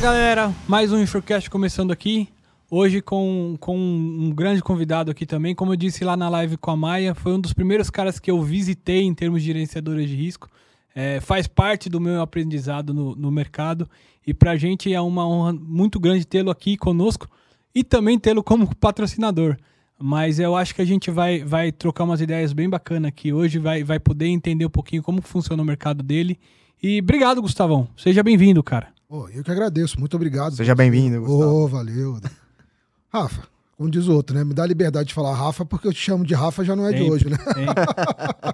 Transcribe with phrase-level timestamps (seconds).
[0.00, 2.26] galera, mais um Insurecast começando aqui.
[2.70, 5.54] Hoje com, com um grande convidado aqui também.
[5.54, 8.30] Como eu disse lá na live com a Maia, foi um dos primeiros caras que
[8.30, 10.48] eu visitei em termos de gerenciadores de risco.
[10.94, 13.86] É, faz parte do meu aprendizado no, no mercado.
[14.26, 17.28] E pra gente é uma honra muito grande tê-lo aqui conosco
[17.74, 19.58] e também tê-lo como patrocinador.
[19.98, 23.58] Mas eu acho que a gente vai, vai trocar umas ideias bem bacanas aqui hoje,
[23.58, 26.38] vai, vai poder entender um pouquinho como funciona o mercado dele.
[26.82, 27.86] E obrigado, Gustavão.
[27.98, 28.98] Seja bem-vindo, cara.
[29.12, 30.54] Oh, eu que agradeço, muito obrigado.
[30.54, 31.64] Seja bem-vindo, Gustavo.
[31.64, 32.16] Oh, valeu.
[33.12, 33.42] Rafa,
[33.76, 34.44] como diz o outro, né?
[34.44, 36.86] Me dá a liberdade de falar Rafa, porque eu te chamo de Rafa já não
[36.86, 37.36] é Sempre, de hoje, né?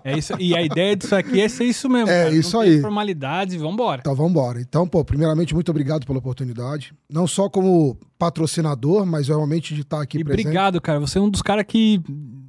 [0.02, 2.08] É isso, e a ideia disso aqui é ser isso mesmo.
[2.08, 2.34] É, cara.
[2.34, 2.80] isso não aí.
[2.80, 4.00] formalidades e vambora.
[4.00, 4.58] Então vamos embora.
[4.58, 6.94] Então, pô, primeiramente, muito obrigado pela oportunidade.
[7.06, 10.46] Não só como patrocinador, mas realmente de estar aqui E presente.
[10.46, 10.98] obrigado, cara.
[11.00, 12.00] Você é um dos caras que.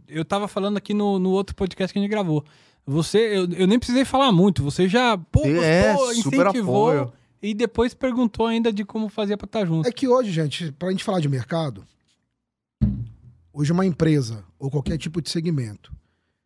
[0.08, 2.45] Eu tava falando aqui no, no outro podcast que a gente gravou.
[2.86, 4.64] Você, eu, eu nem precisei falar muito.
[4.64, 7.14] Você já, pô, É, super incentivou apoio.
[7.41, 9.88] E depois perguntou ainda de como fazia pra estar junto.
[9.88, 11.85] É que hoje, gente, pra gente falar de mercado,
[13.53, 15.95] hoje uma empresa ou qualquer tipo de segmento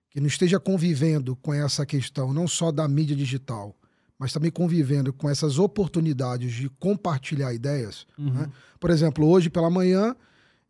[0.09, 3.73] que não esteja convivendo com essa questão, não só da mídia digital,
[4.19, 8.05] mas também convivendo com essas oportunidades de compartilhar ideias.
[8.17, 8.33] Uhum.
[8.33, 8.49] né?
[8.79, 10.15] Por exemplo, hoje pela manhã,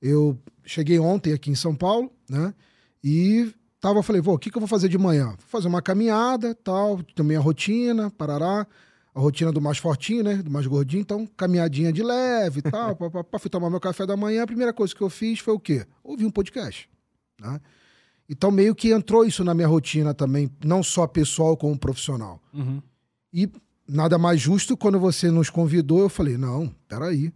[0.01, 2.53] eu cheguei ontem aqui em São Paulo, né?
[3.03, 5.29] E tava, falei, pô, o que, que eu vou fazer de manhã?
[5.29, 8.67] Vou fazer uma caminhada, tal, também a rotina, parará,
[9.13, 10.35] a rotina do mais fortinho, né?
[10.37, 13.79] Do mais gordinho, então caminhadinha de leve e tal, pá, pá, pá, fui tomar meu
[13.79, 15.85] café da manhã, a primeira coisa que eu fiz foi o quê?
[16.03, 16.89] Ouvir um podcast,
[17.39, 17.59] né?
[18.29, 22.41] Então meio que entrou isso na minha rotina também, não só pessoal como profissional.
[22.53, 22.81] Uhum.
[23.33, 23.49] E
[23.85, 27.33] nada mais justo quando você nos convidou, eu falei, não, peraí.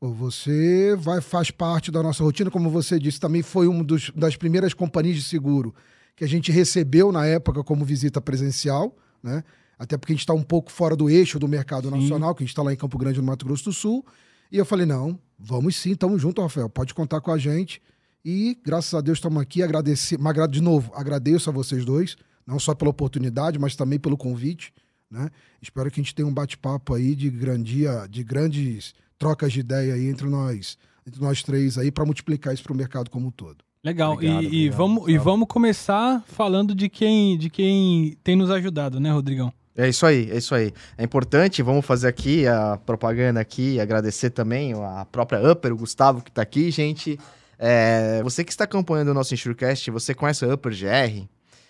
[0.00, 4.36] Você vai, faz parte da nossa rotina, como você disse, também foi uma dos- das
[4.36, 5.74] primeiras companhias de seguro
[6.16, 9.42] que a gente recebeu na época como visita presencial, né?
[9.78, 12.00] Até porque a gente está um pouco fora do eixo do mercado Sim.
[12.00, 14.04] nacional, que a gente está lá em Campo Grande, no Mato Grosso do Sul.
[14.50, 17.80] E eu falei, não, vamos sim, estamos junto, Rafael, pode contar com a gente.
[18.24, 22.16] E graças a Deus estamos aqui, agradecer, mas agra- de novo, agradeço a vocês dois,
[22.46, 24.72] não só pela oportunidade, mas também pelo convite,
[25.10, 25.30] né?
[25.62, 29.94] Espero que a gente tenha um bate-papo aí de grandia, de grandes trocas de ideia
[29.94, 33.30] aí entre nós, entre nós três aí para multiplicar isso para o mercado como um
[33.30, 33.58] todo.
[33.84, 34.14] Legal.
[34.14, 38.50] Obrigado, e, e obrigado, vamos, e vamos começar falando de quem, de quem tem nos
[38.50, 39.52] ajudado, né, Rodrigão?
[39.80, 40.72] É isso aí, é isso aí.
[40.96, 46.20] É importante, vamos fazer aqui a propaganda aqui, agradecer também a própria Upper, o Gustavo
[46.20, 47.16] que tá aqui, gente.
[47.56, 51.28] É, você que está acompanhando o nosso Insurecast, você conhece a Upper GR?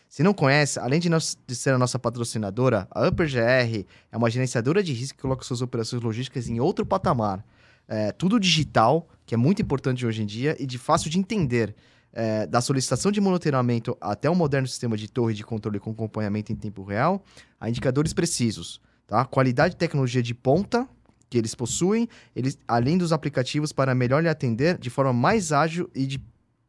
[0.08, 4.16] Se não conhece, além de, nós- de ser a nossa patrocinadora, a Upper GR é
[4.16, 7.44] uma gerenciadora de risco que coloca suas operações logísticas em outro patamar.
[7.86, 11.74] É, tudo digital, que é muito importante hoje em dia e de fácil de entender.
[12.12, 16.50] É, da solicitação de monitoramento até o moderno sistema de torre de controle com acompanhamento
[16.50, 17.22] em tempo real,
[17.60, 19.24] a indicadores precisos, tá?
[19.26, 20.88] Qualidade e tecnologia de ponta
[21.28, 25.90] que eles possuem, eles, além dos aplicativos para melhor lhe atender de forma mais ágil
[25.94, 26.20] e, de,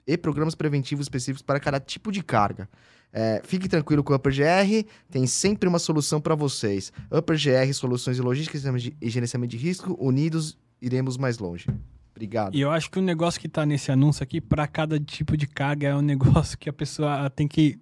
[0.05, 2.69] e programas preventivos específicos para cada tipo de carga.
[3.11, 6.91] É, fique tranquilo com o Upper GR, tem sempre uma solução para vocês.
[7.09, 11.66] Upper GR, soluções de logística de- e gerenciamento de risco, unidos iremos mais longe.
[12.19, 12.53] Obrigado.
[12.53, 15.47] E eu acho que o negócio que tá nesse anúncio aqui, para cada tipo de
[15.47, 17.80] carga, é um negócio que a pessoa tem que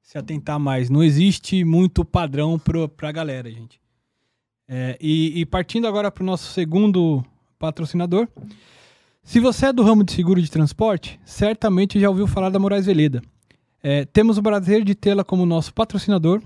[0.00, 0.88] se atentar mais.
[0.88, 3.80] Não existe muito padrão pro, pra galera, gente.
[4.68, 7.24] É, e, e partindo agora para o nosso segundo
[7.58, 8.28] patrocinador.
[9.24, 12.86] Se você é do ramo de seguro de transporte, certamente já ouviu falar da Moraes
[12.86, 13.20] Veleda.
[13.82, 16.40] É, temos o prazer de tê-la como nosso patrocinador.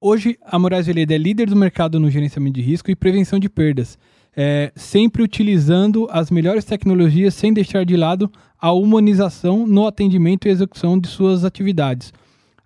[0.00, 3.50] Hoje, a Moraes Veleda é líder do mercado no gerenciamento de risco e prevenção de
[3.50, 3.98] perdas
[4.36, 10.50] é, sempre utilizando as melhores tecnologias sem deixar de lado a humanização no atendimento e
[10.50, 12.12] execução de suas atividades.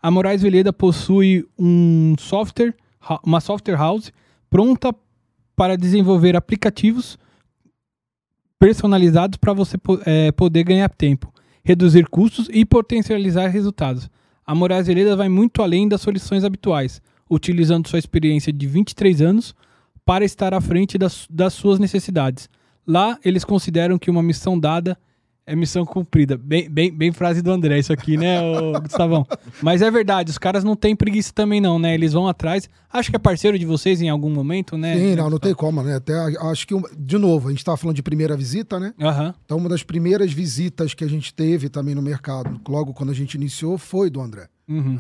[0.03, 2.75] A Moraes Veleda possui um software,
[3.25, 4.13] uma software house
[4.51, 4.95] pronta
[5.57, 7.19] para desenvolver aplicativos
[8.59, 11.33] personalizados para você é, poder ganhar tempo,
[11.63, 14.11] reduzir custos e potencializar resultados.
[14.47, 17.01] A Moraes Veleda vai muito além das soluções habituais,
[17.31, 19.55] utilizando sua experiência de 23 anos
[20.05, 22.49] para estar à frente das, das suas necessidades.
[22.87, 24.99] Lá, eles consideram que uma missão dada
[25.47, 26.39] é missão cumprida.
[26.39, 28.39] Bem, bem, bem frase do André, isso aqui, né,
[28.83, 29.27] Gustavão?
[29.63, 31.95] Mas é verdade, os caras não têm preguiça também, não, né?
[31.95, 32.69] Eles vão atrás.
[32.91, 34.95] Acho que é parceiro de vocês em algum momento, né?
[34.95, 35.97] Sim, né, não, não tem como, né?
[35.97, 36.15] Até
[36.51, 38.95] acho que, de novo, a gente estava falando de primeira visita, né?
[39.01, 39.35] Aham.
[39.45, 43.15] Então, uma das primeiras visitas que a gente teve também no mercado, logo quando a
[43.15, 44.49] gente iniciou, foi do André.
[44.67, 44.99] Uhum.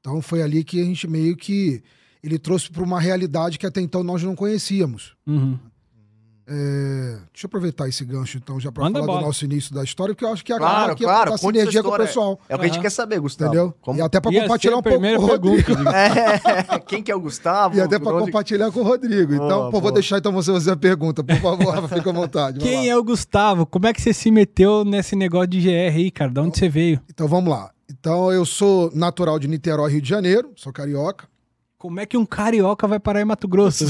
[0.00, 1.82] Então, foi ali que a gente meio que
[2.24, 5.14] ele trouxe para uma realidade que até então nós não conhecíamos.
[5.26, 5.58] Uhum.
[6.46, 9.20] É, deixa eu aproveitar esse gancho, então, já para falar bola.
[9.20, 11.38] do nosso início da história, porque eu acho que a Claro, galera aqui claro, dá
[11.38, 12.38] sinergia com o pessoal.
[12.50, 13.50] É o que a gente quer saber, Gustavo.
[13.50, 13.74] Entendeu?
[13.80, 15.72] Como- E até para compartilhar um pouco com o Rodrigo.
[15.94, 17.76] É, quem que é o Gustavo?
[17.76, 19.32] E até para onde- compartilhar com o Rodrigo.
[19.34, 19.92] Então, Boa, pô, vou boa.
[19.92, 22.58] deixar então você fazer a pergunta, por favor, Rafa, fica à vontade.
[22.60, 22.92] Quem lá.
[22.92, 23.64] é o Gustavo?
[23.64, 26.30] Como é que você se meteu nesse negócio de GR aí, cara?
[26.30, 27.00] De onde você veio?
[27.08, 27.70] Então vamos lá.
[27.90, 31.26] Então eu sou natural de Niterói, Rio de Janeiro, sou carioca.
[31.84, 33.84] Como é que um carioca vai parar em Mato Grosso?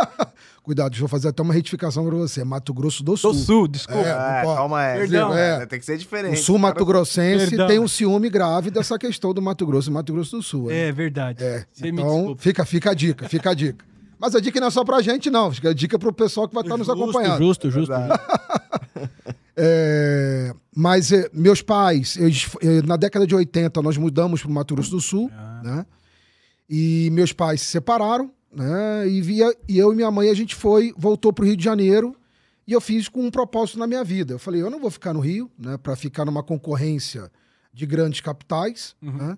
[0.64, 2.40] Cuidado, deixa eu fazer até uma retificação para você.
[2.40, 3.32] É Mato Grosso do Sul.
[3.34, 4.08] Do Sul, desculpa.
[4.08, 4.98] É, É, pô, calma aí.
[5.00, 5.34] Perdão.
[5.36, 6.40] É, tem que ser diferente.
[6.40, 7.66] O sul Mato Grossense Perdão.
[7.66, 10.68] tem um ciúme grave dessa questão do Mato Grosso e Mato Grosso do Sul.
[10.68, 10.88] né?
[10.88, 11.44] É verdade.
[11.70, 13.84] Você me Então, fica, fica a dica, fica a dica.
[14.18, 15.52] Mas a dica não é só pra gente, não.
[15.52, 17.36] Fica a dica pro pessoal que vai estar nos acompanhando.
[17.36, 17.92] Justo, justo.
[19.58, 24.52] É, mas é, meus pais, eles- é, na década de 80, nós mudamos para o
[24.52, 25.60] Mato Grosso do Sul, Ah.
[25.64, 25.86] né?
[26.68, 29.08] E meus pais se separaram, né?
[29.08, 31.62] E, via, e eu e minha mãe, a gente foi, voltou para o Rio de
[31.64, 32.14] Janeiro
[32.66, 34.34] e eu fiz com um propósito na minha vida.
[34.34, 35.76] Eu falei, eu não vou ficar no Rio, né?
[35.76, 37.30] Para ficar numa concorrência
[37.72, 39.36] de grandes capitais, né?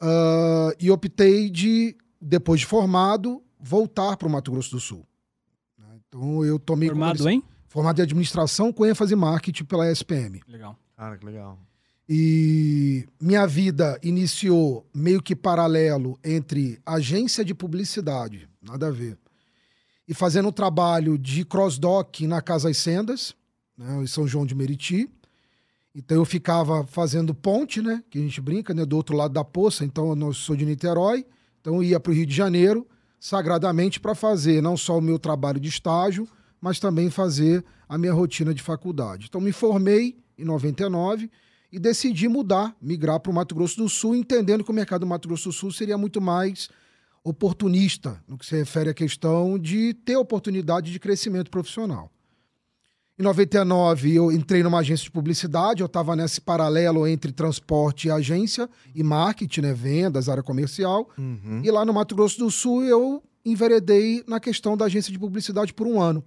[0.00, 5.06] Ah, e optei de, depois de formado, voltar para o Mato Grosso do Sul.
[5.78, 5.86] né?
[6.08, 7.42] Então eu tomei Formado, hein?
[7.68, 10.42] formado em administração com ênfase em marketing pela SPM.
[10.46, 10.78] Legal.
[10.96, 11.58] Cara, que legal.
[12.08, 19.16] E minha vida iniciou meio que paralelo entre agência de publicidade, nada a ver,
[20.06, 23.34] e fazendo um trabalho de cross-dock na Casa das Sendas,
[23.76, 25.08] né, em São João de Meriti.
[25.94, 29.44] Então eu ficava fazendo ponte, né, que a gente brinca, né, do outro lado da
[29.44, 29.84] poça.
[29.84, 31.24] Então eu sou de Niterói,
[31.60, 32.86] então eu ia para o Rio de Janeiro
[33.18, 36.28] sagradamente para fazer não só o meu trabalho de estágio,
[36.60, 39.26] mas também fazer a minha rotina de faculdade.
[39.28, 41.30] Então me formei em 99
[41.74, 45.08] e decidi mudar, migrar para o Mato Grosso do Sul, entendendo que o mercado do
[45.08, 46.68] Mato Grosso do Sul seria muito mais
[47.24, 52.12] oportunista no que se refere à questão de ter oportunidade de crescimento profissional.
[53.18, 58.10] Em 99, eu entrei numa agência de publicidade, eu estava nesse paralelo entre transporte e
[58.10, 61.10] agência, e marketing, né, vendas, área comercial.
[61.18, 61.60] Uhum.
[61.64, 65.74] E lá no Mato Grosso do Sul, eu enveredei na questão da agência de publicidade
[65.74, 66.24] por um ano.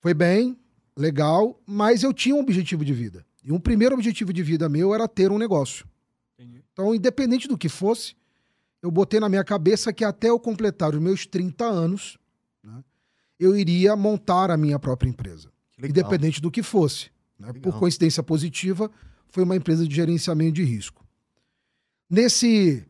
[0.00, 0.56] Foi bem,
[0.96, 3.24] legal, mas eu tinha um objetivo de vida.
[3.44, 5.86] E um primeiro objetivo de vida meu era ter um negócio.
[6.38, 6.64] Entendi.
[6.72, 8.14] Então, independente do que fosse,
[8.80, 12.18] eu botei na minha cabeça que até eu completar os meus 30 anos,
[12.62, 12.82] né,
[13.38, 15.50] eu iria montar a minha própria empresa.
[15.76, 15.86] Que.
[15.86, 17.10] Independente do que fosse.
[17.38, 17.48] né?
[17.48, 17.62] Legal.
[17.62, 18.90] Por coincidência positiva,
[19.28, 21.04] foi uma empresa de gerenciamento de risco.
[22.08, 22.86] Nesse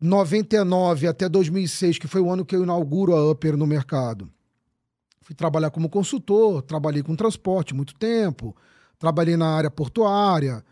[0.00, 4.30] 99 até 2006, que foi o ano que eu inauguro a Upper no mercado,
[5.20, 8.56] fui trabalhar como consultor, trabalhei com transporte muito tempo,
[9.00, 10.62] trabalhei na área portuária.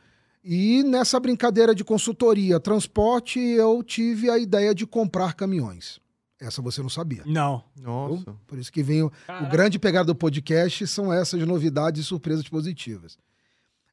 [0.45, 5.99] E nessa brincadeira de consultoria, transporte, eu tive a ideia de comprar caminhões.
[6.41, 7.25] Essa você não sabia.
[7.27, 7.65] Não.
[7.81, 8.37] Nossa.
[8.47, 12.47] Por isso que vem o, o grande pegada do podcast são essas novidades e surpresas
[12.49, 13.19] positivas.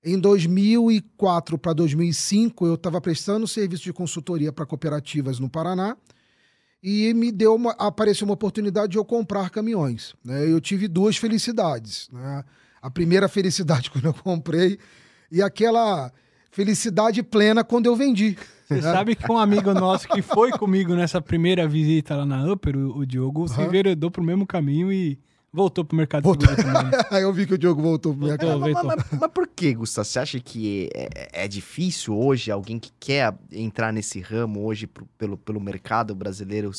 [0.04, 5.98] Em 2004 para 2005, eu estava prestando serviço de consultoria para cooperativas no Paraná
[6.84, 10.14] e me deu uma, apareceu uma oportunidade de eu comprar caminhões.
[10.24, 10.48] né?
[10.48, 12.08] Eu tive duas felicidades.
[12.12, 12.44] né?
[12.86, 14.78] A primeira felicidade quando eu comprei
[15.32, 16.12] e aquela
[16.52, 18.38] felicidade plena quando eu vendi.
[18.68, 22.76] Você sabe que um amigo nosso que foi comigo nessa primeira visita lá na Upper,
[22.78, 23.66] o, o Diogo, se Aham.
[23.66, 25.20] enveredou pro mesmo caminho e
[25.54, 26.48] voltou pro mercado Voltou.
[26.48, 27.00] seguro também.
[27.12, 28.60] Aí eu vi que o Diogo voltou pro minha Voltou.
[28.60, 30.06] Mas, mas- mas- por que, Gustavo?
[30.06, 35.08] Você acha que é, é difícil hoje alguém que quer entrar nesse ramo hoje pro-
[35.18, 36.72] pelo, pelo mercado brasileiro,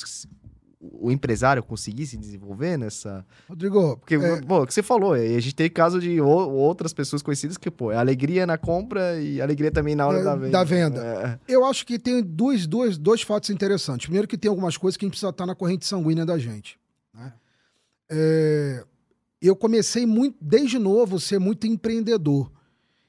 [0.80, 3.24] o empresário conseguir se desenvolver nessa.
[3.48, 7.22] Rodrigo, Porque, é, pô, o que você falou, a gente tem caso de outras pessoas
[7.22, 10.50] conhecidas que, pô, é alegria na compra e alegria também na hora É, da venda.
[10.50, 11.04] da venda.
[11.48, 11.52] É.
[11.52, 14.06] Eu acho que tem dois, dois, dois fatos interessantes.
[14.06, 16.78] Primeiro, que tem algumas coisas que a gente precisa estar na corrente sanguínea da gente.
[17.14, 17.32] né?
[18.10, 18.84] É,
[19.40, 22.52] eu comecei muito, desde novo, ser muito empreendedor.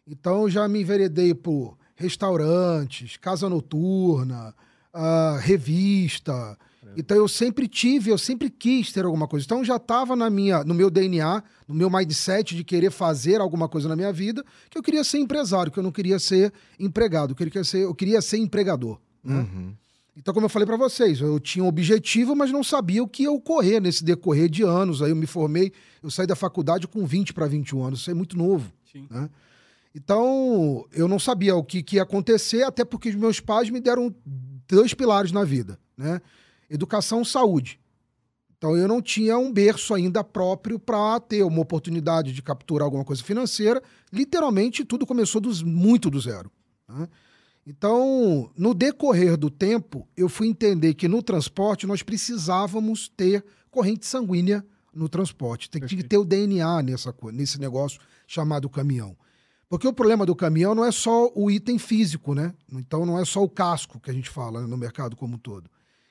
[0.08, 4.54] Então, eu já me enveredei por restaurantes, casa noturna,
[4.94, 6.58] ah, revista.
[7.00, 9.46] Então, eu sempre tive, eu sempre quis ter alguma coisa.
[9.46, 13.70] Então, já estava na minha, no meu DNA, no meu mindset de querer fazer alguma
[13.70, 17.36] coisa na minha vida, que eu queria ser empresário, que eu não queria ser empregado,
[17.36, 19.00] que eu queria ser, eu queria ser empregador.
[19.24, 19.36] né?
[19.36, 19.76] Uhum.
[20.16, 23.24] Então, como eu falei para vocês, eu tinha um objetivo, mas não sabia o que
[23.24, 25.04] ia ocorrer nesse decorrer de anos.
[25.04, 28.16] Aí eu me formei, eu saí da faculdade com 20 para 21 anos, isso é
[28.16, 28.74] muito novo.
[28.92, 29.06] Sim.
[29.12, 29.30] né?
[29.94, 33.80] Então, eu não sabia o que, que ia acontecer, até porque os meus pais me
[33.80, 34.14] deram
[34.68, 36.20] dois pilares na vida, né?
[36.70, 37.80] Educação e saúde.
[38.58, 43.06] Então, eu não tinha um berço ainda próprio para ter uma oportunidade de capturar alguma
[43.06, 43.82] coisa financeira.
[44.12, 46.52] Literalmente, tudo começou dos, muito do zero.
[46.90, 47.08] né?
[47.66, 54.06] Então, no decorrer do tempo, eu fui entender que no transporte nós precisávamos ter corrente
[54.06, 55.70] sanguínea no transporte.
[55.70, 59.18] Tem que ter o DNA nessa, nesse negócio chamado caminhão.
[59.70, 62.54] Porque o problema do caminhão não é só o item físico, né?
[62.72, 65.38] Então não é só o casco que a gente fala né, no mercado como um
[65.38, 65.70] todo.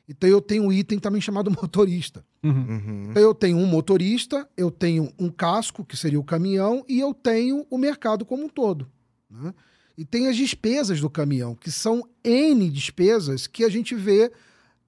[0.08, 2.24] Então eu tenho um item também chamado motorista.
[2.42, 2.50] Uhum.
[2.52, 3.06] Uhum.
[3.10, 7.12] Então eu tenho um motorista, eu tenho um casco, que seria o caminhão, e eu
[7.12, 8.86] tenho o mercado como um todo.
[9.30, 9.52] né?
[9.98, 14.30] E tem as despesas do caminhão, que são N despesas que a gente vê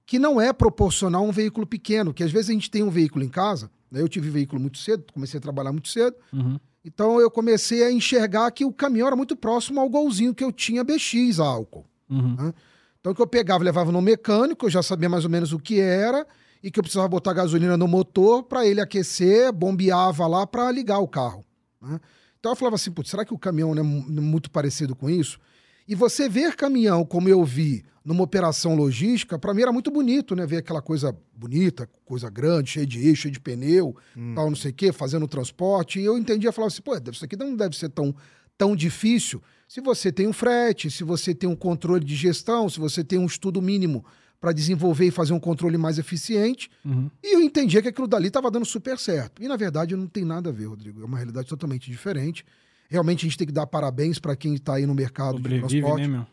[0.05, 2.89] que não é proporcional a um veículo pequeno, que às vezes a gente tem um
[2.91, 4.01] veículo em casa, né?
[4.01, 6.59] eu tive veículo muito cedo, comecei a trabalhar muito cedo, Uhum.
[6.85, 10.51] então eu comecei a enxergar que o caminhão era muito próximo ao golzinho que eu
[10.51, 11.85] tinha BX a álcool.
[12.09, 12.51] Uhum.
[12.99, 15.79] Então, que eu pegava levava no mecânico, eu já sabia mais ou menos o que
[15.79, 16.25] era,
[16.61, 20.99] e que eu precisava botar gasolina no motor para ele aquecer, bombeava lá para ligar
[20.99, 21.45] o carro.
[21.81, 21.99] né?
[22.39, 25.09] Então eu falava assim, putz, será que o caminhão não é mu- muito parecido com
[25.09, 25.39] isso?
[25.87, 30.35] E você ver caminhão, como eu vi numa operação logística, para mim era muito bonito,
[30.35, 30.45] né?
[30.45, 33.95] Ver aquela coisa bonita, coisa grande, cheia de eixo, cheia de pneu,
[34.35, 35.99] tal, não sei o quê, fazendo transporte.
[35.99, 38.15] E eu entendia, falava assim, pô, isso aqui não deve ser tão,
[38.59, 42.79] tão difícil se você tem um frete, se você tem um controle de gestão, se
[42.79, 44.03] você tem um estudo mínimo
[44.41, 46.69] para desenvolver e fazer um controle mais eficiente.
[46.83, 47.09] Uhum.
[47.23, 49.41] E eu entendia que aquilo dali estava dando super certo.
[49.41, 51.01] E na verdade não tem nada a ver, Rodrigo.
[51.01, 52.45] É uma realidade totalmente diferente.
[52.89, 55.67] Realmente a gente tem que dar parabéns para quem está aí no mercado de Sobrevive,
[55.67, 56.01] transporte.
[56.01, 56.27] né, meu?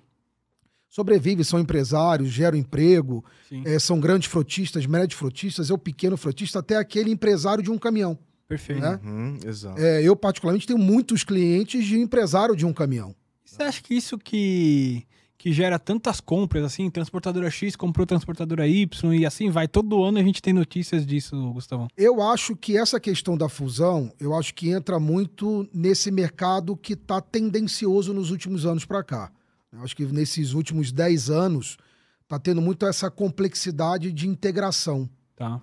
[0.89, 3.23] Sobrevive, são empresários, geram emprego,
[3.67, 7.77] eh, são grandes frotistas, médios frotistas, é o pequeno frotista, até aquele empresário de um
[7.77, 8.19] caminhão.
[8.49, 8.81] Perfeito.
[8.81, 9.01] né?
[9.03, 9.81] Uhum, exato.
[9.81, 13.15] É, eu, particularmente, tenho muitos clientes de empresário de um caminhão.
[13.45, 15.05] Você acha que isso que,
[15.39, 20.19] que gera tantas compras, assim, transportadora X comprou transportadora Y e assim vai, todo ano
[20.19, 21.89] a gente tem notícias disso, Gustavão.
[21.97, 26.95] Eu acho que essa questão da fusão, eu acho que entra muito nesse mercado que
[26.95, 29.31] está tendencioso nos últimos anos para cá.
[29.73, 31.77] Eu acho que nesses últimos 10 anos
[32.23, 35.09] está tendo muito essa complexidade de integração.
[35.37, 35.61] Tá.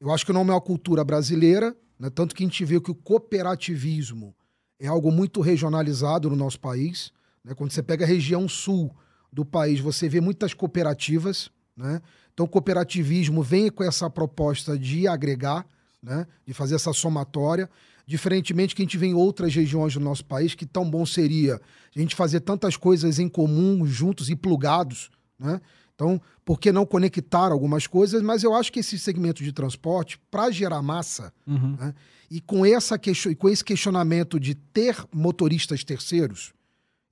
[0.00, 2.10] Eu acho que não é uma cultura brasileira, né?
[2.10, 4.34] tanto que a gente vê que o cooperativismo
[4.80, 7.12] é algo muito regionalizado no nosso país.
[7.44, 7.54] né?
[7.54, 8.92] Quando você pega a região sul
[9.32, 11.48] do país, você vê muitas cooperativas.
[11.76, 12.02] Né?
[12.34, 15.64] Então, o cooperativismo vem com essa proposta de agregar,
[16.02, 16.26] né?
[16.44, 17.70] de fazer essa somatória.
[18.04, 21.60] Diferentemente que a gente vê em outras regiões do nosso país, que tão bom seria
[21.94, 25.08] a gente fazer tantas coisas em comum, juntos e plugados.
[25.38, 25.60] Né?
[26.02, 28.20] Então, por que não conectar algumas coisas?
[28.22, 31.76] Mas eu acho que esse segmento de transporte, para gerar massa, Uhum.
[31.78, 31.94] né?
[32.30, 36.52] e com, essa question- com esse questionamento de ter motoristas terceiros,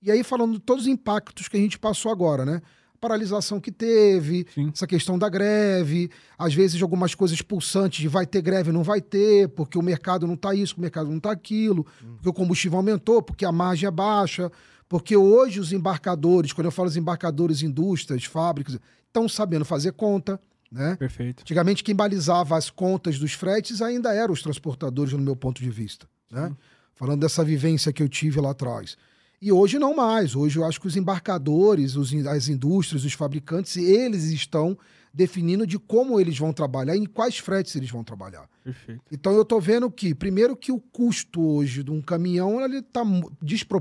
[0.03, 2.61] e aí falando de todos os impactos que a gente passou agora, né?
[2.99, 4.71] Paralisação que teve, Sim.
[4.75, 9.01] essa questão da greve, às vezes algumas coisas pulsantes de vai ter greve, não vai
[9.01, 11.85] ter, porque o mercado não está isso, o mercado não está aquilo,
[12.17, 14.51] porque o combustível aumentou, porque a margem é baixa,
[14.91, 20.39] porque hoje os embarcadores, quando eu falo os embarcadores, indústrias, fábricas, estão sabendo fazer conta,
[20.71, 20.97] né?
[20.97, 21.43] Perfeito.
[21.43, 25.71] Antigamente, quem balizava as contas dos fretes ainda eram os transportadores, no meu ponto de
[25.71, 26.09] vista.
[26.29, 26.53] Né?
[26.97, 28.97] Falando dessa vivência que eu tive lá atrás.
[29.41, 30.35] E hoje não mais.
[30.35, 34.77] Hoje eu acho que os embarcadores, os as indústrias, os fabricantes, eles estão
[35.13, 38.49] definindo de como eles vão trabalhar e em quais fretes eles vão trabalhar.
[38.63, 39.03] Perfeito.
[39.11, 43.03] Então eu estou vendo que, primeiro, que o custo hoje de um caminhão ele está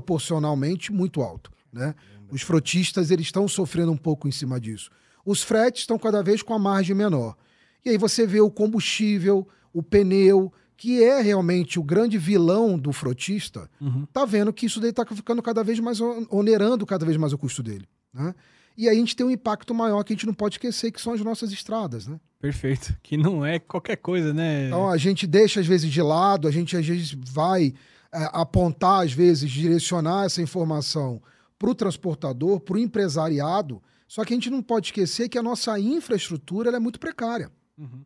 [0.00, 1.50] desproporcionalmente muito alto.
[1.72, 1.94] Né?
[2.30, 4.90] Os frotistas eles estão sofrendo um pouco em cima disso.
[5.24, 7.36] Os fretes estão cada vez com a margem menor.
[7.84, 12.92] E aí você vê o combustível, o pneu, que é realmente o grande vilão do
[12.92, 14.06] frotista, Uhum.
[14.12, 17.32] tá vendo que isso daí tá ficando cada vez mais on- onerando cada vez mais
[17.32, 17.86] o custo dele.
[18.12, 18.34] Né?
[18.80, 20.98] E aí a gente tem um impacto maior que a gente não pode esquecer, que
[20.98, 22.06] são as nossas estradas.
[22.06, 22.18] Né?
[22.40, 22.96] Perfeito.
[23.02, 24.68] Que não é qualquer coisa, né?
[24.68, 27.74] Então a gente deixa às vezes de lado, a gente às vezes vai
[28.10, 31.22] é, apontar, às vezes, direcionar essa informação
[31.58, 35.42] para o transportador, para o empresariado, só que a gente não pode esquecer que a
[35.42, 37.52] nossa infraestrutura é muito precária.
[37.76, 38.02] Uhum.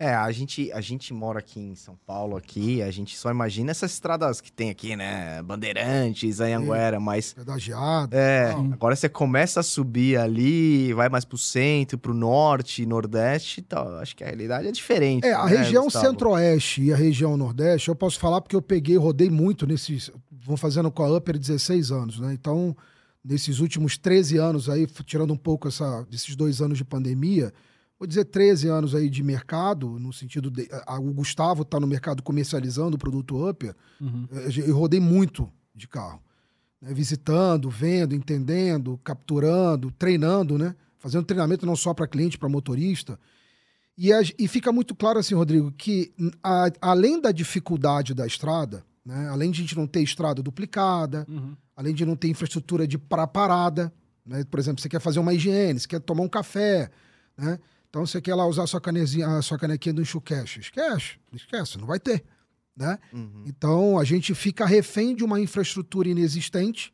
[0.00, 3.72] É, a gente, a gente mora aqui em São Paulo, aqui, a gente só imagina
[3.72, 5.42] essas estradas que tem aqui, né?
[5.42, 7.32] Bandeirantes, Anhanguera, mas...
[7.32, 8.16] Pedagiada.
[8.16, 8.64] É, tal.
[8.72, 13.96] agora você começa a subir ali, vai mais pro centro, pro norte, nordeste tal.
[13.96, 15.26] Acho que a realidade é diferente.
[15.26, 18.96] É, a né, região centro-oeste e a região nordeste, eu posso falar porque eu peguei,
[18.96, 20.12] rodei muito nesses.
[20.30, 22.32] Vou fazendo com a Upper 16 anos, né?
[22.32, 22.76] Então,
[23.24, 27.52] nesses últimos 13 anos aí, tirando um pouco essa, desses dois anos de pandemia,
[27.98, 30.68] vou dizer 13 anos aí de mercado, no sentido de.
[30.86, 33.74] a- o Gustavo está no mercado comercializando o produto Upper.
[34.00, 34.26] Uhum.
[34.30, 36.22] Eu, eu rodei muito de carro.
[36.80, 36.94] né?
[36.94, 40.74] Visitando, vendo, entendendo, capturando, treinando, né?
[40.98, 43.18] Fazendo treinamento não só para cliente, para motorista.
[43.96, 46.12] E, a- e fica muito claro assim, Rodrigo, que
[46.42, 49.28] a- além da dificuldade da estrada, né?
[49.28, 51.56] além de a gente não ter estrada duplicada, Uhum.
[51.74, 53.92] além de não ter infraestrutura de para parada,
[54.24, 54.44] né?
[54.48, 56.90] por exemplo, você quer fazer uma higiene, você quer tomar um café,
[57.36, 57.58] né?
[57.88, 60.60] Então você quer lá usar a sua, canezinha, a sua canequinha do enxuqueche.
[60.60, 62.24] Esquece, esquece, não vai ter.
[62.76, 62.98] Né?
[63.12, 63.44] Uhum.
[63.46, 66.92] Então a gente fica refém de uma infraestrutura inexistente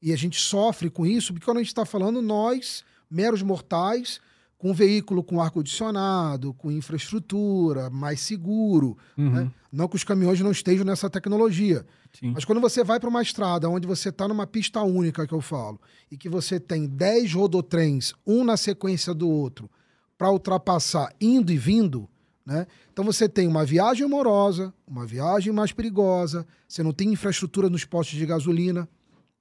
[0.00, 4.20] e a gente sofre com isso, porque quando a gente está falando, nós, meros mortais,
[4.58, 8.96] com um veículo com ar-condicionado, com infraestrutura, mais seguro.
[9.16, 9.30] Uhum.
[9.30, 9.52] Né?
[9.72, 11.84] Não que os caminhões não estejam nessa tecnologia.
[12.18, 12.32] Sim.
[12.34, 15.40] Mas quando você vai para uma estrada onde você está numa pista única, que eu
[15.40, 19.70] falo, e que você tem 10 rodotrens, um na sequência do outro,
[20.18, 22.08] para ultrapassar indo e vindo,
[22.44, 22.66] né?
[22.92, 27.84] Então você tem uma viagem morosa, uma viagem mais perigosa, você não tem infraestrutura nos
[27.84, 28.88] postos de gasolina,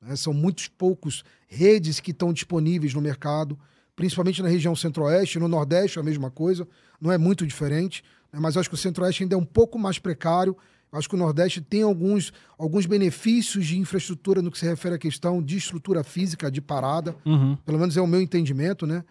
[0.01, 0.15] né?
[0.15, 3.57] são muitos poucos redes que estão disponíveis no mercado,
[3.95, 6.67] principalmente na região centro-oeste, no nordeste é a mesma coisa,
[6.99, 8.03] não é muito diferente,
[8.33, 8.39] né?
[8.41, 10.57] mas acho que o centro-oeste ainda é um pouco mais precário,
[10.91, 14.97] acho que o Nordeste tem alguns, alguns benefícios de infraestrutura no que se refere à
[14.97, 17.57] questão de estrutura física de parada, Uhum.
[17.65, 19.03] pelo menos é o meu entendimento, né?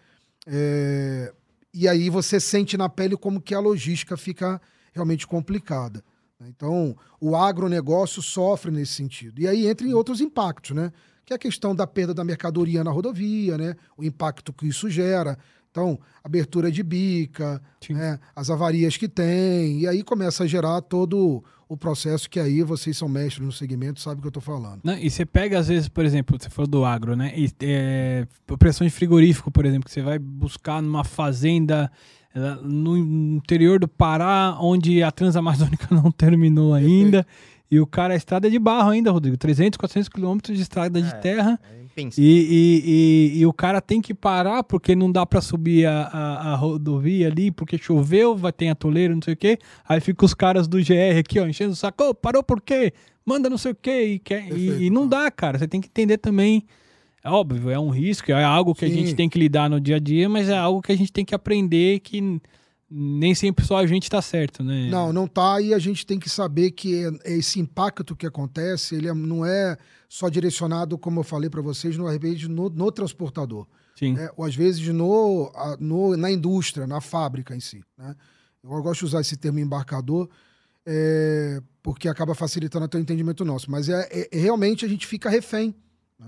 [0.47, 1.31] É,
[1.77, 4.61] E aí você sente na pele como que a logística fica
[4.93, 6.01] realmente complicada.
[6.39, 6.47] né?
[6.49, 9.41] Então, o agronegócio sofre nesse sentido.
[9.41, 10.89] E aí entra em outros impactos, né?
[11.25, 13.75] Que é a questão da perda da mercadoria na rodovia, né?
[13.97, 15.37] O impacto que isso gera.
[15.75, 18.17] Então, abertura de bica, né?
[18.33, 22.95] as avarias que tem, e aí começa a gerar todo o processo que aí vocês
[22.95, 24.79] são mestres no segmento, sabem o que eu estou falando.
[24.85, 27.33] Não, e você pega, às vezes, por exemplo, você falou do agro, né?
[27.35, 28.25] E, é,
[28.57, 31.91] pressão de frigorífico, por exemplo, que você vai buscar numa fazenda
[32.63, 37.27] no interior do Pará, onde a Transamazônica não terminou ainda.
[37.69, 39.35] E o cara, a estrada é de barro ainda, Rodrigo.
[39.35, 41.11] 300, 400 quilômetros de estrada de É.
[41.15, 41.59] terra.
[41.69, 41.84] É.
[42.17, 42.83] E, e,
[43.37, 46.55] e, e o cara tem que parar porque não dá pra subir a, a, a
[46.55, 49.57] rodovia ali, porque choveu, vai ter atoleiro, não sei o quê.
[49.87, 52.03] Aí fica os caras do GR aqui, ó, enchendo o saco.
[52.03, 52.93] Ô, parou por quê?
[53.25, 54.03] Manda não sei o quê.
[54.03, 55.57] E, quer, Perfeito, e, e não dá, cara.
[55.57, 56.65] Você tem que entender também.
[57.23, 58.93] É óbvio, é um risco, é algo que a Sim.
[58.93, 61.25] gente tem que lidar no dia a dia, mas é algo que a gente tem
[61.25, 62.39] que aprender que
[62.89, 64.89] nem sempre só a gente tá certo, né?
[64.89, 65.59] Não, não tá.
[65.59, 69.75] E a gente tem que saber que esse impacto que acontece, ele é- não é
[70.07, 73.67] só direcionado, como eu falei para vocês, no, vezes no, no transportador.
[73.97, 74.13] Sim.
[74.13, 74.29] né?
[74.35, 77.81] Ou às vezes no, no- na indústria, na fábrica em si.
[77.97, 78.15] Né?
[78.63, 80.29] Eu gosto de usar esse termo embarcador,
[80.85, 83.69] é, porque acaba facilitando até o entendimento nosso.
[83.71, 85.73] Mas é, é- realmente a gente fica refém.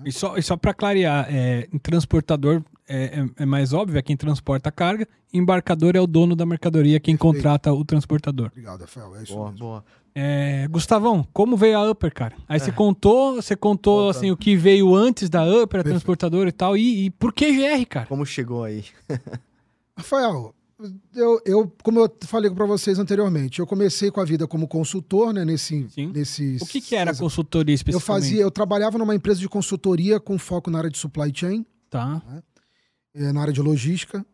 [0.06, 4.02] E só, e só para clarear, é, em transportador é, é- é mais óbvio, é
[4.02, 7.36] quem transporta a carga, embarcador é o dono da mercadoria, quem Perfeito.
[7.36, 8.48] contrata o transportador.
[8.48, 9.16] Obrigado, Rafael.
[9.16, 9.60] É isso Boa, mesmo.
[9.60, 9.86] boa.
[10.20, 12.36] É, Gustavão, como veio a Upper, cara?
[12.50, 15.90] Aí você contou, você contou assim, o que veio antes da Upper, a Perfeito.
[15.90, 18.06] transportadora e tal, e, e por que GR, cara?
[18.08, 18.84] Como chegou aí?
[19.96, 20.54] Rafael,
[21.16, 25.34] eu, eu, como eu falei para vocês anteriormente, eu comecei com a vida como consultor,
[25.34, 25.44] né?
[25.44, 26.12] Nesse, Sim.
[26.14, 28.24] nesse, O que, que era a consultoria Eu especificamente?
[28.24, 32.22] fazia, eu trabalhava numa empresa de consultoria com foco na área de supply chain, Tá,
[33.18, 34.26] eh, na área de logística,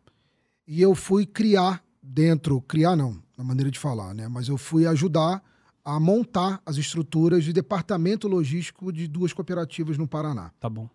[0.66, 4.28] e eu fui criar dentro, criar não, na maneira de falar, né?
[4.28, 5.42] Mas eu fui ajudar
[5.84, 10.50] a montar as estruturas de departamento logístico de duas cooperativas no Paraná.
[10.60, 10.88] tá bom.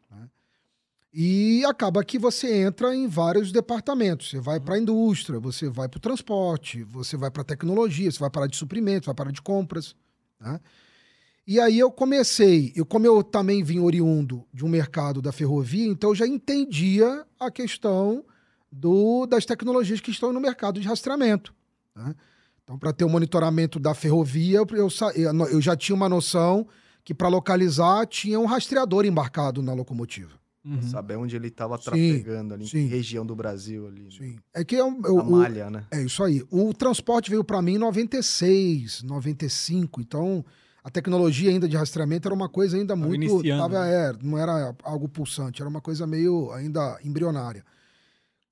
[1.11, 4.29] E acaba que você entra em vários departamentos.
[4.29, 8.11] Você vai para a indústria, você vai para o transporte, você vai para a tecnologia,
[8.11, 9.95] você vai para de suprimentos, vai para de compras.
[10.39, 10.59] né?
[11.51, 15.87] E aí eu comecei, eu, como eu também vim oriundo de um mercado da ferrovia,
[15.87, 18.23] então eu já entendia a questão
[18.71, 21.51] do, das tecnologias que estão no mercado de rastreamento.
[21.95, 22.13] né?
[22.63, 24.87] Então, para ter o monitoramento da ferrovia, eu,
[25.51, 26.67] eu já tinha uma noção
[27.03, 30.37] que para localizar tinha um rastreador embarcado na locomotiva.
[30.63, 30.83] Uhum.
[30.83, 32.87] Saber onde ele tava Sim, trafegando ali, em sim.
[32.87, 34.03] que região do Brasil ali.
[34.03, 34.09] né?
[34.15, 34.35] Sim.
[34.53, 35.85] É que eu, eu- A o- malha, né?
[35.89, 36.43] é isso aí.
[36.51, 39.99] O transporte veio para mim em 96, 95.
[40.01, 40.45] Então,
[40.83, 43.23] a tecnologia ainda de rastreamento era uma coisa ainda Tava muito.
[43.23, 44.09] iniciando, tava, né?
[44.09, 47.63] é, não era algo pulsante, era uma coisa meio ainda embrionária.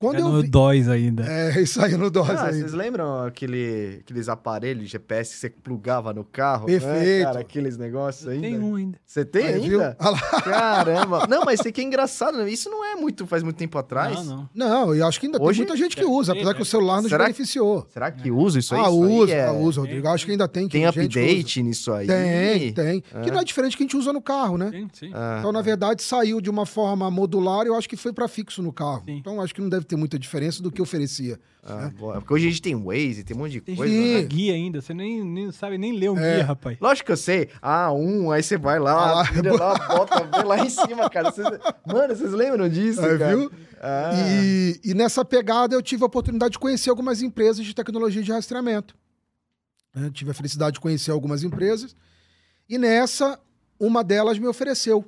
[0.00, 0.48] Quando É eu no vi.
[0.48, 1.24] DOS ainda.
[1.26, 2.52] É, isso aí no DOS Ah, ainda.
[2.52, 6.66] vocês lembram aquele, aqueles aparelhos GPS que você plugava no carro?
[6.66, 6.94] Perfeito.
[7.18, 8.46] Né, cara, aqueles negócios ainda.
[8.46, 8.96] Tem um ainda.
[9.04, 9.96] Você tem Aí, ainda?
[9.98, 10.12] Ah.
[10.42, 11.26] Caramba.
[11.28, 12.38] Não, mas isso aqui é engraçado.
[12.38, 12.48] né?
[12.48, 14.24] Isso não é muito, faz muito tempo atrás.
[14.24, 14.68] Não, não.
[14.86, 17.02] Não, eu acho que ainda Hoje tem muita gente que usa, apesar que o celular
[17.02, 17.84] nos Será que- beneficiou.
[17.92, 18.80] Será que usa isso aí?
[18.80, 20.06] ah, aí usa, é- ah, usa, Rodrigo.
[20.06, 20.68] Eu acho que ainda tem.
[20.68, 21.06] Tem gente que usa.
[21.08, 22.06] update nisso aí?
[22.06, 23.00] Tem, tem.
[23.00, 23.32] Que É.
[23.32, 24.70] não é diferente que a gente usa no carro, né?
[24.70, 25.10] Sim, sim.
[25.12, 28.28] Ah, Então, na verdade, saiu de uma forma modular e eu acho que foi para
[28.28, 29.02] fixo no carro.
[29.04, 29.16] Sim.
[29.16, 31.40] Então, acho que não deve ter muita diferença do que oferecia.
[31.64, 32.14] ah, boa.
[32.20, 33.92] Porque hoje a gente tem Waze, tem um monte de Tem coisa.
[33.92, 34.22] gente que né?
[34.22, 36.36] guia ainda, você nem, nem sabe nem ler um É.
[36.36, 36.78] guia, rapaz.
[36.80, 37.48] Lógico que eu sei.
[37.60, 41.30] Ah, um, aí você vai lá, Ah, vira lá, bota, vê lá em cima, cara.
[41.30, 41.48] Vocês-
[41.86, 43.36] Mano, vocês lembram disso, É, cara?
[43.36, 43.50] viu?
[43.80, 48.22] Ah, E, e nessa pegada eu tive a oportunidade de conhecer algumas empresas de tecnologia
[48.22, 48.94] de rastreamento.
[49.94, 50.10] né?
[50.12, 51.96] tive a felicidade de conhecer algumas empresas.
[52.68, 53.38] E nessa,
[53.80, 55.04] uma delas me ofereceu.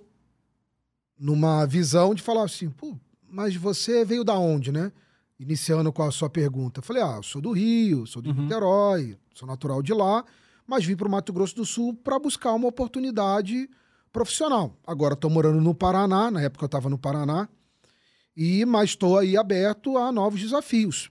[1.19, 2.97] Numa visão de falar assim, pô,
[3.31, 4.93] mas você veio da onde, né?
[5.39, 6.81] iniciando com a sua pergunta.
[6.81, 8.43] Eu falei, ah, eu sou do Rio, sou de Uhum.
[8.43, 10.23] Niterói, sou natural de lá,
[10.67, 13.67] mas vim para o Mato Grosso do Sul para buscar uma oportunidade
[14.13, 14.77] profissional.
[14.87, 17.49] Agora estou morando no Paraná, na época eu estava no Paraná,
[18.37, 21.11] e mas estou aí aberto a novos desafios.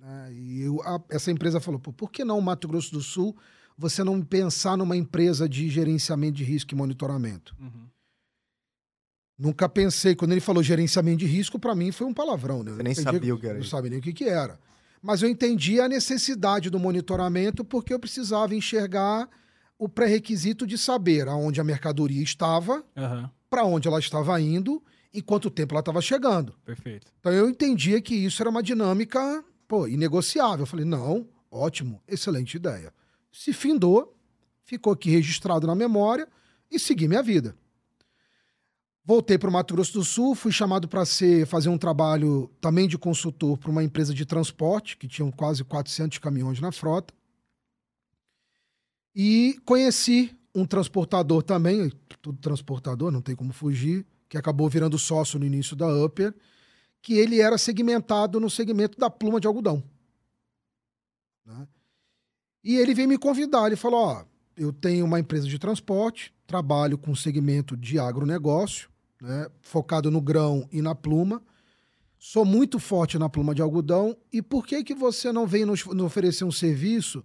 [0.00, 0.32] né?
[0.32, 3.36] E eu- a- essa empresa falou, por que não o Mato Grosso do Sul
[3.78, 7.54] você não pensar numa empresa de gerenciamento de risco e monitoramento?
[7.60, 7.86] Uhum.
[9.40, 12.62] Nunca pensei, quando ele falou gerenciamento de risco, para mim foi um palavrão.
[12.62, 12.72] Né?
[12.72, 14.60] Eu Você nem entendi- sabia o que era Não sabia nem o que, que era.
[15.02, 19.26] Mas eu entendi a necessidade do monitoramento porque eu precisava enxergar
[19.78, 25.22] o pré-requisito de saber aonde a mercadoria estava, Aham, para onde ela estava indo e
[25.22, 26.52] quanto tempo ela estava chegando.
[26.66, 27.10] perfeito.
[27.18, 30.64] Então eu entendia que isso era uma dinâmica pô, inegociável.
[30.64, 32.92] Eu falei, não, ótimo, excelente ideia.
[33.32, 34.14] Se findou,
[34.64, 36.28] ficou aqui registrado na memória
[36.70, 37.56] e segui minha vida.
[39.04, 42.86] Voltei para o Mato Grosso do Sul, fui chamado para ser fazer um trabalho também
[42.86, 47.12] de consultor para uma empresa de transporte, que tinham quase 400 caminhões na frota.
[49.14, 55.38] E conheci um transportador também, tudo transportador, não tem como fugir, que acabou virando sócio
[55.38, 56.34] no início da Upper,
[57.02, 59.82] que ele era segmentado no segmento da pluma de algodão.
[61.44, 61.66] né?
[62.62, 64.24] E ele veio me convidar, ele falou, ó,
[64.56, 68.89] eu tenho uma empresa de transporte, trabalho com segmento de agronegócio,
[69.20, 71.42] né, focado no grão e na pluma,
[72.18, 75.84] sou muito forte na pluma de algodão, e por que que você não vem nos,
[75.86, 77.24] nos oferecer um serviço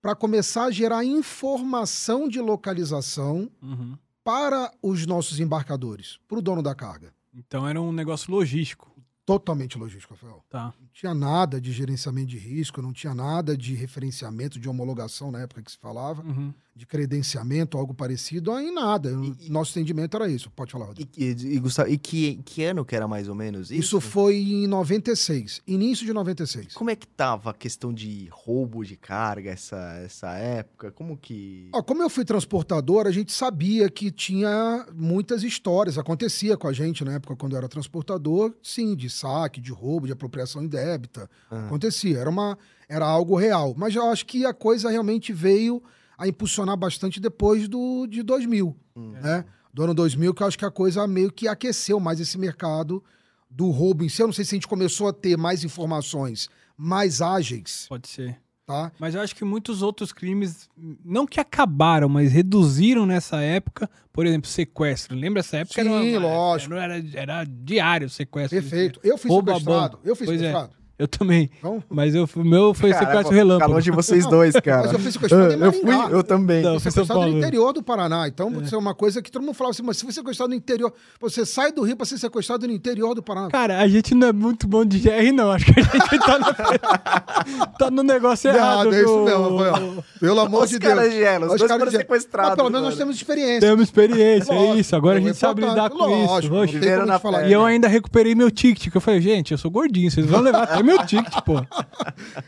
[0.00, 3.96] para começar a gerar informação de localização Uhum.
[4.22, 7.12] para os nossos embarcadores, para o dono da carga?
[7.34, 8.90] Então era um negócio logístico.
[9.24, 10.44] Totalmente logístico, Rafael.
[10.48, 10.72] Tá.
[10.80, 15.40] Não tinha nada de gerenciamento de risco, não tinha nada de referenciamento, de homologação na
[15.40, 16.54] época que se falava, Uhum.
[16.76, 19.10] De credenciamento, algo parecido, aí nada.
[19.40, 20.50] E- Nosso entendimento era isso.
[20.50, 21.10] Pode falar, Rodrigo.
[21.16, 23.80] E, e, e, Gustavo, e que, que ano que era mais ou menos isso?
[23.80, 26.74] Isso foi em 96, início de 96.
[26.74, 30.92] Como é que tava a questão de roubo de carga essa, essa época?
[30.92, 31.70] Como que...
[31.72, 36.72] Ó, como eu fui transportador, a gente sabia que tinha muitas histórias, acontecia com a
[36.74, 41.30] gente na época quando eu era transportador, sim, de saque, de roubo, de apropriação indébita,
[41.50, 43.74] Ah, acontecia, era, uma, era algo real.
[43.78, 45.82] Mas eu acho que a coisa realmente veio
[46.18, 49.10] a impulsionar bastante depois do, de 2000, hum.
[49.22, 49.44] né?
[49.72, 53.04] Do ano 2000, que eu acho que a coisa meio que aqueceu mais esse mercado
[53.50, 54.22] do roubo em si.
[54.22, 58.38] Eu não sei se a gente começou a ter mais informações mais ágeis, Pode ser.
[58.66, 58.92] tá?
[58.98, 60.68] Mas eu acho que muitos outros crimes,
[61.04, 63.88] não que acabaram, mas reduziram nessa época.
[64.12, 65.16] Por exemplo, sequestro.
[65.16, 65.82] Lembra essa época?
[65.82, 66.74] Sim, lógico.
[66.74, 68.60] Era, era diário o sequestro.
[68.60, 69.00] Perfeito.
[69.02, 69.98] Eu fui Roubo a sequestrado.
[70.04, 70.52] Eu fui Pois é.
[70.98, 71.50] Eu também.
[71.90, 73.72] Mas eu, o meu foi Cara, sequestro Fica relâmpago.
[73.72, 74.84] longe de vocês dois, cara.
[74.84, 76.62] Mas eu fui sequestrado em eu fui, eu também.
[76.62, 78.26] Não, fui foi São sequestrado no interior do Paraná.
[78.26, 80.54] Então, isso é uma coisa que todo mundo falava assim, mas se você sequestrado no
[80.54, 83.50] interior, você sai do Rio para ser sequestrado no interior do Paraná.
[83.50, 85.50] Cara, a gente não é muito bom de GR, não.
[85.50, 88.92] Acho que a gente tá no, tá no negócio errado.
[88.92, 90.04] Errado, é isso mesmo, Rafael.
[90.18, 90.94] Pelo amor Os de Deus.
[90.94, 92.48] caras de Elo, os Os dois caras foram sequestrados.
[92.50, 93.60] Mas pelo menos nós temos experiência.
[93.60, 94.96] Temos experiência, é isso.
[94.96, 96.50] Agora a é gente sabe lidar com isso.
[96.50, 97.46] não.
[97.46, 100.40] E eu ainda recuperei meu ticket, que eu falei, gente, eu sou gordinho, vocês vão
[100.40, 101.54] levar até meu ticket, pô.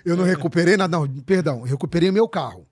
[0.05, 2.67] Eu não recuperei nada, não, perdão, eu recuperei meu carro.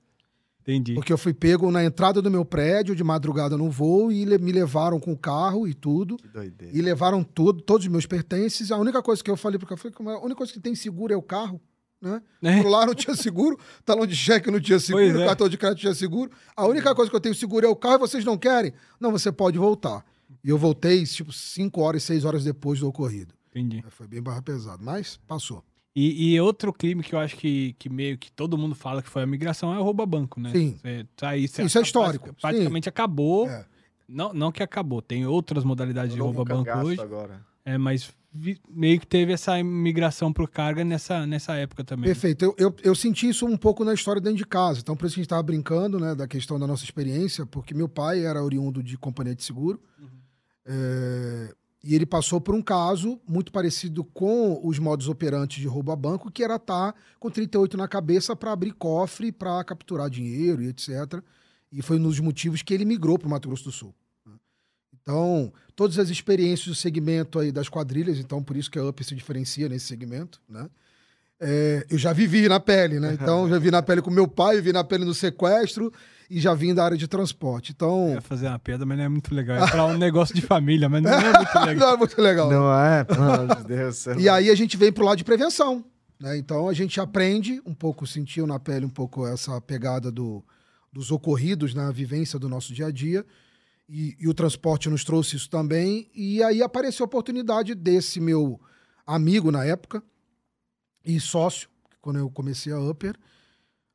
[0.62, 0.94] Entendi.
[0.94, 4.50] Porque eu fui pego na entrada do meu prédio de madrugada no voo e me
[4.50, 6.16] levaram com o carro e tudo.
[6.16, 6.76] Que doideira.
[6.76, 8.72] E levaram tudo, todos os meus pertences.
[8.72, 10.14] A única coisa que eu falei pro cara, eu falei, "Como é?
[10.14, 11.60] a única coisa que tem seguro é o carro,
[12.02, 12.20] né?
[12.42, 12.62] É.
[12.62, 15.26] Por lá não tinha seguro, talão de cheque não tinha seguro, Pois é.
[15.26, 16.32] cartão de crédito tinha seguro.
[16.56, 18.72] A única coisa que eu tenho seguro é o carro e vocês não querem?
[18.98, 20.04] Não, você pode voltar.
[20.42, 23.35] E eu voltei, tipo, 5 horas, 6 horas depois do ocorrido.
[23.58, 23.82] Entendi.
[23.88, 25.64] Foi bem barra pesado, mas passou.
[25.94, 29.08] E, e outro crime que eu acho que, que meio que todo mundo fala que
[29.08, 30.52] foi a migração é o roubo a banco, né?
[30.52, 30.78] Sim.
[30.82, 33.48] Você tá aí, você Isso é histórico, prati- Praticamente acabou.
[33.48, 33.64] É.
[34.06, 37.00] Não, não que acabou, tem outras modalidades de Novo roubo a banco hoje.
[37.00, 37.40] Agora.
[37.64, 42.04] É, mas vi- meio que teve essa migração pro carga nessa, nessa época também.
[42.04, 42.44] Perfeito.
[42.44, 44.80] Eu, eu, eu senti isso um pouco na história dentro de casa.
[44.80, 47.72] Então, por isso que a gente estava brincando né, da questão da nossa experiência, porque
[47.72, 49.80] meu pai era oriundo de companhia de seguro.
[50.66, 55.92] É, e ele passou por um caso muito parecido com os modos operantes de roubo
[55.92, 60.62] a banco, que era estar com 38 na cabeça para abrir cofre, para capturar dinheiro
[60.62, 61.22] e etc.
[61.70, 63.94] E foi um dos motivos que ele migrou para o Mato Grosso do Sul.
[64.24, 64.34] né.
[65.00, 69.04] Então, todas as experiências do segmento aí das quadrilhas, então por isso que a UP
[69.04, 70.68] se diferencia nesse segmento, né?
[71.40, 73.12] É, eu já vivi na pele, né?
[73.20, 75.92] Então, já vi na pele com meu pai, vi na pele no sequestro
[76.30, 77.70] e já vim da área de transporte.
[77.70, 79.56] Eu Então, ia fazer uma piada, mas não é muito legal.
[79.58, 81.76] É falar um negócio de família, mas não é muito legal.
[81.76, 82.50] não é muito legal.
[82.50, 83.04] Não é?
[83.04, 83.96] Pelo amor de Deus.
[83.96, 84.18] céu.
[84.18, 85.84] E aí a gente vem pro lado de prevenção,
[86.18, 86.38] né?
[86.38, 90.42] Então a gente aprende um pouco, sentiu na pele um pouco essa pegada do,
[90.90, 93.24] dos ocorridos na vivência do nosso dia a dia.
[93.88, 96.08] E, e o transporte nos trouxe isso também.
[96.14, 98.58] E aí apareceu a oportunidade desse meu
[99.06, 100.02] amigo na época,
[101.06, 101.68] e sócio,
[102.02, 103.16] quando eu comecei a Upper.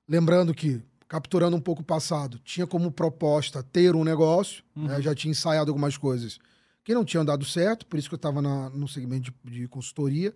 [0.08, 4.86] Lembrando que, capturando um pouco o passado, tinha como proposta ter um negócio, Uhum.
[4.88, 5.02] né?
[5.02, 6.40] já tinha ensaiado algumas coisas
[6.84, 10.34] que não tinham dado certo, por isso que eu estava no segmento de, de consultoria.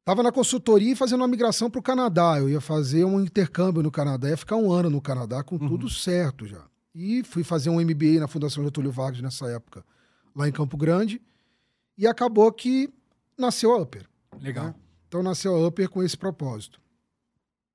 [0.00, 2.36] Estava na consultoria e fazendo uma migração para o Canadá.
[2.38, 5.68] Eu ia fazer um intercâmbio no Canadá, ia ficar um ano no Canadá com Uhum.
[5.68, 6.64] tudo certo já.
[6.94, 9.84] E fui fazer um MBA na Fundação Getúlio Vargas nessa época,
[10.34, 11.22] lá em Campo Grande.
[11.96, 12.92] E acabou que
[13.38, 14.06] nasceu a Upper.
[14.40, 14.66] Legal.
[14.66, 14.74] né?
[15.10, 16.80] Então nasceu a Upper com esse propósito.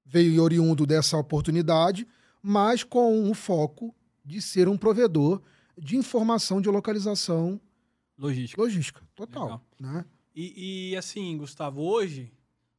[0.05, 2.07] Veio oriundo dessa oportunidade,
[2.41, 3.93] mas com o foco
[4.23, 5.41] de ser um provedor
[5.77, 7.59] de informação de localização
[8.17, 8.61] Logística.
[8.61, 9.01] logística.
[9.13, 9.43] Total.
[9.43, 9.61] Legal.
[9.77, 10.05] Né?
[10.33, 12.31] E, e, assim, Gustavo, hoje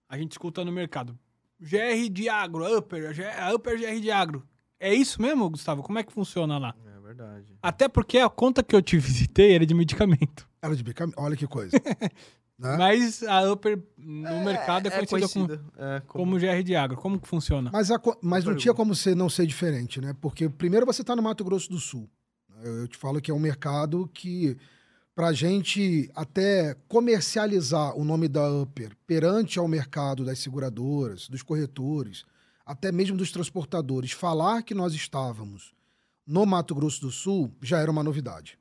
[0.09, 1.19] a gente escuta no mercado
[1.61, 4.43] GR de agro, Upper, G- Upper GR de agro.
[4.81, 5.83] É isso mesmo, Gustavo?
[5.83, 6.75] Como é que funciona lá?
[6.87, 7.59] É verdade.
[7.61, 10.49] Até porque a conta que eu te visitei era de medicamento.
[10.63, 11.07] Era de bica...
[11.19, 11.77] Olha que coisa.
[12.59, 12.77] né?
[12.77, 16.97] Mas a Upper no mercado é, conhecida como, conhecida, é, como- como GR de agro.
[16.97, 17.71] Como que funciona?
[17.73, 20.15] Mas, a mas não tinha como ser, não ser diferente, né?
[20.21, 22.09] Porque primeiro você está no Mato Grosso do Sul.
[22.63, 24.57] Eu, eu te falo que é um mercado que,
[25.15, 31.43] para a gente até comercializar o nome da Upper perante ao mercado das seguradoras, dos
[31.43, 32.25] corretores,
[32.65, 35.75] até mesmo dos transportadores, falar que nós estávamos
[36.27, 38.59] no Mato Grosso do Sul já era uma novidade.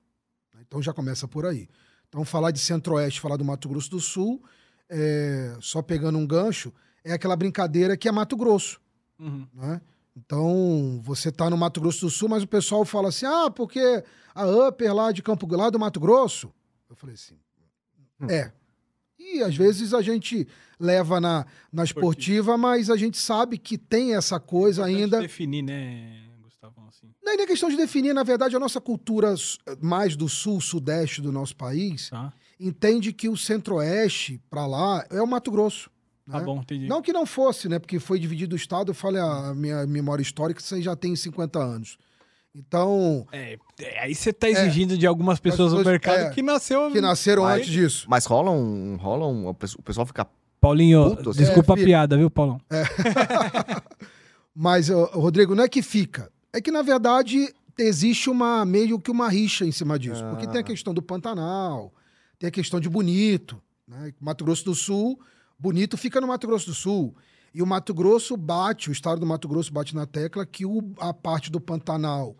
[0.62, 1.68] Então já começa por aí.
[2.16, 4.42] Então falar de Centro-Oeste, falar do Mato Grosso do Sul,
[4.90, 6.72] é, só pegando um gancho,
[7.04, 8.80] é aquela brincadeira que é Mato Grosso
[9.20, 9.46] Uhum.
[9.54, 9.82] né?
[10.16, 14.02] Então, você tá no Mato Grosso do Sul, mas o pessoal fala assim: ah, porque
[14.34, 16.54] a Upper lá de Campo lá do Mato Grosso.
[16.90, 17.38] Eu falei assim:
[18.30, 18.50] é.
[19.20, 20.48] E às vezes a gente
[20.80, 25.20] leva na, na esportiva, mas a gente sabe que tem essa coisa Importante ainda.
[25.20, 26.76] definir, né, Gustavo?
[26.88, 27.14] Assim.
[27.36, 29.34] É nem questão de definir, na verdade, a nossa cultura
[29.82, 35.22] mais do sul, sudeste do nosso país Tá, entende que o centro-oeste para lá é
[35.22, 35.90] o Mato Grosso.
[36.32, 36.46] tá né?
[36.46, 36.88] bom, entendi.
[36.88, 37.78] Não que não fosse, né?
[37.78, 41.60] Porque foi dividido o Estado, eu falei a minha memória histórica, você já tem 50
[41.60, 41.98] anos.
[42.58, 46.90] Então, É, é, aí você tá exigindo de algumas pessoas do mercado é, que nasceu.
[46.90, 48.06] que nasceram Mas- antes disso.
[48.10, 48.96] Mas rola um.
[48.96, 49.48] Rola um.
[49.50, 50.26] O pessoal- fica.
[50.62, 51.40] Paulinho, Puto, assim.
[51.40, 51.88] desculpa É, a filho.
[51.88, 52.60] piada, viu, Paulão?
[54.56, 56.32] Mas, ô, Rodrigo, não é que fica.
[56.56, 60.24] É que, na verdade, existe uma meio que uma rixa em cima disso.
[60.30, 60.64] Porque tem a Ah.
[60.64, 61.94] questão do Pantanal,
[62.40, 63.62] tem a questão de Bonito.
[63.88, 64.14] Né?
[64.22, 65.20] Mato Grosso do Sul,
[65.60, 67.14] Bonito fica no Mato Grosso do Sul.
[67.54, 70.94] E o Mato Grosso bate, o estado do Mato Grosso bate na tecla que o-
[71.00, 72.36] a parte do Pantanal,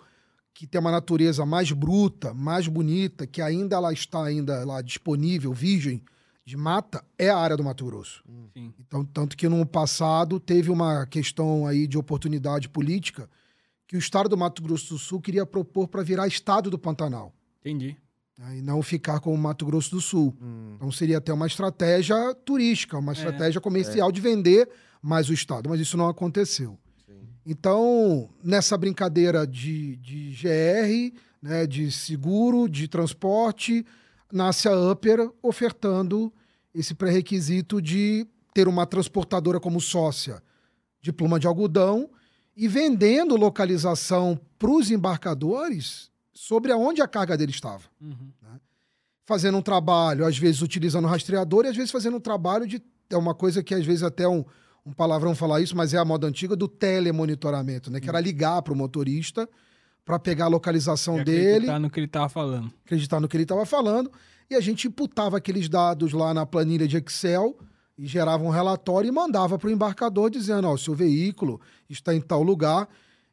[0.54, 5.54] que tem uma natureza mais bruta, mais bonita, que ainda ela está ainda lá disponível,
[5.54, 6.02] virgem
[6.46, 8.24] de mata, é a área do Mato Grosso.
[8.54, 8.74] Sim.
[8.80, 13.30] Então, tanto que no passado teve uma questão aí de oportunidade política
[13.88, 17.34] que o estado do Mato Grosso do Sul queria propor para virar estado do Pantanal
[17.62, 17.96] Entendi.
[18.38, 20.36] né, e não ficar com o Mato Grosso do Sul.
[20.42, 23.16] Hum, Então seria até uma estratégia turística, uma É.
[23.16, 24.68] estratégia comercial de vender
[25.02, 26.78] mais o estado, mas isso não aconteceu.
[27.06, 27.14] sim.
[27.46, 33.86] Então, nessa brincadeira de, de GR, né, de seguro, de transporte,
[34.34, 36.34] nasce a Upper ofertando
[36.74, 40.42] esse pré-requisito de ter uma transportadora como sócia
[41.02, 42.10] de pluma de algodão
[42.56, 47.84] e vendendo localização para os embarcadores sobre aonde a carga dele estava.
[48.00, 48.32] Uhum.
[49.26, 52.82] Fazendo um trabalho, às vezes utilizando rastreador e às vezes fazendo um trabalho de.
[53.10, 54.46] É uma coisa que às vezes até um,
[54.86, 58.00] um palavrão falar isso, mas é a moda antiga do telemonitoramento, né?
[58.00, 59.50] Que era ligar para o motorista
[60.06, 62.72] para pegar a localização E dele, acreditar no que ele tava falando.
[62.86, 64.12] acreditar no que ele estava falando,
[64.48, 67.58] e a gente imputava aqueles dados lá na planilha de Excel
[67.98, 72.14] e gerava um relatório e mandava para o embarcador dizendo, ó, o seu veículo está
[72.14, 72.90] em tal lugar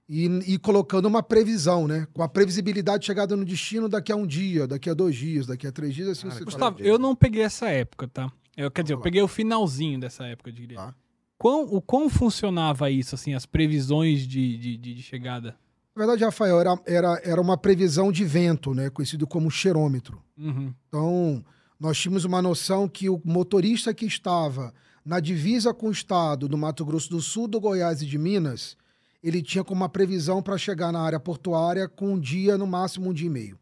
[0.08, 2.06] e, e colocando uma previsão, né?
[2.12, 5.46] Com a previsibilidade de chegada no destino daqui a um dia, daqui a dois dias,
[5.46, 8.30] daqui a três dias, assim Cara, Gustavo, eu não peguei essa época, tá?
[8.56, 10.76] Eu, quer dizer, eu peguei o finalzinho dessa época, eu diria.
[10.76, 10.94] Tá.
[11.38, 15.56] Quão, o quão funcionava isso, assim, as previsões de, de, de- chegada?
[15.96, 18.88] Na verdade, Rafael, era, era, era uma previsão de vento, né?
[18.90, 20.22] Conhecido como cheirômetro.
[20.38, 20.72] Uhum.
[20.88, 21.44] Então,
[21.82, 24.72] nós tínhamos uma noção que o motorista que estava
[25.04, 28.76] na divisa com o estado do Mato Grosso do Sul, do Goiás e de Minas,
[29.20, 33.10] ele tinha como uma previsão para chegar na área portuária com um dia, no máximo
[33.10, 33.58] um dia e meio.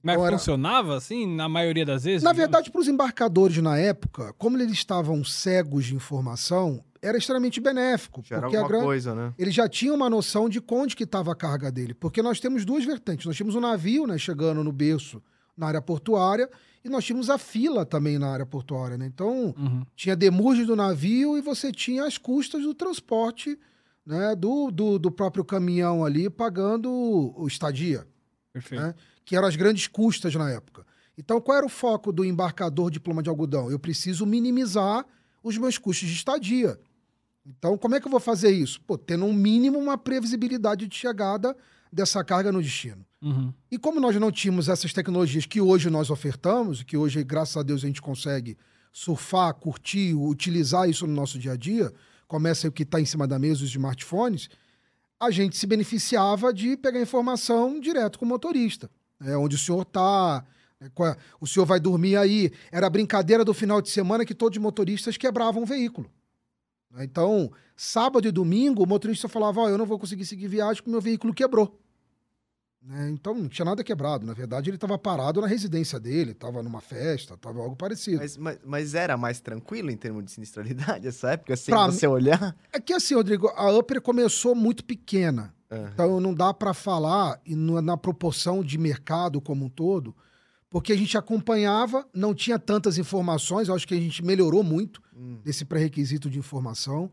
[0.00, 2.22] Mas era- funcionava, assim, na maioria das vezes?
[2.22, 2.50] Na digamos?
[2.52, 8.22] verdade, para os embarcadores na época, como eles estavam cegos de informação, era extremamente benéfico.
[8.24, 9.34] Já era porque a alguma gran- coisa, né?
[9.36, 11.94] ele já tinha uma noção de onde que estava a carga dele.
[11.94, 13.26] Porque nós temos duas vertentes.
[13.26, 15.20] Nós tínhamos o navio, né, chegando no berço
[15.58, 16.48] na área portuária,
[16.84, 19.04] e nós tínhamos a fila também na área portuária, né?
[19.06, 19.84] Então, Uhum.
[19.96, 23.58] tinha demurge do navio e você tinha as custas do transporte,
[24.06, 28.06] né, do, do, do próprio caminhão ali pagando o estadia
[28.52, 28.80] Perfeito.
[28.82, 28.94] né?
[29.24, 30.86] que eram as grandes custas na época.
[31.18, 33.70] Então, qual era o foco do embarcador de pluma de algodão?
[33.70, 35.04] Eu preciso minimizar
[35.42, 36.78] os meus custos de estadia.
[37.44, 38.80] Então, como é que eu vou fazer isso?
[38.82, 41.56] Pô, tendo um mínimo uma previsibilidade de chegada
[41.92, 43.04] dessa carga no destino.
[43.20, 43.52] Uhum.
[43.70, 47.62] E como nós não tínhamos essas tecnologias que hoje nós ofertamos, que hoje, graças a
[47.62, 48.56] Deus, a gente consegue
[48.92, 51.92] surfar, curtir, utilizar isso no nosso dia a dia,
[52.26, 54.48] começa o que está em cima da mesa, os smartphones,
[55.20, 58.88] a gente se beneficiava de pegar informação direto com o motorista.
[59.20, 60.44] É, onde o senhor está,
[61.40, 62.52] o senhor vai dormir aí.
[62.70, 66.08] Era a brincadeira do final de semana que todos os motoristas quebravam o veículo.
[66.90, 67.04] Né?
[67.04, 70.90] Então, sábado e domingo, o motorista falava: oh, eu não vou conseguir seguir viagem porque
[70.90, 71.80] meu veículo quebrou.
[72.88, 73.10] Né?
[73.10, 74.24] Então, não tinha nada quebrado.
[74.24, 78.16] Na verdade, ele estava parado na residência dele, estava numa festa, estava algo parecido.
[78.16, 82.06] Mas, mas, mas, era mais tranquilo em termos de sinistralidade essa época, sem Pra você
[82.06, 82.56] olhar?
[82.72, 85.54] É que assim, Rodrigo, a Upper começou muito pequena.
[85.70, 85.90] Aham.
[85.92, 90.16] Então não dá para falar e na proporção de mercado como um todo,
[90.70, 95.02] porque a gente acompanhava, não tinha tantas informações, eu acho que a gente melhorou muito
[95.14, 95.40] Hum.
[95.44, 97.12] nesse pré-requisito de informação,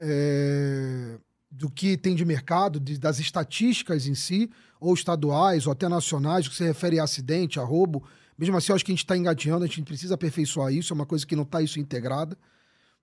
[0.00, 1.18] é,
[1.56, 6.46] do que tem de mercado, de- das estatísticas em si, ou estaduais, ou até nacionais,
[6.46, 8.04] que se refere a acidente, a roubo.
[8.38, 10.94] Mesmo assim, eu acho que a gente está engateando, a gente precisa aperfeiçoar isso, é
[10.94, 12.36] uma coisa que não está isso integrada.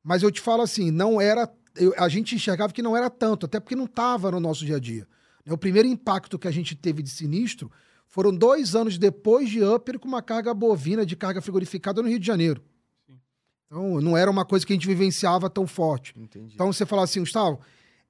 [0.03, 1.51] Mas eu te falo assim, não era.
[1.75, 4.75] eu- a gente enxergava que não era tanto, até porque não estava no nosso dia
[4.75, 5.07] a dia.
[5.49, 7.71] O primeiro impacto que a gente teve de sinistro
[8.07, 12.19] foram dois anos depois de Upper com uma carga bovina de carga frigorificada no Rio
[12.19, 12.61] de Janeiro.
[13.07, 13.19] Sim.
[13.65, 16.13] Então, não era uma coisa que a gente vivenciava tão forte.
[16.15, 16.53] Entendi.
[16.53, 17.59] Então, você fala assim, Gustavo,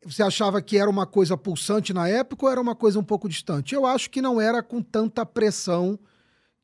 [0.06, 3.28] você achava que era uma coisa pulsante na época ou era uma coisa um pouco
[3.30, 3.74] distante?
[3.76, 5.98] Eu acho que não era com tanta pressão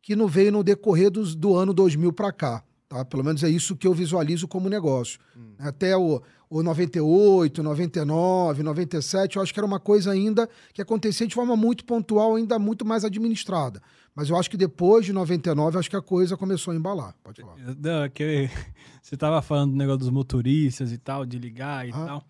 [0.01, 2.63] que não veio no decorrer dos, do ano 2000 para cá.
[2.87, 3.05] Tá?
[3.05, 5.19] Pelo menos é isso que eu visualizo como negócio.
[5.37, 5.53] Hum.
[5.59, 11.27] Até o, o 98, 99, 97, eu acho que era uma coisa ainda que acontecia
[11.27, 13.79] de forma muito pontual, ainda muito mais administrada.
[14.15, 17.13] Mas eu acho que depois de 99, acho que a coisa começou a embalar.
[17.23, 17.55] Pode falar.
[17.57, 18.49] Não, que
[19.03, 22.05] você tava falando do negócio dos motoristas e tal, de ligar e Ah.
[22.05, 22.23] tal.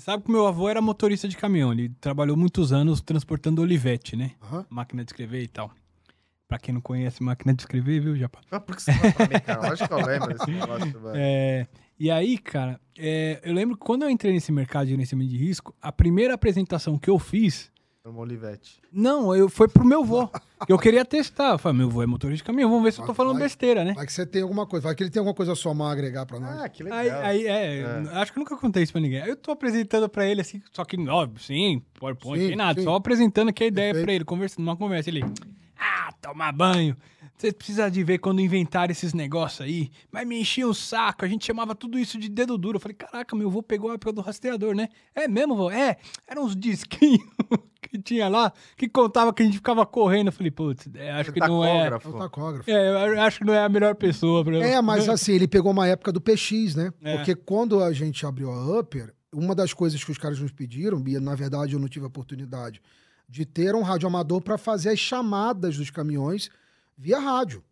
[0.00, 4.16] Você sabe que meu avô era motorista de caminhão, ele trabalhou muitos anos transportando Olivete,
[4.16, 4.30] né?
[4.40, 4.64] Aham.
[4.70, 5.70] Máquina de escrever e tal.
[6.48, 8.40] Pra quem não conhece máquina de escrever, viu, Japa?
[8.50, 9.68] Ah, por que você fala pra mim, cara?
[9.68, 11.12] Lógico que eu lembro desse negócio, velho.
[11.14, 11.66] É,
[11.98, 15.36] e aí, cara, é, eu lembro que quando eu entrei nesse mercado de gerenciamento de
[15.36, 17.70] risco, a primeira apresentação que eu fiz,
[18.02, 18.80] Era uma Olivete.
[18.90, 20.26] não, eu foi pro meu avô.
[20.66, 21.50] que eu queria testar.
[21.52, 23.34] Eu falei, meu avô é motorista de caminhão, vamos ver se eu tô Vai, falando
[23.34, 23.42] vai.
[23.42, 23.92] besteira, né?
[23.92, 26.40] Vai que você tem alguma coisa, vai que ele tem alguma coisa a agregar para
[26.40, 26.62] nós.
[26.62, 26.98] Ah, que legal.
[26.98, 27.84] Aí, aí, é,
[28.14, 29.20] acho que eu nunca contei isso pra ninguém.
[29.20, 32.80] Aí eu tô apresentando pra ele assim, só que, ó, sim, PowerPoint, Sim, sem nada,
[32.80, 32.84] sim.
[32.86, 34.04] só apresentando aqui a ideia Perfeito.
[34.06, 35.10] pra ele, conversando, numa conversa.
[35.10, 35.22] Ele,
[35.78, 36.96] ah, tomar banho.
[37.40, 39.90] Você precisa de ver quando inventaram esses negócios aí.
[40.12, 42.76] Mas me enchia o saco, a gente chamava tudo isso de dedo duro.
[42.76, 44.90] Eu falei, caraca, meu avô pegou a época do rastreador, né?
[45.14, 45.70] É mesmo, vô?
[45.70, 45.96] É,
[46.28, 47.24] eram uns disquinhos
[47.80, 50.26] que tinha lá, que contava que a gente ficava correndo.
[50.26, 51.70] Eu falei, putz, é, acho que não é...
[51.70, 52.10] É Tacógrafo.
[52.10, 52.70] o tacógrafo.
[52.70, 54.58] É, eu acho que não é a melhor pessoa pra...
[54.58, 56.92] É, mas assim, ele pegou uma época do PX, né?
[57.02, 57.16] É.
[57.16, 61.02] Porque quando a gente abriu a Upper, uma das coisas que os caras nos pediram,
[61.06, 62.82] e na verdade eu não tive a oportunidade
[63.26, 66.50] de ter um radioamador para fazer as chamadas dos caminhões
[67.00, 67.64] via rádio.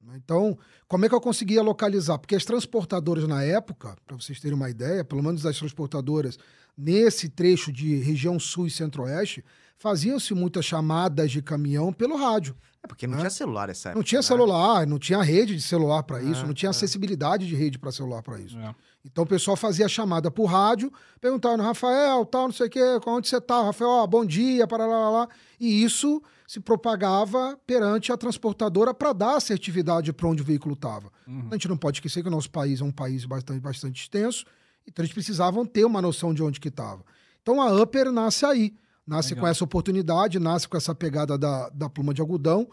[0.00, 0.14] né?
[0.16, 2.18] Então, como é que eu conseguia localizar?
[2.18, 6.38] Porque as transportadoras na época, para vocês terem uma ideia, pelo menos as transportadoras
[6.76, 9.44] nesse trecho de região sul e centro-oeste,
[9.76, 12.56] faziam-se muitas chamadas de caminhão pelo rádio.
[12.82, 13.98] É porque não tinha celular essa época.
[13.98, 14.22] Não tinha né?
[14.22, 16.70] celular, não tinha rede de celular para isso, Ah, não tinha ah.
[16.70, 18.56] acessibilidade de rede para celular para isso.
[18.56, 18.74] É.
[19.10, 22.80] Então o pessoal fazia a chamada por rádio, perguntando, Rafael, tal, não sei o quê,
[23.06, 23.62] onde você tá?
[23.62, 25.28] Rafael, ó, bom dia, para lá, lá, lá.
[25.58, 31.10] E isso se propagava perante a transportadora para dar assertividade para onde o veículo estava.
[31.26, 31.48] Uhum.
[31.50, 34.44] A gente não pode esquecer que o nosso país é um país bastante, bastante extenso,
[34.86, 37.04] então eles precisavam ter uma noção de onde que estava.
[37.42, 38.74] Então a Upper nasce aí,
[39.06, 39.42] nasce Legal.
[39.42, 42.68] com essa oportunidade, nasce com essa pegada da, da pluma de algodão,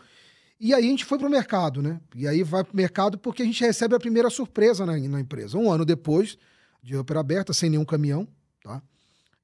[0.60, 2.00] e aí a gente foi pro mercado, né?
[2.16, 5.58] E aí vai pro mercado porque a gente recebe a primeira surpresa na, na empresa.
[5.58, 6.38] Um ano depois
[6.82, 8.28] de Upper aberta, sem nenhum caminhão,
[8.64, 8.82] tá?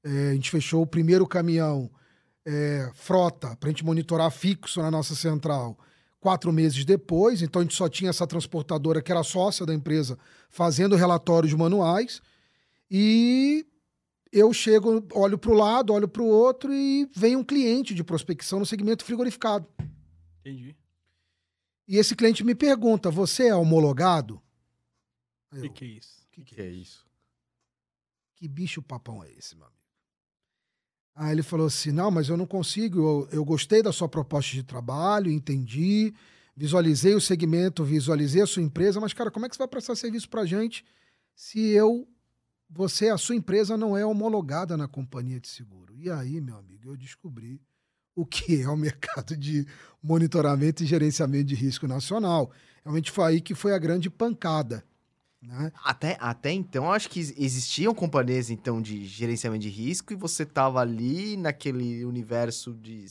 [0.04, 1.90] É, a gente fechou o primeiro caminhão
[2.44, 5.78] é, frota para a gente monitorar fixo na nossa central
[6.18, 7.42] quatro meses depois.
[7.42, 12.22] Então a gente só tinha essa transportadora que era sócia da empresa fazendo relatórios manuais.
[12.90, 13.66] E
[14.32, 18.02] eu chego, olho para o lado, olho para o outro e vem um cliente de
[18.02, 19.66] prospecção no segmento frigorificado.
[20.40, 20.74] Entendi.
[21.86, 24.40] E esse cliente me pergunta: Você é homologado?
[25.52, 26.26] O que, que é isso?
[26.30, 27.06] que, que, Que é isso?
[28.34, 29.80] que bicho papão é esse, meu amigo?
[31.14, 32.98] Aí ele falou assim: Não, mas eu não consigo.
[32.98, 36.12] Eu, eu gostei da sua proposta de trabalho, entendi,
[36.56, 39.94] visualizei o segmento, visualizei a sua empresa, mas, cara, como é que você vai prestar
[39.94, 40.84] serviço pra gente
[41.34, 42.08] se eu,
[42.68, 45.96] você, a sua empresa não é homologada na companhia de seguro?
[45.98, 47.60] E aí, meu amigo, eu descobri
[48.14, 49.66] o que é o mercado de
[50.02, 52.50] monitoramento e gerenciamento de risco nacional.
[52.84, 54.84] Realmente foi aí que foi a grande pancada.
[55.40, 55.72] Né?
[55.84, 60.80] Até, até então, acho que existiam companhias então de gerenciamento de risco e você tava
[60.80, 63.04] ali naquele universo de.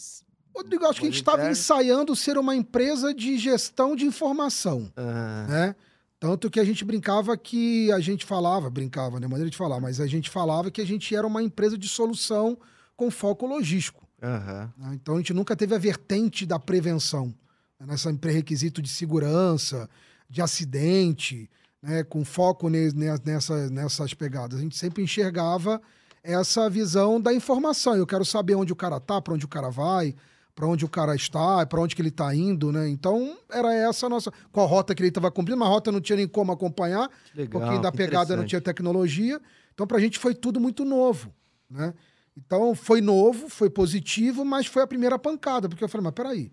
[0.55, 4.91] Rodrigo, acho que a gente estava ensaiando ser uma empresa de gestão de informação.
[4.95, 5.75] Ah, né?
[6.19, 9.27] Tanto que a gente brincava que a gente falava, brincava, né?
[9.27, 12.57] Maneira de falar, mas a gente falava que a gente era uma empresa de solução
[12.95, 14.07] com foco logístico.
[14.77, 14.91] Né?
[14.93, 17.27] Então a gente nunca teve a vertente da prevenção,
[17.79, 17.87] né?
[17.87, 19.89] nessa pré-requisito de segurança,
[20.29, 21.49] de acidente,
[21.81, 22.03] né?
[22.03, 24.59] com foco ne- ne- nessa, nessas pegadas.
[24.59, 25.81] A gente sempre enxergava
[26.23, 27.95] essa visão da informação.
[27.95, 30.13] Eu quero saber onde o cara tá, para onde o cara vai,
[30.53, 32.87] para onde o cara está, para onde que ele está indo, né?
[32.89, 35.99] Então era essa a nossa, qual rota que ele estava cumprindo, mas a rota não
[36.01, 37.59] tinha nem como acompanhar, legal.
[37.61, 39.41] pouquinho da pegada não tinha tecnologia.
[39.73, 41.33] Então, pra gente foi tudo muito novo,
[41.69, 41.93] né?
[42.35, 46.51] Então, foi novo, foi positivo, mas foi a primeira pancada, porque eu falei, mas peraí,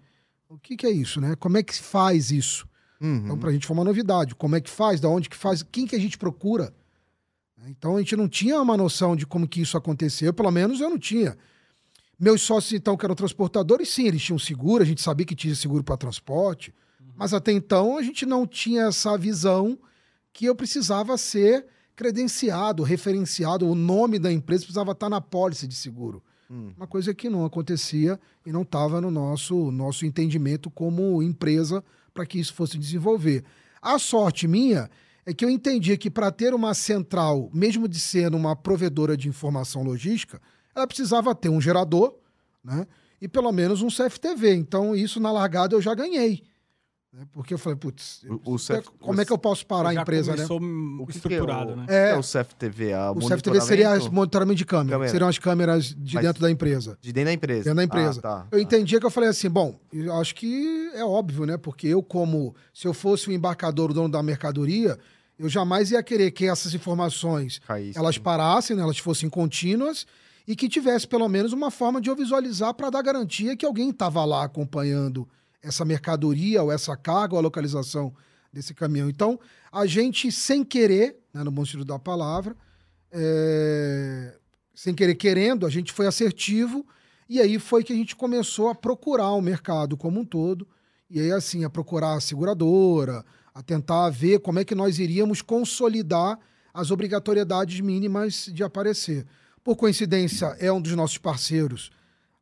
[0.48, 1.36] o que, que é isso, né?
[1.36, 2.68] Como é que se faz isso?
[3.00, 3.16] Uhum.
[3.16, 4.34] Então, pra gente foi uma novidade.
[4.34, 5.00] Como é que faz?
[5.00, 5.62] Da onde que faz?
[5.62, 6.74] Quem que a gente procura?
[7.66, 10.88] Então, a gente não tinha uma noção de como que isso aconteceu, pelo menos eu
[10.88, 11.36] não tinha.
[12.18, 15.54] Meus sócios, então, que eram transportadores, sim, eles tinham seguro, a gente sabia que tinha
[15.54, 16.74] seguro para transporte,
[17.14, 19.78] mas até então a gente não tinha essa visão
[20.32, 21.66] que eu precisava ser
[21.98, 26.22] credenciado, referenciado, o nome da empresa precisava estar na pólice de seguro.
[26.48, 26.72] Hum.
[26.76, 31.82] Uma coisa que não acontecia e não estava no nosso, nosso entendimento como empresa
[32.14, 33.42] para que isso fosse desenvolver.
[33.82, 34.88] A sorte minha
[35.26, 39.28] é que eu entendia que para ter uma central, mesmo de ser uma provedora de
[39.28, 40.40] informação logística,
[40.76, 42.14] ela precisava ter um gerador,
[42.62, 42.86] né?
[43.20, 44.54] E pelo menos um CFTV.
[44.54, 46.44] Então, isso na largada eu já ganhei.
[47.12, 47.24] Né?
[47.32, 50.36] Porque eu falei, putz, O- o CF como é que eu posso parar a empresa,
[50.36, 50.44] né?
[50.44, 51.82] O que que estruturado, é o, né?
[51.84, 52.92] o que é o CFTV?
[52.92, 55.10] A O CFTV seria as monitoramento monitoramento de câmera, Câmera.
[55.10, 56.98] seriam as câmeras de Mas- dentro da empresa.
[57.00, 57.64] De dentro da empresa.
[57.64, 58.18] Dentro da empresa.
[58.20, 58.60] Ah, tá, Eu tá.
[58.62, 61.56] entendia que eu falei assim, bom, eu acho que é óbvio, né?
[61.56, 64.98] Porque eu, como se eu fosse o embarcador, o dono da mercadoria,
[65.38, 67.98] eu jamais ia querer que essas informações Caísse.
[67.98, 68.82] elas parassem, né?
[68.82, 70.06] elas fossem contínuas
[70.46, 73.90] e que tivesse pelo menos uma forma de eu visualizar para dar garantia que alguém
[73.90, 75.28] estava lá acompanhando
[75.62, 78.14] essa mercadoria ou essa carga ou a localização
[78.52, 79.08] desse caminhão.
[79.08, 79.38] Então,
[79.70, 82.56] a gente, sem querer, né, no bom sentido da palavra,
[83.10, 84.36] é,
[84.74, 86.86] sem querer querendo, a gente foi assertivo
[87.28, 90.66] e aí foi que a gente começou a procurar o mercado como um todo
[91.10, 95.42] e aí assim, a procurar a seguradora, a tentar ver como é que nós iríamos
[95.42, 96.38] consolidar
[96.72, 99.26] as obrigatoriedades mínimas de aparecer.
[99.64, 101.90] Por coincidência, é um dos nossos parceiros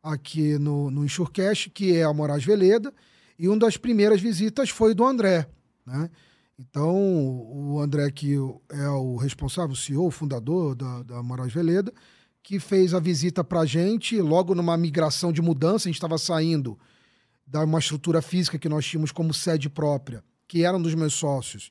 [0.06, 2.92] aqui no, no Insurecast, que é a Moraes Veleda,
[3.38, 5.48] e uma das primeiras visitas foi do André,
[5.84, 6.08] né?
[6.58, 8.34] Então, o André, que
[8.70, 11.92] é o responsável, o CEO, o fundador da, da Moraes Veleda,
[12.42, 16.16] que fez a visita para a gente, logo numa migração de mudança, a gente estava
[16.16, 16.78] saindo
[17.46, 21.12] da uma estrutura física que nós tínhamos como sede própria, que era um dos meus
[21.12, 21.68] sócios.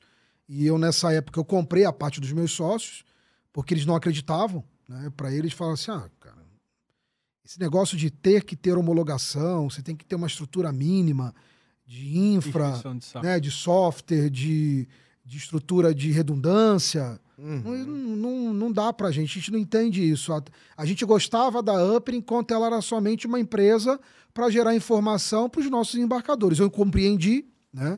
[0.48, 3.04] E eu, nessa época, eu comprei a parte dos meus sócios,
[3.52, 4.62] porque eles não acreditavam.
[4.88, 5.10] Né?
[5.16, 6.35] Para eles, falaram assim: ah, cara,
[7.46, 11.32] esse negócio de ter que ter homologação, você tem que ter uma estrutura mínima
[11.86, 14.88] de infra, de né, de software, de,
[15.24, 17.20] de estrutura de redundância.
[17.38, 17.84] Uhum.
[17.84, 20.32] Não, não, não dá pra gente, a gente não entende isso.
[20.32, 20.42] A,
[20.76, 24.00] a gente gostava da Upper enquanto ela era somente uma empresa
[24.34, 26.58] para gerar informação para os nossos embarcadores.
[26.58, 27.96] Eu compreendi, né?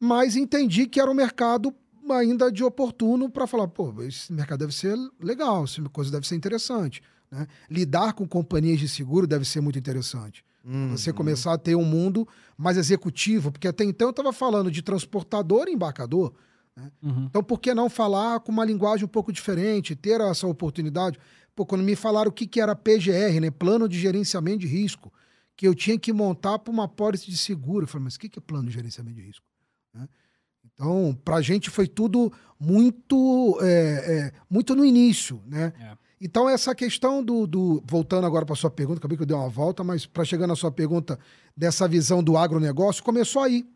[0.00, 1.74] Mas entendi que era um mercado
[2.10, 6.36] ainda de oportuno para falar, pô, esse mercado deve ser legal, essa coisa deve ser
[6.36, 7.02] interessante.
[7.30, 7.46] Né?
[7.70, 10.44] Lidar com companhias de seguro deve ser muito interessante.
[10.64, 10.90] Uhum.
[10.90, 14.82] Você começar a ter um mundo mais executivo, porque até então eu estava falando de
[14.82, 16.32] transportador e embarcador.
[17.02, 17.26] Uhum.
[17.26, 21.18] Então, por que não falar com uma linguagem um pouco diferente, ter essa oportunidade?
[21.54, 23.50] Pô, quando me falaram o que, que era PGR, né?
[23.50, 25.12] Plano de Gerenciamento de Risco,
[25.56, 27.84] que eu tinha que montar para uma pólice de seguro.
[27.84, 29.46] Eu falei, mas o que, que é plano de gerenciamento de risco?
[29.94, 30.06] Né?
[30.64, 35.72] Então, para a gente foi tudo muito, é, é, muito no início, né?
[35.80, 36.05] É.
[36.20, 37.46] Então, essa questão do.
[37.46, 40.46] do- voltando agora para sua pergunta, acabei que eu dei uma volta, mas para chegar
[40.46, 41.18] na sua pergunta
[41.56, 43.66] dessa visão do agronegócio, começou aí.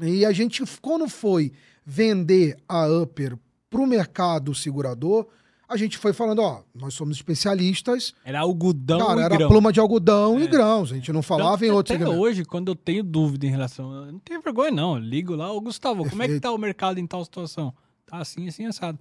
[0.00, 1.52] E a gente, quando foi
[1.84, 3.36] vender a Upper
[3.68, 5.26] para o mercado segurador,
[5.68, 9.48] a gente foi falando: ó, nós somos especialistas, Era algodão cara, e era grão.
[9.48, 10.46] pluma de algodão e É.
[10.46, 12.24] grãos, a gente não falava Tanto em outros Até segmentos.
[12.28, 13.92] hoje, quando eu tenho dúvida em relação.
[14.06, 14.94] Eu não tenho vergonha, não.
[14.94, 16.42] Eu ligo lá, ô Gustavo, como é que Perfeito.
[16.42, 17.74] tá o mercado em tal situação?
[18.06, 18.96] Tá assim, assim, assado.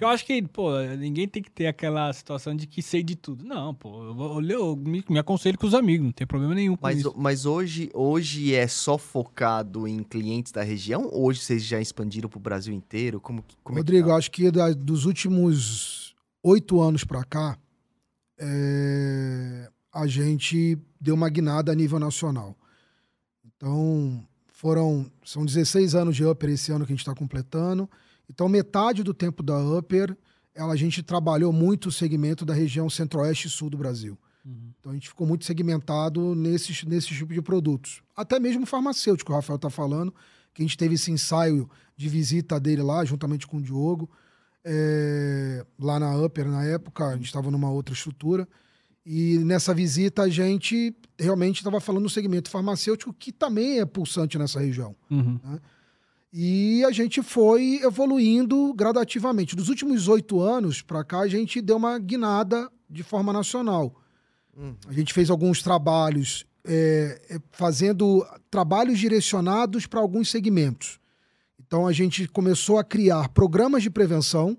[0.00, 3.14] Porque eu acho que, pô, ninguém tem que ter aquela situação de que sei de
[3.14, 3.44] tudo.
[3.44, 6.54] Não, pô, eu, vou- eu, eu me, me aconselho com os amigos, não tem problema
[6.54, 7.12] nenhum com Mas, isso.
[7.18, 11.10] mas hoje, hoje é só focado em clientes da região?
[11.12, 13.20] Hoje vocês já expandiram para o Brasil inteiro?
[13.20, 17.58] Como, como Rodrigo, é que acho que da- dos últimos oito anos para cá,
[18.38, 22.56] é, a gente deu uma guinada a nível nacional.
[23.44, 27.86] Então, foram são 16 anos de Upper esse ano que a gente está completando.
[28.30, 30.16] Então, metade do tempo da Upper,
[30.54, 34.16] ela, a gente trabalhou muito o segmento da região centro-oeste e sul do Brasil.
[34.44, 34.70] Uhum.
[34.78, 38.02] Então, a gente ficou muito segmentado nesses, nesses tipos de produtos.
[38.16, 40.14] Até mesmo farmacêutico, o Rafael está falando,
[40.54, 44.08] que a gente teve esse ensaio de visita dele lá, juntamente com o Diogo,
[44.64, 48.48] é, lá na Upper, na época, a gente estava numa outra estrutura.
[49.04, 54.38] E nessa visita a gente realmente estava falando no segmento farmacêutico, que também é pulsante
[54.38, 54.94] nessa região.
[55.10, 55.40] Uhum.
[56.32, 59.56] E a gente foi evoluindo gradativamente.
[59.56, 63.94] Dos últimos oito anos para cá, a gente deu uma guinada de forma nacional.
[64.56, 64.76] Uhum.
[64.86, 71.00] A gente fez alguns trabalhos, é, é, fazendo trabalhos direcionados para alguns segmentos.
[71.58, 74.56] Então a gente começou a criar programas de prevenção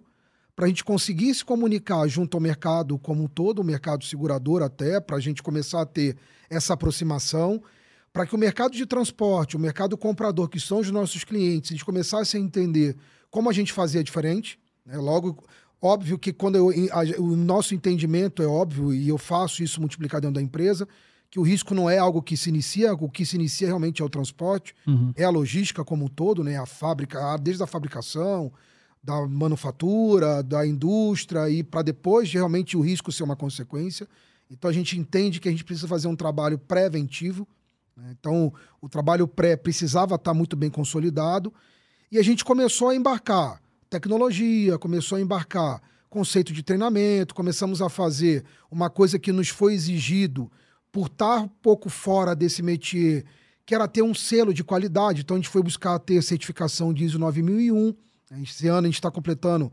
[0.56, 4.62] para a gente conseguir se comunicar junto ao mercado como um todo, o mercado segurador
[4.62, 6.18] até, para a gente começar a ter
[6.50, 7.62] essa aproximação,
[8.14, 11.84] para que o mercado de transporte, o mercado comprador, que são os nossos clientes, eles
[11.84, 12.96] começassem a entender
[13.30, 14.60] como a gente fazia diferente.
[14.86, 14.98] Né?
[14.98, 15.44] Logo,
[15.82, 20.20] óbvio que quando eu, a, o nosso entendimento é óbvio, e eu faço isso multiplicar
[20.20, 20.88] dentro da empresa,
[21.30, 24.06] que o risco não é algo que se inicia, o que se inicia realmente é
[24.06, 25.14] o transporte, Uhum.
[25.16, 26.58] é a logística como um todo, né?
[26.58, 28.52] A fábrica, desde a fabricação,
[29.02, 34.08] da manufatura, da indústria e para depois realmente o risco ser uma consequência.
[34.50, 37.48] Então a gente entende que a gente precisa fazer um trabalho preventivo.
[37.96, 38.16] Né?
[38.20, 41.54] Então o trabalho pré precisava estar muito bem consolidado
[42.12, 47.90] e a gente começou a embarcar tecnologia, começou a embarcar conceito de treinamento, começamos a
[47.90, 50.52] fazer uma coisa que nos foi exigido
[50.92, 53.24] por estar um pouco fora desse métier,
[53.66, 55.22] que era ter um selo de qualidade.
[55.22, 57.94] Então a gente foi buscar ter certificação de ISO 9001.
[58.44, 59.72] Esse ano a gente está completando,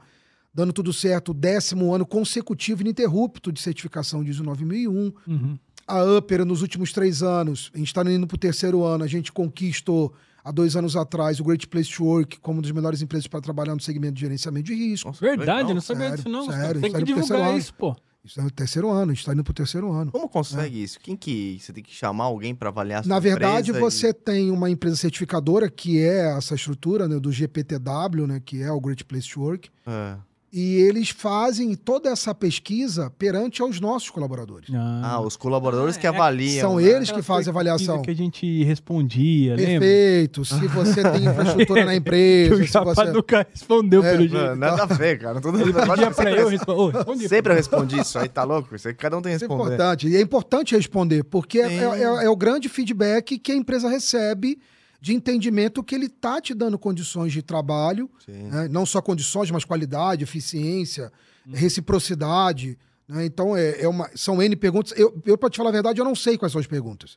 [0.55, 5.13] dando tudo certo, o décimo ano consecutivo ininterrupto de certificação de ISO 9001.
[5.27, 5.59] Uhum.
[5.89, 9.07] A Upper, nos últimos três anos, a gente está indo para o terceiro ano, a
[9.07, 10.13] gente conquistou,
[10.45, 13.41] há dois anos atrás, o Great Place to Work como uma das melhores empresas para
[13.41, 15.09] trabalhar no segmento de gerenciamento de risco.
[15.09, 15.75] Nossa, Verdade, legal.
[15.75, 16.47] não sabia sério, disso não.
[16.47, 16.81] sério.
[16.81, 17.97] Tem isso aí que divulgar isso, pô.
[18.25, 20.11] Isso é o terceiro ano, a gente está indo para o terceiro ano.
[20.13, 21.01] Como consegue isso?
[21.01, 24.13] Quem que você tem que chamar alguém para avaliar a sua Na verdade, empresa você
[24.13, 28.79] tem uma empresa certificadora, que é essa estrutura né, do GPTW, né, que é o
[28.81, 29.91] Great Place to Work, E...
[29.91, 30.17] É.
[30.53, 34.71] e eles fazem toda essa pesquisa perante aos nossos colaboradores.
[34.75, 36.09] Ah, os colaboradores Ah, que é.
[36.11, 36.61] avaliam.
[36.61, 36.85] São né?
[36.85, 38.01] eles Aquela que fazem avaliação.
[38.03, 39.81] que a gente respondia, lembra?
[39.81, 40.45] Perfeito.
[40.47, 43.05] Se você tem infraestrutura na Que empresa, o se Japa você...
[43.13, 44.57] nunca respondeu É, pelo Mano, jeito.
[44.57, 45.41] nada a ver, cara.
[45.41, 47.29] Todo Ele pedia pra eu responder.
[47.29, 48.75] Sempre eu respondi isso aí, tá louco?
[48.75, 49.75] Isso aí cada um tem que Isso é responder.
[49.75, 50.09] importante.
[50.09, 53.89] E é importante responder, porque é, é- é- é o grande feedback que a empresa
[53.89, 54.59] recebe
[55.01, 58.49] de entendimento que ele tá te dando condições de trabalho, Sim.
[58.51, 58.69] né?
[58.69, 61.13] não só condições, mas qualidade, eficiência,
[61.47, 61.53] Hum.
[61.55, 62.79] reciprocidade.
[63.09, 63.25] né?
[63.25, 64.93] Então, é, é uma, são N perguntas.
[64.97, 67.17] Eu, eu para te falar a verdade, eu não sei quais são as perguntas.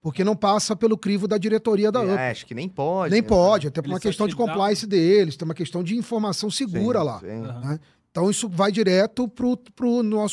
[0.00, 2.18] Porque não passa pelo crivo da diretoria da É, UP.
[2.18, 3.12] acho que nem pode.
[3.12, 3.28] Nem né?
[3.28, 6.68] pode, até por uma questão de dá- compliance deles, tem uma questão de informação Sim,
[6.68, 7.18] segura lá.
[7.20, 7.26] sim.
[7.26, 7.80] Né?
[8.10, 9.28] Então isso vai direto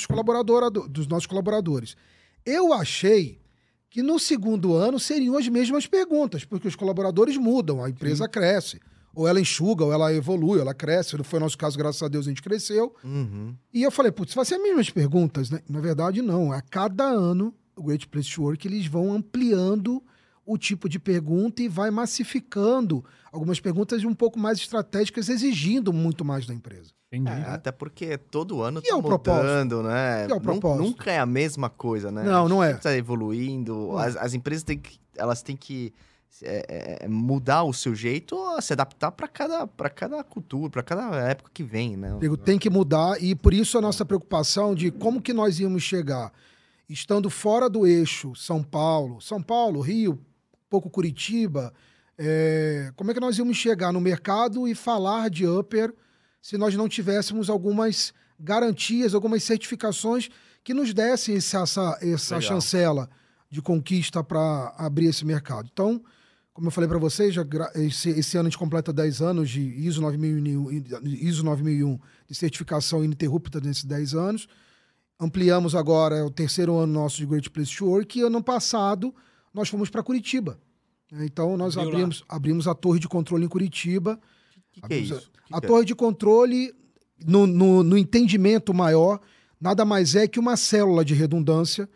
[0.06, 1.96] colaboradora, dos nossos colaboradores.
[2.46, 3.40] Eu achei
[3.96, 8.78] que no segundo ano seriam as mesmas perguntas, porque os colaboradores mudam, a empresa cresce.
[9.16, 11.16] Ou ela enxuga, ou ela evolui, ou ela cresce.
[11.16, 12.94] Não foi o nosso caso, graças a Deus, a gente cresceu.
[13.02, 13.56] Uhum.
[13.74, 15.62] E eu falei, putz, vai ser as mesmas perguntas, né?
[15.70, 16.52] Na verdade, não.
[16.52, 20.04] A cada ano, o Great Place to Work, eles vão ampliando
[20.46, 26.26] o tipo de pergunta e vai massificando algumas perguntas um pouco mais estratégicas, exigindo muito
[26.26, 26.92] mais da empresa.
[27.16, 27.42] Entendi.
[27.42, 29.44] É, até porque todo ano Que tá é o propósito?
[29.44, 30.26] mudando, né?
[30.28, 30.84] Que é o propósito?
[30.84, 32.24] Nunca é a mesma coisa, né?
[32.24, 32.70] Não, não é.
[32.70, 33.74] Sempre tá evoluindo.
[33.74, 33.98] Não.
[33.98, 35.94] As, as empresas têm que, elas têm que
[36.44, 40.84] é, é, mudar o seu jeito, a se adaptar para cada, pra cada cultura, para
[40.84, 42.18] cada época que vem, né?
[42.20, 45.84] Digo, tem que mudar e por isso a nossa preocupação de como que nós íamos
[45.84, 46.34] chegar,
[46.90, 50.20] estando fora do eixo São Paulo, São Paulo, Rio,
[50.70, 51.74] pouco Curitiba,
[52.18, 55.94] é, como é que nós íamos chegar no mercado e falar de upper
[56.46, 60.30] se nós não tivéssemos algumas garantias, algumas certificações
[60.64, 62.42] que nos dessem esse- essa, essa Legal.
[62.42, 63.10] chancela
[63.50, 65.68] de conquista para abrir esse mercado.
[65.74, 66.00] Então,
[66.54, 67.44] como eu falei para vocês, já
[67.74, 70.70] esse, esse ano a gente completa 10 anos de ISO 9001,
[71.04, 74.48] ISO 9001 de certificação ininterrupta nesses 10 anos.
[75.20, 79.16] Ampliamos agora, é o terceiro ano nosso de Great Place to Work, e ano passado
[79.52, 80.60] nós fomos para Curitiba.
[81.12, 84.20] Então, nós abrimos, abrimos a torre de controle em Curitiba.
[84.76, 85.32] Que, que é isso?
[85.48, 85.62] Que A é?
[85.62, 86.74] torre de controle,
[87.26, 89.20] no, no, no entendimento maior,
[89.60, 91.90] nada mais é que uma célula de redundância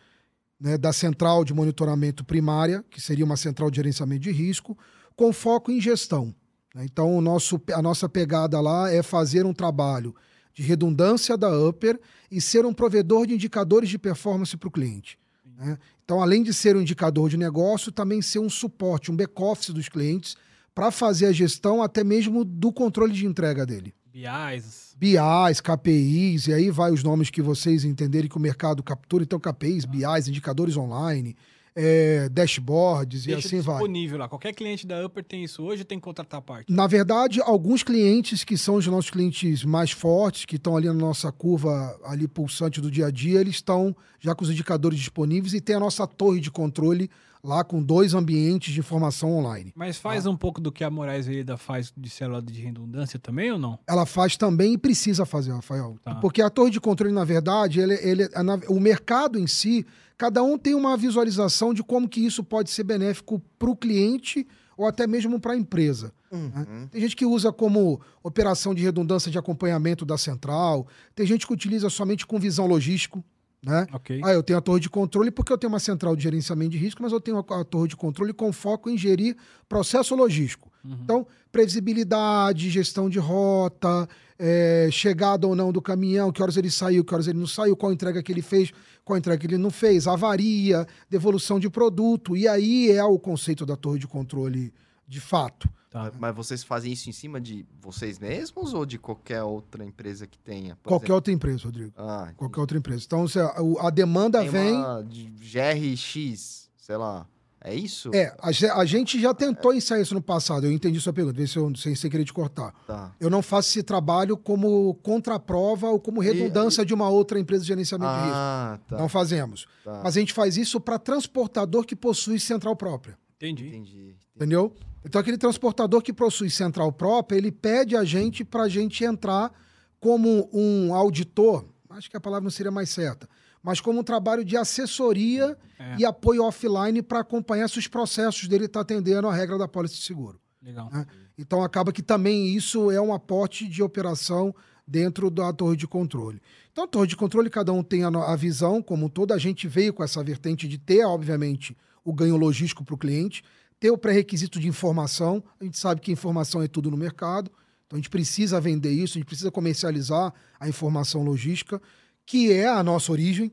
[0.59, 4.77] né, da central de monitoramento primária, que seria uma central de gerenciamento de risco,
[5.15, 6.33] com foco em gestão.
[6.73, 6.85] né?
[6.85, 10.15] Então, o nosso, a nossa pegada lá é fazer um trabalho
[10.53, 11.99] de redundância da Upper
[12.31, 15.17] e ser um provedor de indicadores de performance para o cliente.
[15.57, 15.77] né?
[16.03, 19.87] Então, além de ser um indicador de negócio, também ser um suporte, um back-office dos
[19.87, 20.35] clientes
[20.79, 23.93] para fazer a gestão até mesmo do controle de entrega dele.
[24.05, 24.95] BIs.
[24.97, 29.25] BIs, KPIs, e aí vai os nomes que vocês entenderem que o mercado captura.
[29.25, 31.35] Então, KPIs, BIs, indicadores online,
[31.75, 33.75] é, dashboards Deixa e assim vai.
[33.75, 34.29] disponível lá.
[34.29, 36.71] Qualquer cliente da Upper tem isso hoje tem que contratar a parte.
[36.71, 40.93] Na verdade, alguns clientes que são os nossos clientes mais fortes, que estão ali na
[40.93, 45.53] nossa curva ali pulsante do dia a dia, eles estão já com os indicadores disponíveis
[45.53, 47.09] e tem a nossa torre de controle
[47.43, 49.71] lá com dois ambientes de informação online.
[49.75, 53.51] Mas faz um pouco do que a Moraes Vereda faz de célula de redundância também
[53.51, 53.79] ou não?
[53.87, 55.97] Ela faz também e precisa fazer, Rafael.
[56.03, 56.15] Tá.
[56.15, 59.85] Porque a torre de controle, na verdade, ele, ele, é na- o mercado em si,
[60.17, 64.45] cada um tem uma visualização de como que isso pode ser benéfico para o cliente
[64.75, 66.11] ou até mesmo para a empresa.
[66.31, 66.87] Uhum.
[66.91, 71.53] Tem gente que usa como operação de redundância de acompanhamento da central, tem gente que
[71.53, 73.23] utiliza somente com visão logístico,
[73.61, 73.85] né?
[73.91, 74.21] Ok.
[74.23, 76.77] Ah, eu tenho a torre de controle porque eu tenho uma central de gerenciamento de
[76.77, 79.35] risco, mas eu tenho a, a torre de controle com foco em gerir
[79.67, 80.71] processo logístico.
[80.83, 80.97] Uhum.
[81.03, 84.07] Então, previsibilidade, gestão de rota,
[84.37, 87.75] é, chegada ou não do caminhão, que horas ele saiu, que horas ele não saiu,
[87.75, 88.71] qual entrega que ele fez,
[89.03, 92.37] qual entrega que ele não fez, avaria, devolução de produto.
[92.37, 94.73] E aí é o conceito da torre de controle
[95.05, 95.69] de fato.
[95.89, 96.11] Tá.
[96.19, 100.37] Mas vocês fazem isso em cima de vocês mesmos ou de qualquer outra empresa que
[100.37, 100.75] tenha?
[100.75, 101.15] Por Qualquer exemplo?
[101.15, 101.93] outra empresa, Rodrigo.
[101.97, 102.31] Ah.
[102.37, 103.03] Qualquer outra empresa.
[103.07, 104.75] Então, se a, a demanda Tem vem.
[104.75, 107.25] uma de GRX, sei lá.
[107.61, 108.09] É isso?
[108.15, 110.65] É, a, a gente já tentou ensaiar isso no passado.
[110.65, 112.71] Eu entendi sua pergunta, vê se eu sem, sem querer te cortar.
[112.87, 113.13] Tá.
[113.19, 117.67] Eu não faço esse trabalho como contraprova ou como redundância de uma outra empresa de
[117.67, 118.33] gerenciamento de risco.
[118.33, 118.97] Ah, tá.
[118.97, 119.67] Não fazemos.
[119.83, 120.01] tá.
[120.03, 123.17] Mas a gente faz isso para transportador que possui central própria.
[123.35, 123.67] Entendi.
[123.67, 124.15] Entendi.
[124.35, 124.73] Entendeu?
[125.05, 129.51] Então, aquele transportador que possui central própria, ele pede a gente para a gente entrar
[129.99, 133.27] como um auditor, acho que a palavra não seria mais certa,
[133.61, 135.97] mas como um trabalho de assessoria É.
[135.99, 139.95] e apoio offline para acompanhar se os processos dele estão atendendo a regra da pólice
[139.95, 140.39] de seguro.
[140.61, 140.89] Legal.
[140.91, 141.05] né?
[141.37, 144.53] Então, acaba que também isso é um aporte de operação
[144.85, 146.41] dentro da torre de controle.
[146.71, 149.67] Então, a torre de controle, cada um tem a, a visão, como toda a gente
[149.67, 153.43] veio com essa vertente de ter, obviamente, o ganho logístico para o cliente,
[153.79, 155.43] ter o pré-requisito de informação.
[155.59, 157.49] A gente sabe que informação é tudo no mercado,
[157.87, 161.81] então a gente precisa vender isso, a gente precisa comercializar a informação logística,
[162.25, 163.51] que é a nossa origem,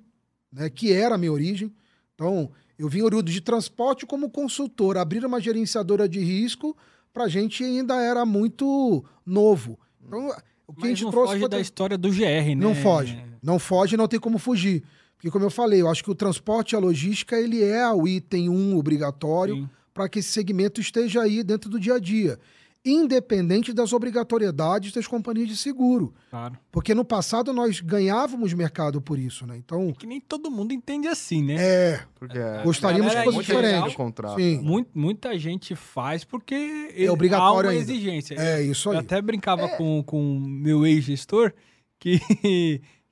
[0.53, 0.69] né?
[0.69, 1.73] que era a minha origem.
[2.15, 6.77] Então, eu vim oriundo de transporte como consultor, abrir uma gerenciadora de risco,
[7.13, 9.79] para a gente ainda era muito novo.
[10.05, 10.29] Então,
[10.67, 12.55] o que a Mas gente não trouxe foge foi da história do GR, né?
[12.57, 13.25] não foge.
[13.43, 14.83] Não foge, não tem como fugir.
[15.17, 18.07] Porque, como eu falei, eu acho que o transporte e a logística, ele é o
[18.07, 19.71] item um obrigatório Sim.
[19.97, 22.39] Para que esse segmento esteja aí dentro do dia a dia.
[22.85, 26.15] Independente das obrigatoriedades das companhias de seguro.
[26.31, 26.57] Claro.
[26.71, 29.57] Porque no passado nós ganhávamos mercado por isso, né?
[29.57, 31.55] Então, Que nem todo mundo entende assim, né?
[31.59, 33.97] é, Porque Gostaríamos galera que fosse aí, muita gente diferente.
[33.97, 34.37] contrato.
[34.41, 34.59] Sim.
[34.61, 37.91] Muito- muita gente faz porque É obrigatório há uma ainda.
[37.93, 38.35] exigência.
[38.39, 38.99] é isso Eu aí.
[38.99, 41.53] até brincava com com o meu ex-gestor
[41.99, 42.21] que,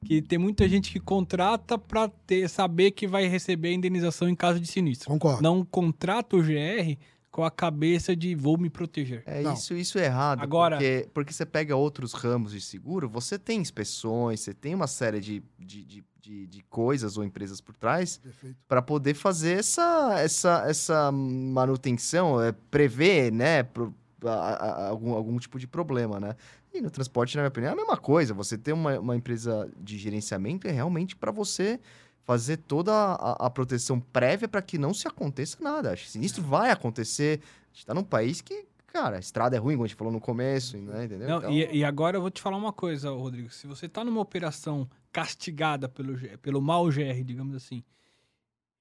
[0.04, 4.34] que tem muita gente que contrata para ter saber que vai receber a indenização em
[4.36, 5.08] caso de sinistro.
[5.08, 5.42] Concordo.
[5.42, 6.96] Não contrata o GR
[7.30, 9.22] com a cabeça de vou me proteger.
[9.26, 9.54] É Não.
[9.54, 10.40] isso, isso é errado.
[10.40, 14.86] Agora- Porque, porque você pega outros ramos de seguro, você tem inspeções, você tem uma
[14.86, 18.20] série de, de, de, de, de coisas ou empresas por trás
[18.68, 23.92] para poder fazer essa, essa, essa manutenção, é, prever, né, pro-
[24.28, 24.54] a- a-
[24.84, 26.34] a- algum, algum tipo de problema, né?
[26.72, 28.34] E no transporte, na minha opinião, é a mesma coisa.
[28.34, 31.78] Você ter uma, uma empresa de gerenciamento é realmente para você
[32.24, 35.92] fazer toda a, a proteção prévia para que não se aconteça nada.
[35.92, 37.40] Acho que sinistro vai acontecer.
[37.42, 40.12] A gente tá num país que, cara, a estrada é ruim, como a gente falou
[40.12, 41.04] no começo, né?
[41.04, 41.28] Entendeu?
[41.28, 43.50] Não, Então, e, e agora eu vou te falar uma coisa, Rodrigo.
[43.50, 47.84] Se você tá numa operação castigada pelo, pelo mau GR, digamos assim,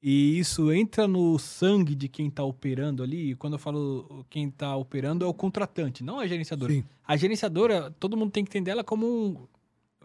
[0.04, 4.49] e isso entra no sangue de quem tá operando ali, e quando eu falo quem
[4.51, 6.74] tá operando é o contratante, não a gerenciadora.
[6.74, 6.84] Sim.
[7.08, 9.47] A gerenciadora, todo mundo tem que entender ela como um.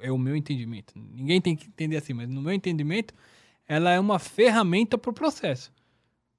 [0.01, 0.94] É o meu entendimento.
[0.96, 3.12] Ninguém tem que entender assim, mas no meu entendimento,
[3.66, 5.72] ela é uma ferramenta para o processo.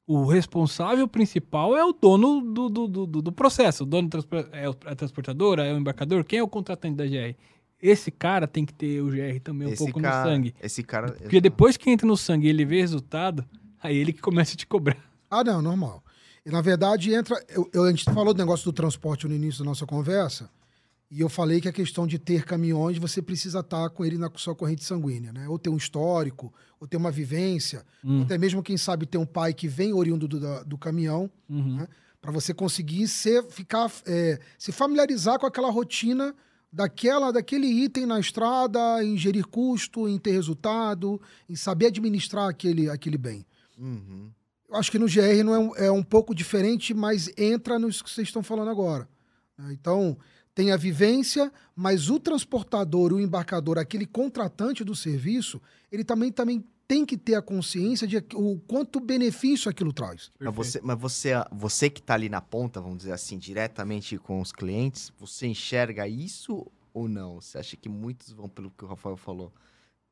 [0.07, 3.83] O responsável principal é o dono do, do, do, do- processo.
[3.83, 4.09] O dono
[4.53, 6.23] é o- a transportadora, é o embarcador.
[6.23, 7.35] Quem é o contratante da GR?
[7.81, 10.55] Esse cara tem que ter o GR também um esse pouco cara, no sangue.
[10.61, 11.11] Esse cara.
[11.13, 13.45] Porque depois que entra no sangue e ele vê resultado,
[13.81, 14.97] aí ele que começa a te cobrar.
[15.31, 16.03] Ah, não, normal.
[16.45, 17.41] E na verdade entra.
[17.47, 20.49] Eu, eu- a gente falou do negócio do transporte no início da nossa conversa,
[21.11, 24.29] e eu falei que a questão de ter caminhões, você precisa estar com ele na
[24.35, 25.47] sua corrente sanguínea, né?
[25.47, 28.21] Ou ter um histórico, ou ter uma vivência, Hum.
[28.23, 31.77] até mesmo, quem sabe, ter um pai que vem oriundo do, da- do caminhão, Uhum.
[31.77, 31.87] Né?
[32.21, 36.35] para você conseguir ser, ficar, é, se familiarizar com aquela rotina
[36.71, 42.89] daquela, daquele item na estrada, em gerir custo, em ter resultado, em saber administrar aquele,
[42.89, 43.45] aquele bem.
[43.77, 44.31] Uhum.
[44.69, 48.03] Eu acho que no GR não é um, é um pouco diferente, mas entra nisso
[48.03, 49.09] que vocês estão falando agora.
[49.57, 49.73] né?
[49.73, 50.17] Então,
[50.53, 55.59] tem a vivência, mas o transportador, o embarcador, aquele contratante do serviço,
[55.91, 60.31] ele também, também tem que ter a consciência de o quanto benefício aquilo traz.
[60.39, 64.41] Mas você, mas você, você que tá ali na ponta, vamos dizer assim, diretamente com
[64.41, 67.39] os clientes, você enxerga isso ou não?
[67.39, 69.53] Você acha que muitos vão pelo que o Rafael falou?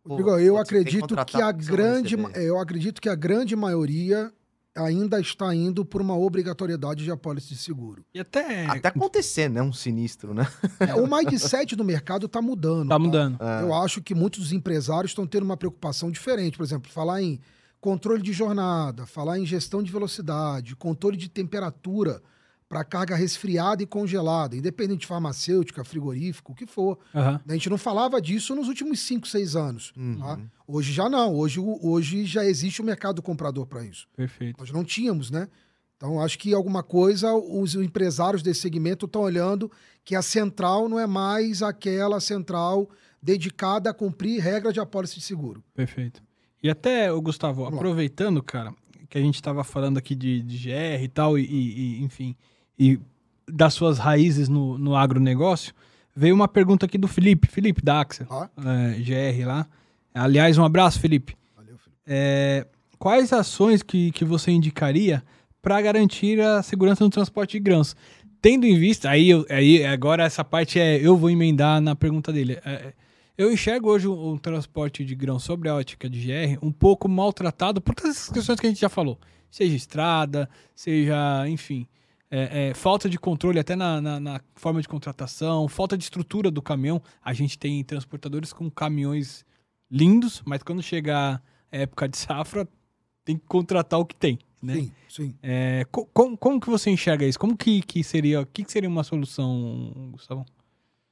[0.04, 4.32] Pô, eu acredito que a grande, eu acredito que a grande maioria
[4.78, 8.06] ainda está indo por uma obrigatoriedade de apólice de seguro.
[8.14, 8.66] E até.
[8.66, 9.62] Até acontecer, né?
[9.62, 10.48] Um sinistro, né?
[10.80, 12.90] É, o mindset do mercado está mudando.
[12.90, 13.38] Tá mudando.
[13.42, 13.64] É.
[13.64, 16.58] Eu acho que muitos dos empresários estão tendo uma preocupação diferente.
[16.58, 17.40] Por exemplo, falar em
[17.82, 22.22] controle de jornada, falar em gestão de velocidade, controle de temperatura
[22.70, 27.00] para carga resfriada e congelada, independente de farmacêutica, frigorífico, o que for.
[27.16, 27.40] Aham.
[27.48, 29.94] A gente não falava disso nos últimos 5, 6 anos.
[29.96, 30.18] Uhum.
[30.20, 30.40] tá?
[30.68, 31.34] Hoje já não.
[31.34, 34.08] Hoje, hoje já existe o mercado comprador para isso.
[34.16, 34.60] Perfeito.
[34.60, 35.48] Nós não tínhamos, né?
[35.96, 39.72] Então, acho que alguma coisa os empresários desse segmento estão olhando
[40.04, 42.88] que a central não é mais aquela central
[43.22, 45.64] dedicada a cumprir regra de apólice de seguro.
[45.74, 46.22] Perfeito.
[46.62, 47.78] E até, Gustavo, Vamos lá.
[47.78, 48.74] aproveitando, cara,
[49.10, 52.36] que a gente tava falando aqui de, de GR e tal, e, e- e, enfim,
[52.80, 53.00] e
[53.50, 55.74] das suas raízes no, no agronegócio,
[56.16, 58.50] veio uma pergunta aqui do Felipe, Felipe da Axel, Tá?
[58.58, 59.68] é, GR lá.
[60.14, 61.36] Aliás, um abraço, Felipe.
[61.56, 62.00] Valeu, Felipe.
[62.06, 62.66] É,
[62.98, 65.24] quais ações que, que você indicaria
[65.62, 67.96] para garantir a segurança no transporte de grãos?
[68.42, 72.32] Tendo em vista, aí, eu- aí agora essa parte é eu vou emendar na pergunta
[72.34, 72.58] dele.
[72.66, 72.94] É,
[73.38, 77.08] eu enxergo hoje o, o transporte de grãos sobre a ótica de GR um pouco
[77.08, 79.20] maltratado por todas essas questões que a gente já falou.
[79.52, 81.88] Seja estrada, seja, enfim,
[82.30, 86.52] é, é, falta de controle até na, na- na forma de contratação, falta de estrutura
[86.52, 87.02] do caminhão.
[87.24, 89.46] A gente tem transportadores com caminhões
[89.90, 92.68] lindos, mas quando chegar a época de safra,
[93.24, 94.76] tem que contratar o que tem, né?
[94.76, 95.36] Sim, sim.
[95.42, 97.40] É, co- como, como que você enxerga isso?
[97.40, 100.46] Como que, que seria, que, que seria uma solução, Gustavo?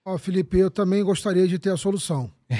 [0.08, 2.32] Ó, Felipe, eu também gostaria de ter a solução.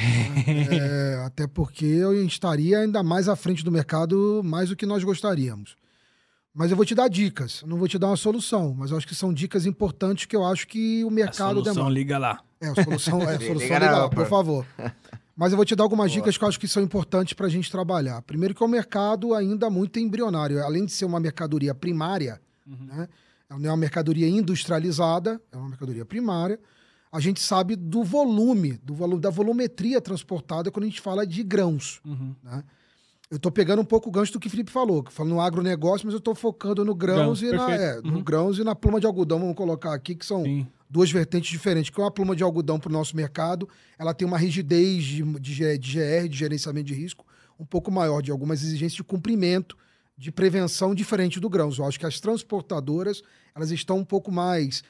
[0.48, 5.04] É, até porque eu estaria ainda mais à frente do mercado, mais do que nós
[5.04, 5.76] gostaríamos.
[6.56, 9.06] Mas eu vou te dar dicas, não vou te dar uma solução, mas eu acho
[9.06, 11.94] que são dicas importantes que eu acho que o A mercado solução, demanda.
[11.94, 12.40] liga lá.
[12.62, 14.20] É, a solução, é, a Liga solução na legal, Upper.
[14.20, 14.66] por favor.
[15.36, 17.50] Mas eu vou te dar algumas dicas que eu acho que são importantes para a
[17.50, 18.22] gente trabalhar.
[18.22, 20.64] Primeiro que é um mercado ainda muito embrionário.
[20.64, 23.10] Além de ser uma mercadoria primária, né?
[23.50, 26.58] Ela não é uma mercadoria industrializada, é uma mercadoria primária.
[27.12, 31.44] A gente sabe do volume, do volume, da volumetria transportada quando a gente fala de
[31.44, 32.00] grãos.
[32.06, 32.34] Uhum.
[33.30, 35.42] Eu tô pegando um pouco o gancho do que o Felipe falou, que falando no
[35.42, 38.24] agronegócio, mas eu tô focando no grãos, Grãos, e na, é, no Uhum.
[38.24, 40.68] grãos e na pluma de algodão, vamos colocar aqui, que são Sim.
[40.88, 41.90] duas vertentes diferentes.
[41.90, 43.68] Que uma pluma de algodão para o nosso mercado,
[43.98, 47.26] ela tem uma rigidez de, de, de GR, de gerenciamento de risco,
[47.60, 49.76] um pouco maior, de algumas exigências de cumprimento,
[50.16, 51.80] de prevenção diferente do grãos.
[51.80, 53.24] Eu acho que as transportadoras,
[53.56, 54.84] elas estão um pouco mais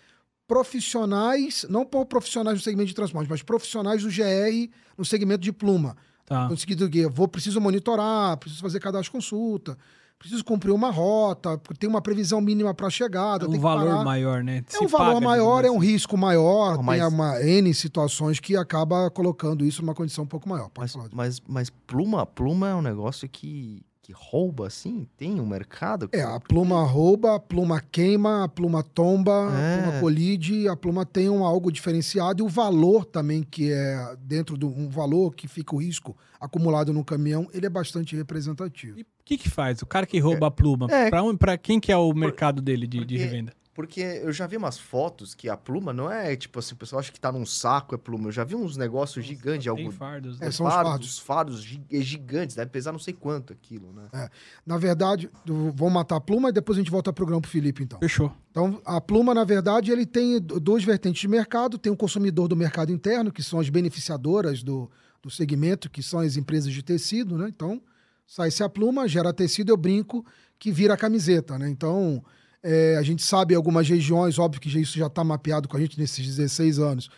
[0.46, 5.52] profissionais, não por profissionais no segmento de transporte, mas profissionais do GR no segmento de
[5.54, 5.96] pluma.
[6.26, 6.50] Tá.
[6.50, 9.78] No sentido que eu vou, preciso monitorar, preciso fazer cadastro consulta,
[10.18, 13.90] preciso cumprir uma rota, tem uma previsão mínima para chegada, É tem um que valor
[13.92, 14.04] parar.
[14.04, 14.64] maior, né?
[14.68, 18.56] É Se um valor maior, é um risco maior, mas- tem uma N situações que
[18.58, 20.70] acaba colocando isso numa condição um pouco maior.
[20.78, 25.08] Mas, mas, mas pluma, pluma é um negócio que, que rouba, assim?
[25.18, 26.08] Tem um mercado?
[26.12, 29.80] É, a pluma rouba, a pluma queima, a pluma tomba, É.
[29.80, 34.16] a pluma colide, a pluma tem um algo diferenciado e o valor também que é
[34.20, 39.00] dentro de um valor que fica o risco acumulado no caminhão, ele é bastante representativo.
[39.00, 39.82] E o que que faz?
[39.82, 41.10] O cara que rouba a pluma, É.
[41.40, 43.54] pra quem que é o mercado dele de, de revenda?
[43.76, 47.02] Porque eu já vi umas fotos que a pluma não é tipo assim, o pessoal
[47.02, 48.30] acha que tá num saco, é pluma.
[48.30, 49.92] Eu já vi uns negócios gigantes algodão.
[49.92, 50.48] fardos, né?
[50.48, 51.08] É, são os fardos.
[51.10, 54.30] Os fardos gi- é gigantes, deve pesar não sei quanto aquilo, né?
[54.66, 55.30] Na verdade,
[55.76, 58.00] vou matar a pluma e depois a gente volta pro grão pro Felipe, então.
[58.00, 58.32] Fechou.
[58.50, 61.78] Então, a pluma, na verdade, ele tem duas vertentes de mercado.
[61.78, 64.90] Tem o consumidor do mercado interno, que são as beneficiadoras do,
[65.22, 67.50] do segmento, que são as empresas de tecido, né?
[67.50, 67.82] Então,
[68.26, 70.26] sai-se a pluma, gera tecido, eu brinco,
[70.58, 71.68] que vira a camiseta, né?
[71.70, 72.24] Então,
[72.66, 76.00] é, a gente sabe algumas regiões, óbvio que isso já está mapeado com a gente
[76.00, 77.10] nesses 16 anos,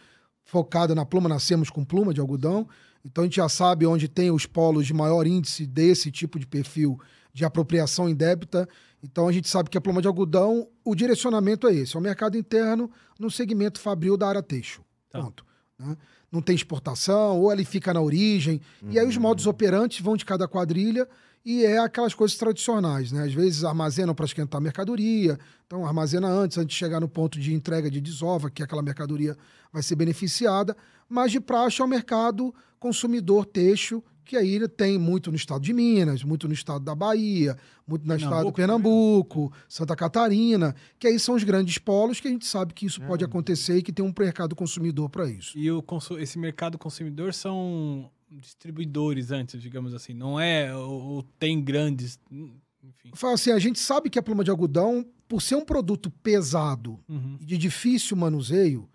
[0.44, 2.68] focado na pluma, nascemos com pluma de algodão.
[3.06, 6.46] Então, a gente já sabe onde tem os polos de maior índice desse tipo de
[6.46, 7.00] perfil
[7.38, 8.68] de apropriação indébita.
[9.02, 12.02] Então a gente sabe que a pluma de algodão, o direcionamento é esse, é o
[12.02, 12.90] mercado interno
[13.20, 14.84] no segmento fabril da área têxtil.
[15.12, 15.22] Tá.
[15.22, 15.46] Ponto.
[15.78, 15.96] né?
[16.32, 18.60] Não tem exportação, ou ele fica na origem.
[18.90, 21.08] E aí os modos operantes vão de cada quadrilha
[21.50, 23.24] e é aquelas coisas tradicionais, né?
[23.24, 27.40] Às vezes armazenam para esquentar a mercadoria, então armazena antes, antes de chegar no ponto
[27.40, 29.34] de entrega de desova, que aquela mercadoria
[29.72, 30.76] vai ser beneficiada.
[31.08, 35.72] Mas de praxe é o mercado consumidor têxtil, Que aí tem muito no estado de
[35.72, 37.56] Minas, muito no estado da Bahia,
[37.88, 42.28] muito no estado de Pernambuco Pernambuco, Santa Catarina, que aí são os grandes polos que
[42.28, 45.58] a gente sabe que isso pode acontecer e que tem um mercado consumidor para isso.
[45.58, 45.82] E o
[46.20, 50.14] esse mercado consumidor são distribuidores antes, digamos assim.
[50.14, 52.20] Não é ou, tem grandes.
[52.32, 53.12] Enfim.
[53.14, 57.00] Fala assim, a gente sabe que a pluma de algodão, por ser um produto pesado
[57.08, 57.38] Uhum.
[57.42, 58.90] e de difícil manuseio,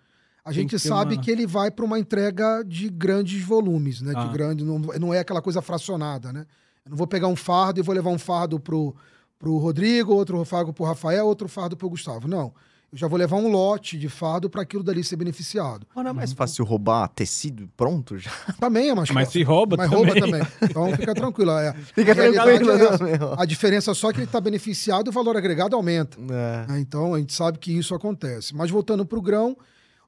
[0.44, 4.00] a Tem gente que sabe uma- que ele vai para uma entrega de grandes volumes,
[4.02, 4.12] né?
[4.16, 4.24] Ah.
[4.26, 6.46] De grande, não, não é aquela coisa fracionada, né?
[6.84, 8.94] Eu não vou pegar um fardo e vou levar um fardo pro,
[9.38, 12.26] pro Rodrigo, outro fardo pro Rafael, outro fardo pro Gustavo.
[12.26, 12.52] Não.
[12.92, 15.86] Eu já vou levar um lote de fardo para aquilo dali ser beneficiado.
[15.94, 18.30] Mas não é mais fácil roubar tecido pronto já?
[18.60, 19.40] Também é mais Mas fácil.
[19.40, 20.04] se rouba Mas também.
[20.04, 20.42] rouba também.
[20.62, 21.52] Então fica tranquilo.
[21.52, 21.72] É.
[21.94, 23.04] Fica A tranquilo, é essa.
[23.04, 23.40] né, meu?
[23.40, 26.18] A diferença só é que ele está beneficiado e o valor agregado aumenta.
[26.20, 26.66] É.
[26.70, 26.80] né?
[26.80, 28.54] Então a gente sabe que isso acontece.
[28.54, 29.56] Mas voltando para o grão,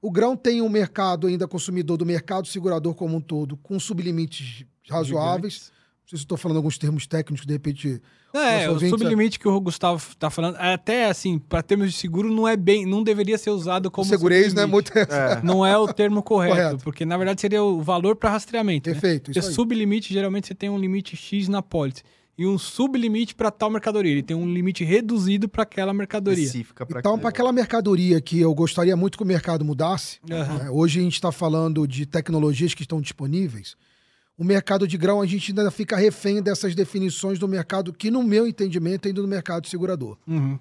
[0.02, 4.66] o grão tem um mercado ainda consumidor do mercado segurador como um todo, com sublimites
[4.90, 5.72] razoáveis.
[6.04, 8.00] Não sei se estou falando alguns termos técnicos, de repente.
[8.34, 12.30] É, Nosso o sublimite que o Gustavo tá falando, até assim, para termos de seguro,
[12.30, 14.66] não é bem, não deveria ser usado como Segureis, né?
[14.66, 14.92] Muito.
[14.98, 15.40] É.
[15.42, 16.84] Não é o termo correto, Correto.
[16.84, 18.90] porque na verdade seria o valor para rastreamento.
[18.90, 18.94] né?
[18.94, 19.24] Perfeito.
[19.26, 19.54] Porque Isso aí.
[19.54, 22.02] sublimite, geralmente você tem um limite X na pólice
[22.36, 24.10] e um sublimite para tal mercadoria.
[24.12, 26.42] Ele tem um limite reduzido para aquela mercadoria.
[26.44, 30.58] Específica pra Então, para aquela mercadoria que eu gostaria muito que o mercado mudasse, Aham.
[30.64, 30.70] né?
[30.70, 33.76] hoje a gente está falando de tecnologias que estão disponíveis.
[34.36, 38.22] O mercado de grão, a gente ainda fica refém dessas definições do mercado, que, no
[38.22, 40.18] meu entendimento, é no mercado segurador.
[40.26, 40.58] Uhum.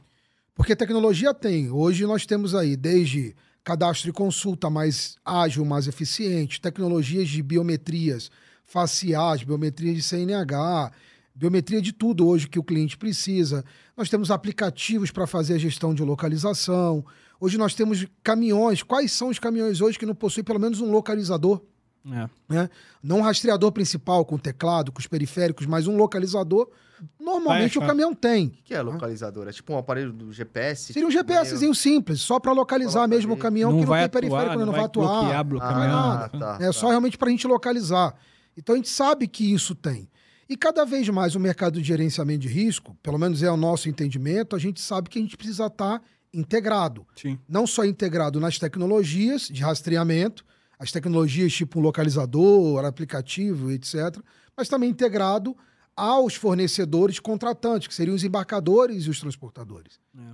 [0.53, 1.71] Porque tecnologia tem.
[1.71, 8.29] Hoje nós temos aí desde cadastro e consulta mais ágil, mais eficiente, tecnologias de biometrias
[8.63, 10.91] faciais, biometria de CNH,
[11.33, 13.65] biometria de tudo hoje que o cliente precisa.
[13.97, 17.03] Nós temos aplicativos para fazer a gestão de localização.
[17.39, 18.83] Hoje nós temos caminhões.
[18.83, 21.61] Quais são os caminhões hoje que não possuem pelo menos um localizador?
[22.05, 22.29] É.
[22.49, 22.69] né?
[23.01, 26.69] Não um rastreador principal com teclado, com os periféricos, mas um localizador.
[27.19, 28.47] Normalmente Vai o caminhão tem.
[28.47, 29.47] O que é localizador?
[29.47, 30.93] É tipo um aparelho do GPS?
[30.93, 33.89] Seria um tipo, GPSzinho simples, só para localizar Coloca mesmo o caminhão não que não
[33.89, 34.65] vai tem periférico, atuar, né?
[34.65, 35.53] não vai bloquear atuar.
[35.53, 36.39] o Ah, caminhão.
[36.57, 36.87] tá, É só tá.
[36.89, 38.15] realmente para a gente localizar.
[38.57, 40.09] Então a gente sabe que isso tem.
[40.47, 43.89] E cada vez mais o mercado de gerenciamento de risco, pelo menos é o nosso
[43.89, 46.01] entendimento, a gente sabe que a gente precisa estar
[46.33, 47.05] integrado.
[47.15, 47.39] Sim.
[47.47, 50.45] Não só integrado nas tecnologias de rastreamento,
[50.83, 54.19] as tecnologias tipo um localizador, aplicativo, etc.,
[54.55, 55.55] mas também integrado
[55.95, 59.97] aos fornecedores contratantes, que seriam os embarcadores e os transportadores.
[60.17, 60.33] É.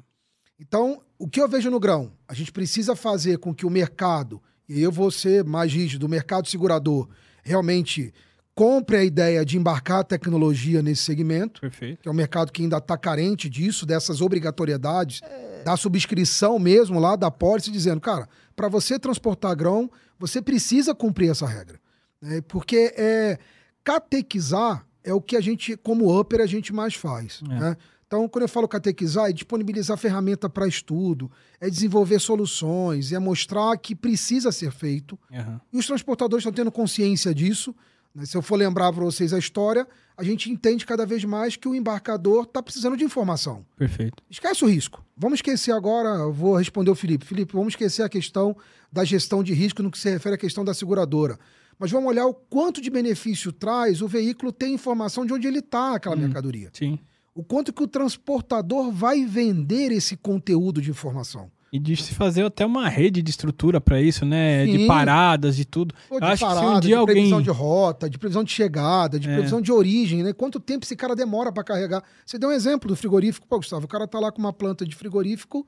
[0.59, 2.11] Então, o que eu vejo no grão?
[2.27, 6.09] A gente precisa fazer com que o mercado, e eu vou ser mais rígido, o
[6.09, 7.07] mercado segurador
[7.43, 8.11] realmente
[8.55, 12.01] compre a ideia de embarcar a tecnologia nesse segmento, Perfeito.
[12.01, 15.21] que é um mercado que ainda está carente disso, dessas obrigatoriedades,
[15.63, 19.89] da subscrição mesmo lá da pólice, dizendo, cara, para você transportar grão,
[20.19, 21.79] você precisa cumprir essa regra.
[22.21, 22.41] né?
[22.41, 23.39] Porque é,
[23.83, 27.41] catequizar é o que a gente, como upper, a gente mais faz.
[27.49, 27.59] É.
[27.59, 27.77] né?
[28.05, 33.77] Então, quando eu falo catequizar, é disponibilizar ferramenta para estudo, é desenvolver soluções, é mostrar
[33.77, 35.17] que precisa ser feito.
[35.31, 35.61] Aham.
[35.71, 37.73] E os transportadores estão tendo consciência disso.
[38.13, 38.25] Né?
[38.25, 39.87] Se eu for lembrar para vocês a história,
[40.17, 43.65] a gente entende cada vez mais que o embarcador está precisando de informação.
[43.77, 44.21] Perfeito.
[44.29, 45.03] Esquece o risco.
[45.15, 47.25] Vamos esquecer agora, eu vou responder o Felipe.
[47.25, 48.55] Felipe, vamos esquecer a questão
[48.91, 51.37] da gestão de risco no que se refere à questão da seguradora.
[51.77, 55.59] Mas vamos olhar o quanto de benefício traz o veículo ter informação de onde ele
[55.59, 56.19] está, aquela Hum.
[56.19, 56.69] mercadoria.
[56.73, 56.99] Sim.
[57.33, 61.49] O quanto que o transportador vai vender esse conteúdo de informação.
[61.71, 64.65] E de se fazer até uma rede de estrutura para isso, né?
[64.65, 64.87] De Sim.
[64.87, 65.93] paradas, de tudo.
[66.07, 67.53] Pô, de acho que se um parada, dia de previsão alguém.
[67.53, 69.33] de rota, de previsão de chegada, de É.
[69.35, 70.33] previsão de origem, né?
[70.33, 72.03] Quanto tempo esse cara demora para carregar?
[72.25, 74.83] Você deu um exemplo do frigorífico, pô, Gustavo, o cara tá lá com uma planta
[74.85, 75.65] de frigorífico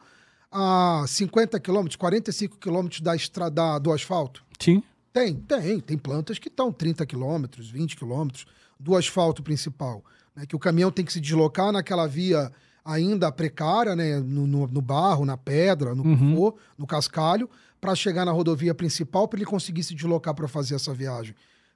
[0.52, 4.44] a 50 quilômetros, 45 quilômetros da estrada do asfalto.
[4.60, 4.84] Sim.
[5.14, 5.80] Tem, tem.
[5.80, 8.46] Tem plantas que estão 30 quilômetros, 20 quilômetros
[8.80, 10.04] do asfalto principal.
[10.36, 10.46] Né?
[10.46, 12.52] Que o caminhão tem que se deslocar naquela via
[12.84, 14.20] ainda precária, né?
[14.20, 16.52] no, no- no barro, na pedra, no Uhum.
[16.78, 20.94] no cascalho, para chegar na rodovia principal para ele conseguir se deslocar para fazer essa
[20.94, 21.34] viagem.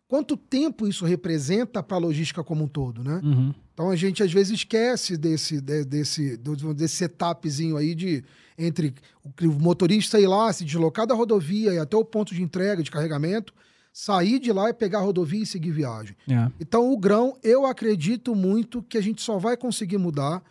[0.07, 3.19] Quanto tempo isso representa para a logística como um todo, né?
[3.23, 3.53] Uhum.
[3.73, 6.37] Então a gente às vezes esquece desse, de- desse,
[6.75, 8.23] desse setupzinho aí de
[8.57, 8.93] entre
[9.23, 12.83] o o motorista ir lá, se deslocar da rodovia e até o ponto de entrega,
[12.83, 13.51] de carregamento,
[13.91, 16.15] sair de lá e pegar a rodovia e seguir viagem.
[16.29, 16.51] É.
[16.59, 20.43] Então o grão, eu acredito muito que a gente só vai conseguir mudar,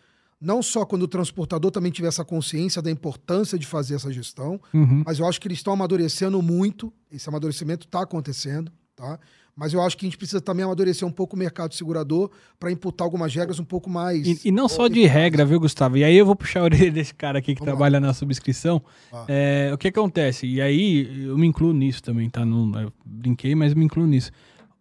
[0.45, 4.59] não só quando o transportador também tiver essa consciência da importância de fazer essa gestão,
[4.73, 5.03] Uhum.
[5.05, 9.19] mas eu acho que eles estão amadurecendo muito, esse amadurecimento está acontecendo, tá?
[9.57, 12.29] Mas eu acho que a gente precisa também amadurecer um pouco o mercado segurador
[12.59, 14.27] para imputar algumas regras um pouco mais.
[14.27, 15.95] E, e não só de regra, viu, Gustavo?
[15.95, 17.77] E aí eu vou puxar a orelha desse cara aqui que Vamos lá.
[17.77, 18.81] trabalha na subscrição.
[19.13, 19.23] Ah.
[19.29, 20.45] É, o que acontece?
[20.45, 22.43] E aí eu me incluo nisso também, tá?
[22.45, 24.29] Não, eu brinquei, mas me incluo nisso.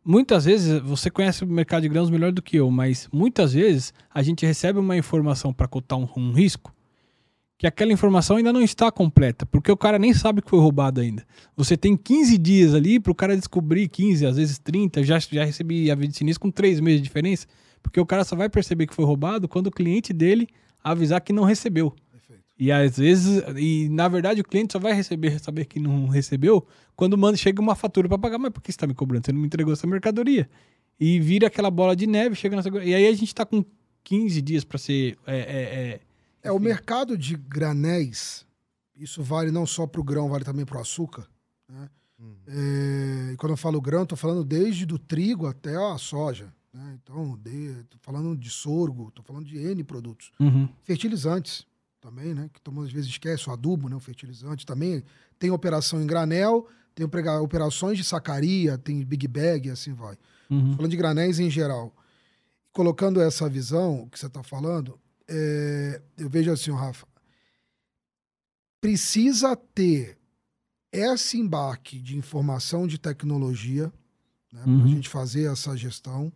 [0.05, 3.93] Muitas vezes, você conhece o mercado de grãos melhor do que eu, mas muitas vezes
[4.13, 6.75] a gente recebe uma informação para cotar um, um risco
[7.57, 11.01] que aquela informação ainda não está completa, porque o cara nem sabe que foi roubado
[11.01, 11.25] ainda.
[11.57, 15.45] Você tem 15 dias ali para o cara descobrir, 15, às vezes 30, já, já
[15.45, 17.47] recebi aviso de sinistro com 3 meses de diferença,
[17.83, 20.49] porque o cara só vai perceber que foi roubado quando o cliente dele
[20.83, 21.95] avisar que não recebeu.
[22.59, 26.65] E às vezes, e na verdade o cliente só vai receber, saber que não recebeu,
[26.95, 29.27] quando manda, chega uma fatura para pagar, mas por que você está me cobrando?
[29.27, 30.49] Você não me entregou essa mercadoria.
[30.99, 33.65] E vira aquela bola de neve, chega na E aí a gente está com
[34.05, 35.19] 15 dias para ser.
[35.27, 36.01] É, é, é,
[36.45, 38.47] é, o mercado de granéis,
[38.95, 41.27] isso vale não só para o grão, vale também para o açúcar.
[41.69, 41.91] Né?
[42.21, 42.37] Uhum.
[42.47, 46.55] É, e quando eu falo grão, estou falando desde do trigo até a soja.
[46.73, 46.99] Né?
[47.03, 50.31] Então, estou falando de sorgo, estou falando de N produtos.
[50.39, 50.69] Uhum.
[50.85, 51.67] Fertilizantes
[52.05, 52.51] também, né?
[52.53, 53.97] Que todo mundo às vezes esquece, o adubo, né?
[53.97, 55.03] O fertilizante também.
[55.39, 57.07] Tem operação em granel, tem
[57.41, 60.19] operações de sacaria, tem big bag e assim vai.
[60.51, 60.77] Uhum.
[60.77, 61.97] Falando de granéis em geral.
[62.73, 67.07] Colocando essa visão que você está falando, é, eu vejo assim, Rafa,
[68.83, 70.19] precisa ter
[70.93, 73.91] esse embarque de informação de tecnologia
[74.53, 74.79] né, uhum.
[74.79, 76.31] para a gente fazer essa gestão.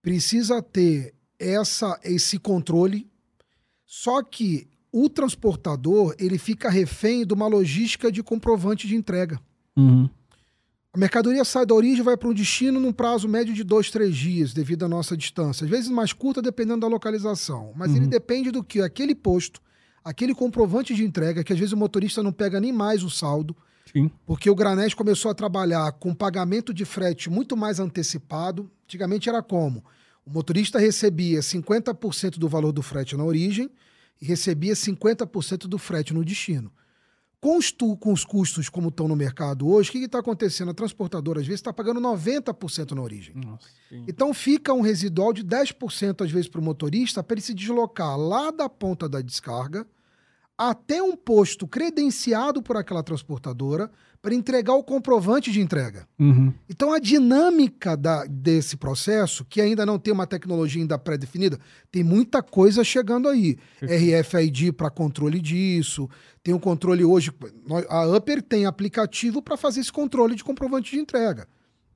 [0.00, 3.11] Precisa ter essa, esse controle
[3.94, 9.38] só que o transportador ele fica refém de uma logística de comprovante de entrega.
[9.76, 10.08] Uhum.
[10.94, 13.90] A mercadoria sai da origem e vai para um destino num prazo médio de dois,
[13.90, 15.66] três dias, devido à nossa distância.
[15.66, 17.74] Às vezes mais curta, dependendo da localização.
[17.76, 17.98] Mas uhum.
[17.98, 18.80] ele depende do que?
[18.80, 19.60] Aquele posto,
[20.02, 23.54] aquele comprovante de entrega, que às vezes o motorista não pega nem mais o saldo.
[23.92, 24.10] Sim.
[24.24, 28.70] Porque o Granés começou a trabalhar com pagamento de frete muito mais antecipado.
[28.86, 29.84] Antigamente era como?
[30.24, 33.70] O motorista recebia 50% do valor do frete na origem
[34.20, 36.72] e recebia 50% do frete no destino.
[37.40, 40.70] Com os, tu, com os custos como estão no mercado hoje, o que está acontecendo?
[40.70, 43.34] A transportadora, às vezes, está pagando 90% na origem.
[43.34, 43.66] Nossa,
[44.06, 48.16] então fica um residual de 10%, às vezes, para o motorista, para ele se deslocar
[48.16, 49.84] lá da ponta da descarga
[50.56, 53.90] até um posto credenciado por aquela transportadora
[54.22, 56.06] para entregar o comprovante de entrega.
[56.16, 56.54] Uhum.
[56.70, 61.58] Então, a dinâmica da, desse processo, que ainda não tem uma tecnologia ainda pré-definida,
[61.90, 63.58] tem muita coisa chegando aí.
[63.82, 66.08] RFID para controle disso,
[66.40, 67.32] tem um controle hoje.
[67.88, 71.48] A Upper tem aplicativo para fazer esse controle de comprovante de entrega.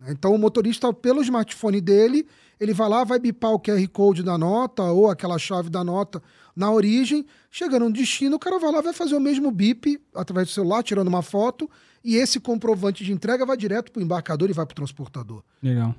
[0.08, 2.26] Então, o motorista, pelo smartphone dele,
[2.58, 6.20] ele vai lá, vai bipar o QR Code da nota ou aquela chave da nota
[6.56, 7.24] na origem.
[7.50, 10.82] Chegando no destino, o cara vai lá, vai fazer o mesmo bip através do celular,
[10.82, 11.70] tirando uma foto
[12.06, 15.42] e esse comprovante de entrega vai direto para o embarcador e vai para o transportador.
[15.60, 15.92] Legal.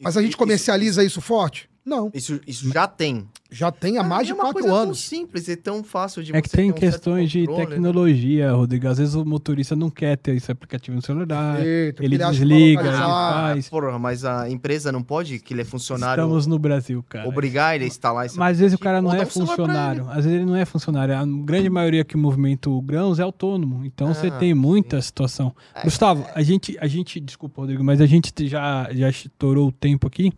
[0.00, 1.68] Mas a gente comercializa isso, isso forte?
[1.84, 2.10] Não.
[2.14, 3.28] Isso, isso já tem.
[3.50, 4.74] Já tem há mais é de quatro anos.
[4.74, 7.54] É tão simples, é tão fácil de É que tem um questões de né?
[7.56, 8.52] tecnologia, né?
[8.52, 8.88] Rodrigo.
[8.88, 11.64] Às vezes o motorista não quer ter esse aplicativo no celular.
[11.64, 13.68] Eita, ele, ele desliga, ele faz.
[13.68, 16.22] Porra, mas a empresa não pode, que ele é funcionário.
[16.22, 17.28] Estamos no Brasil, cara.
[17.28, 20.08] Obrigar ele a instalar esse Mas às vezes o cara não é funcionário.
[20.08, 21.16] Às vezes ele não é funcionário.
[21.16, 23.84] A grande maioria que movimenta o grãos é autônomo.
[23.84, 25.06] Então ah, você tem muita sim.
[25.06, 25.54] situação.
[25.74, 26.32] É, Gustavo, é.
[26.34, 30.32] a gente, a gente, desculpa, Rodrigo, mas a gente já, já estourou o tempo aqui.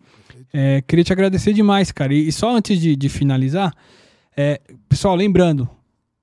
[0.53, 2.13] É, queria te agradecer demais, cara.
[2.15, 3.75] E, e só antes de, de finalizar,
[4.37, 5.69] é, pessoal, lembrando,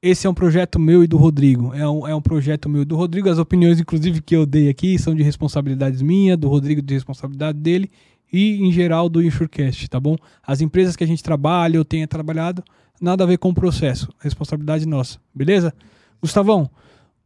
[0.02, 1.74] esse é um projeto meu e do Rodrigo.
[1.74, 3.30] É um, é um projeto meu e do Rodrigo.
[3.30, 7.58] As opiniões, inclusive, que eu dei aqui são de responsabilidades minha, do Rodrigo de responsabilidade
[7.58, 7.90] dele
[8.32, 10.16] e, em geral, do Insurecast, tá bom?
[10.46, 12.64] As empresas que a gente trabalha, eu tenha trabalhado,
[13.02, 14.08] nada a ver com o processo.
[14.20, 15.74] Responsabilidade nossa, beleza?
[16.22, 16.70] Gustavão,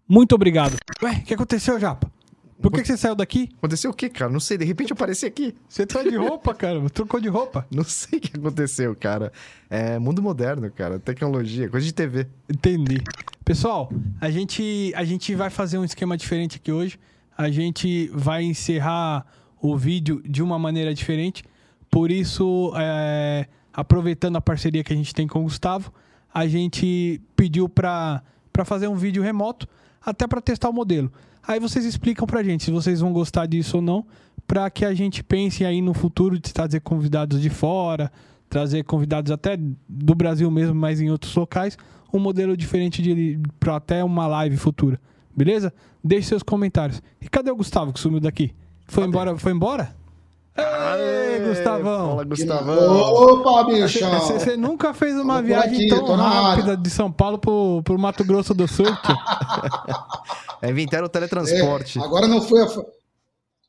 [0.07, 0.77] muito obrigado.
[1.03, 2.09] Ué, o que aconteceu, Japa?
[2.61, 3.49] Por que, que, você saiu daqui?
[3.57, 4.29] Aconteceu o quê, cara?
[4.29, 5.55] Não sei, de repente eu apareci aqui.
[5.67, 6.81] Você tá de roupa, cara?
[6.91, 7.65] Trocou de roupa?
[7.71, 9.31] Não sei o que aconteceu, cara.
[9.69, 10.99] É mundo moderno, cara.
[10.99, 12.27] Tecnologia, coisa de TV.
[12.49, 13.01] Entendi.
[13.45, 13.89] Pessoal,
[14.19, 16.99] a gente, a gente vai fazer um esquema diferente aqui hoje.
[17.37, 19.25] A gente vai encerrar
[19.61, 21.43] o vídeo de uma maneira diferente.
[21.89, 25.93] Por isso, é, aproveitando a parceria que a gente tem com o Gustavo,
[26.33, 28.21] a gente pediu para
[28.65, 29.65] fazer um vídeo remoto,
[30.05, 31.11] até para testar o modelo.
[31.47, 34.05] Aí vocês explicam pra gente se vocês vão gostar disso ou não,
[34.47, 38.11] para que a gente pense aí no futuro de trazer convidados de fora,
[38.49, 41.77] trazer convidados até do Brasil mesmo, mas em outros locais,
[42.13, 44.99] um modelo diferente de para até uma live futura.
[45.35, 45.71] Beleza?
[46.03, 47.01] Deixe seus comentários.
[47.21, 48.53] E cadê o Gustavo que sumiu daqui?
[48.87, 49.09] Foi cadê?
[49.09, 49.37] embora?
[49.37, 49.95] Foi embora?
[50.57, 52.09] Ei, Gustavão!
[52.09, 53.01] Fala, Gustavão!
[53.01, 54.19] Opa, bichão!
[54.19, 58.53] Você nunca fez uma viagem aqui, tão rápida de São Paulo pro, pro Mato Grosso
[58.53, 58.85] do Sul?
[60.61, 61.97] É, inventaram o teletransporte.
[61.97, 62.67] É, agora não foi a.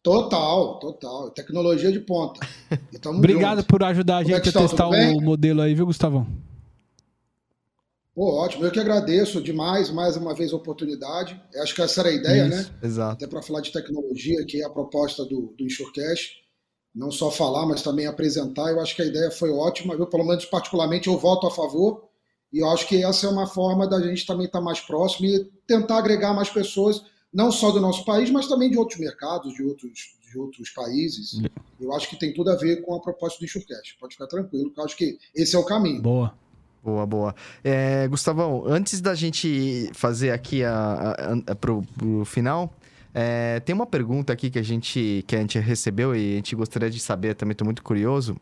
[0.02, 1.30] Total, total.
[1.30, 2.40] Tecnologia de ponta.
[3.06, 3.68] Obrigado junto.
[3.68, 6.26] por ajudar a é gente é a testar o modelo aí, viu, Gustavão?
[8.14, 8.64] Pô, ótimo.
[8.64, 11.40] Eu que agradeço demais, mais uma vez, a oportunidade.
[11.62, 12.78] Acho que essa era a ideia, Isso, né?
[12.82, 13.12] Exato.
[13.12, 15.66] Até para falar de tecnologia, que é a proposta do, do.
[16.94, 18.70] Não só falar, mas também apresentar.
[18.70, 19.94] Eu acho que a ideia foi ótima.
[19.94, 22.08] Eu, pelo menos, particularmente, eu voto a favor.
[22.52, 25.44] E eu acho que essa é uma forma da gente também estar mais próximo e
[25.66, 27.00] tentar agregar mais pessoas,
[27.32, 31.40] não só do nosso país, mas também de outros mercados, de outros, de outros países.
[31.80, 33.96] Eu acho que tem tudo a ver com a proposta do Insurecast.
[34.00, 36.02] Pode ficar tranquilo, que eu acho que esse é o caminho.
[36.02, 36.34] Boa.
[36.82, 37.34] Boa, boa.
[37.62, 42.72] É, Gustavão, antes da gente fazer aqui a, a, a pro, pro final,
[43.12, 46.54] é, tem uma pergunta aqui que a gente que a gente recebeu e a gente
[46.54, 48.36] gostaria de saber, também estou muito curioso.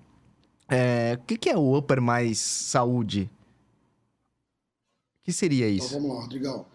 [0.71, 3.31] É, o que, que, é o Upper Mais Saúde?
[5.21, 5.89] O que seria então, isso?
[5.89, 6.67] Então, vamos lá, Rodrigão.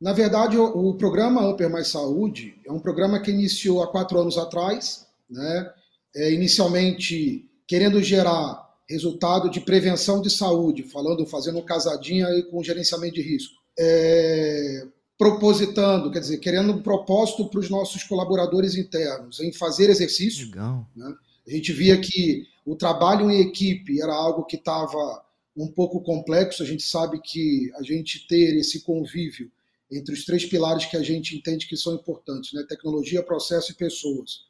[0.00, 4.18] Na verdade, o, o, programa Upper Mais Saúde é um programa que iniciou há quatro
[4.18, 5.70] anos atrás, né?
[6.16, 12.62] É, inicialmente querendo gerar resultado de prevenção de saúde, falando, fazendo um casadinho aí com
[12.62, 13.54] gerenciamento de risco.
[13.78, 14.86] É,
[15.18, 20.46] propositando, quer dizer, querendo um propósito para os nossos colaboradores internos em fazer exercício.
[20.46, 20.88] Legal.
[20.94, 21.12] Né?
[21.46, 25.24] A gente via que o trabalho em equipe era algo que estava
[25.56, 26.62] um pouco complexo.
[26.62, 29.50] A gente sabe que a gente ter esse convívio
[29.90, 32.64] entre os três pilares que a gente entende que são importantes, né?
[32.68, 34.46] tecnologia, processo e pessoas.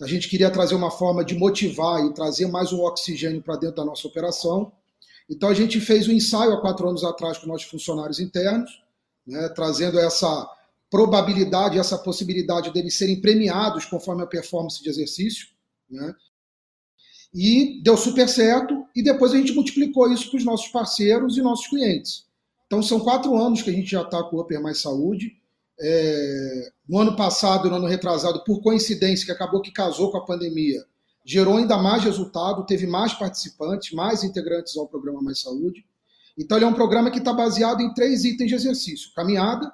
[0.00, 3.76] A gente queria trazer uma forma de motivar e trazer mais um oxigênio para dentro
[3.76, 4.72] da nossa operação.
[5.28, 8.82] Então a gente fez um ensaio há quatro anos atrás com nossos funcionários internos,
[9.28, 10.48] né, trazendo essa
[10.90, 15.48] probabilidade, essa possibilidade deles serem premiados conforme a performance de exercício.
[15.88, 16.14] Né?
[17.32, 21.42] E deu super certo, e depois a gente multiplicou isso para os nossos parceiros e
[21.42, 22.26] nossos clientes.
[22.66, 25.36] Então são quatro anos que a gente já está com o Upper Mais Saúde.
[25.80, 30.24] É, no ano passado, no ano retrasado, por coincidência, que acabou que casou com a
[30.24, 30.84] pandemia,
[31.24, 35.84] gerou ainda mais resultado, teve mais participantes, mais integrantes ao programa Mais Saúde.
[36.38, 39.72] Então, ele é um programa que está baseado em três itens de exercício: caminhada,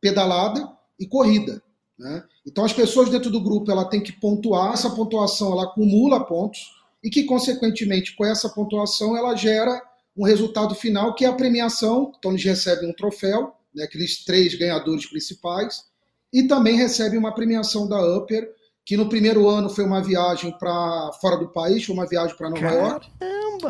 [0.00, 1.62] pedalada e corrida.
[1.98, 2.22] Né?
[2.46, 6.60] Então, as pessoas dentro do grupo ela tem que pontuar, essa pontuação ela acumula pontos
[7.02, 9.82] e que, consequentemente, com essa pontuação, ela gera
[10.16, 12.12] um resultado final que é a premiação.
[12.18, 15.84] Então, eles recebem um troféu né, aqueles três ganhadores principais,
[16.32, 18.50] e também recebe uma premiação da Upper,
[18.86, 22.48] que no primeiro ano foi uma viagem para fora do país, foi uma viagem para
[22.48, 22.86] Nova Caramba.
[22.86, 23.10] York.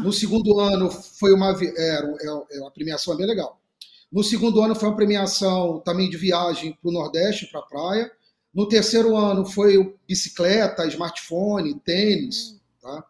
[0.04, 3.58] No segundo ano foi uma é, é, é, a premiação é bem legal.
[4.12, 8.12] No segundo ano foi uma premiação também de viagem para o Nordeste, para a praia.
[8.54, 12.60] No terceiro ano foi bicicleta, smartphone, tênis.
[12.82, 13.02] Tá?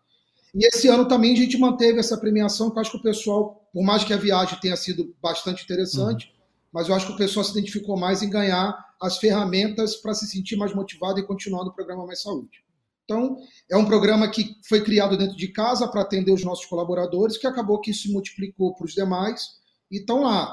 [0.54, 3.68] E esse ano também a gente manteve essa premiação, que eu acho que o pessoal,
[3.72, 6.36] por mais que a viagem tenha sido bastante interessante, uhum
[6.76, 10.26] mas eu acho que o pessoal se identificou mais em ganhar as ferramentas para se
[10.26, 12.64] sentir mais motivado e continuar no programa Mais Saúde.
[13.04, 13.38] Então,
[13.70, 17.46] é um programa que foi criado dentro de casa para atender os nossos colaboradores, que
[17.46, 19.46] acabou que se multiplicou para os demais,
[19.90, 20.52] e estão lá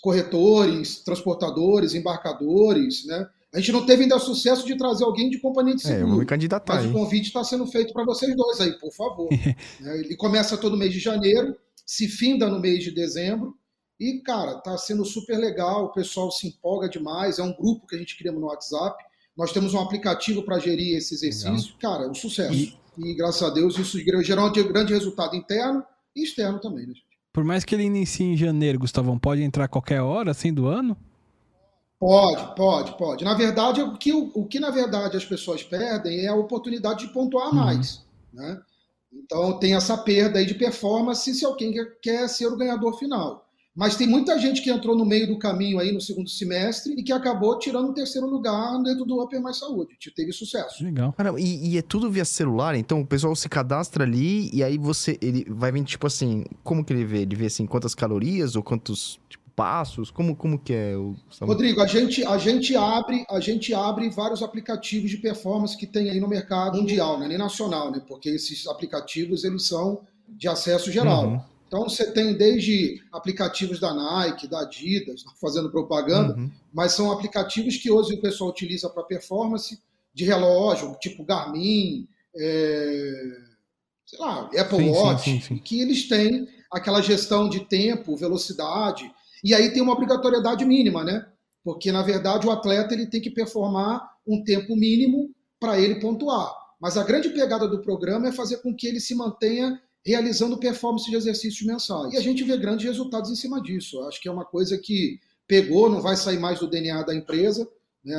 [0.00, 3.28] corretores, transportadores, embarcadores, né?
[3.52, 6.00] A gente não teve ainda sucesso de trazer alguém de companhia de seguro.
[6.00, 6.90] É, eu vou me candidatar, mas hein?
[6.90, 9.28] o convite está sendo feito para vocês dois aí, por favor.
[9.80, 10.00] Né?
[10.00, 13.56] Ele começa todo mês de janeiro, se finda no mês de dezembro,
[14.00, 17.38] e, cara, tá sendo super legal, o pessoal se empolga demais.
[17.38, 18.96] É um grupo que a gente criamos no WhatsApp.
[19.36, 21.74] Nós temos um aplicativo para gerir esse exercício.
[21.74, 21.78] Legal.
[21.78, 22.54] Cara, é um sucesso.
[22.54, 22.78] E...
[22.96, 23.14] e...
[23.14, 25.84] graças a Deus, isso gerou um grande resultado interno
[26.16, 27.10] e externo também, né, gente?
[27.30, 30.96] Por mais que ele inicie em janeiro, Gustavão, pode entrar qualquer hora, assim, do ano?
[31.98, 33.24] Pode, pode, pode.
[33.24, 37.06] Na verdade, o que, o, o que na verdade as pessoas perdem é a oportunidade
[37.06, 37.56] de pontuar uhum.
[37.56, 38.58] mais, né?
[39.12, 43.49] Então tem essa perda aí de performance se alguém quer ser o ganhador final.
[43.80, 47.02] Mas tem muita gente que entrou no meio do caminho aí no segundo semestre e
[47.02, 49.96] que acabou tirando o terceiro lugar dentro do Upper Mais Saúde.
[50.14, 50.84] Teve sucesso.
[50.84, 51.14] Legal.
[51.14, 54.76] Cara, e, e, é tudo via celular, então o pessoal se cadastra ali e aí
[54.76, 55.18] você.
[55.22, 57.22] Ele vai vir, tipo assim, como que ele vê?
[57.22, 60.10] Ele vê assim, quantas calorias ou quantos tipo, passos?
[60.10, 61.16] Como, como que é o.
[61.40, 66.10] Rodrigo, a gente, a gente abre, a gente abre vários aplicativos de performance que tem
[66.10, 67.26] aí no mercado mundial, né?
[67.26, 68.02] nem nacional, né?
[68.06, 71.28] Porque esses aplicativos eles são de acesso geral.
[71.28, 71.40] Uhum.
[71.70, 76.50] Então você tem desde aplicativos da Nike, da Adidas, fazendo propaganda, uhum.
[76.74, 79.80] mas são aplicativos que hoje o pessoal utiliza para performance
[80.12, 83.12] de relógio, tipo Garmin, é,
[84.04, 89.08] sei lá, Apple sim, Watch, sim, sim, que eles têm aquela gestão de tempo, velocidade,
[89.44, 91.24] e aí tem uma obrigatoriedade mínima, né?
[91.62, 95.30] Porque na verdade o atleta ele tem que performar um tempo mínimo
[95.60, 96.52] para ele pontuar.
[96.80, 101.08] Mas a grande pegada do programa é fazer com que ele se mantenha realizando performance
[101.10, 102.12] de exercícios mensais.
[102.14, 104.00] E a gente vê grandes resultados em cima disso.
[104.02, 107.68] Acho que é uma coisa que pegou, não vai sair mais do DNA da empresa.
[108.04, 108.14] Né?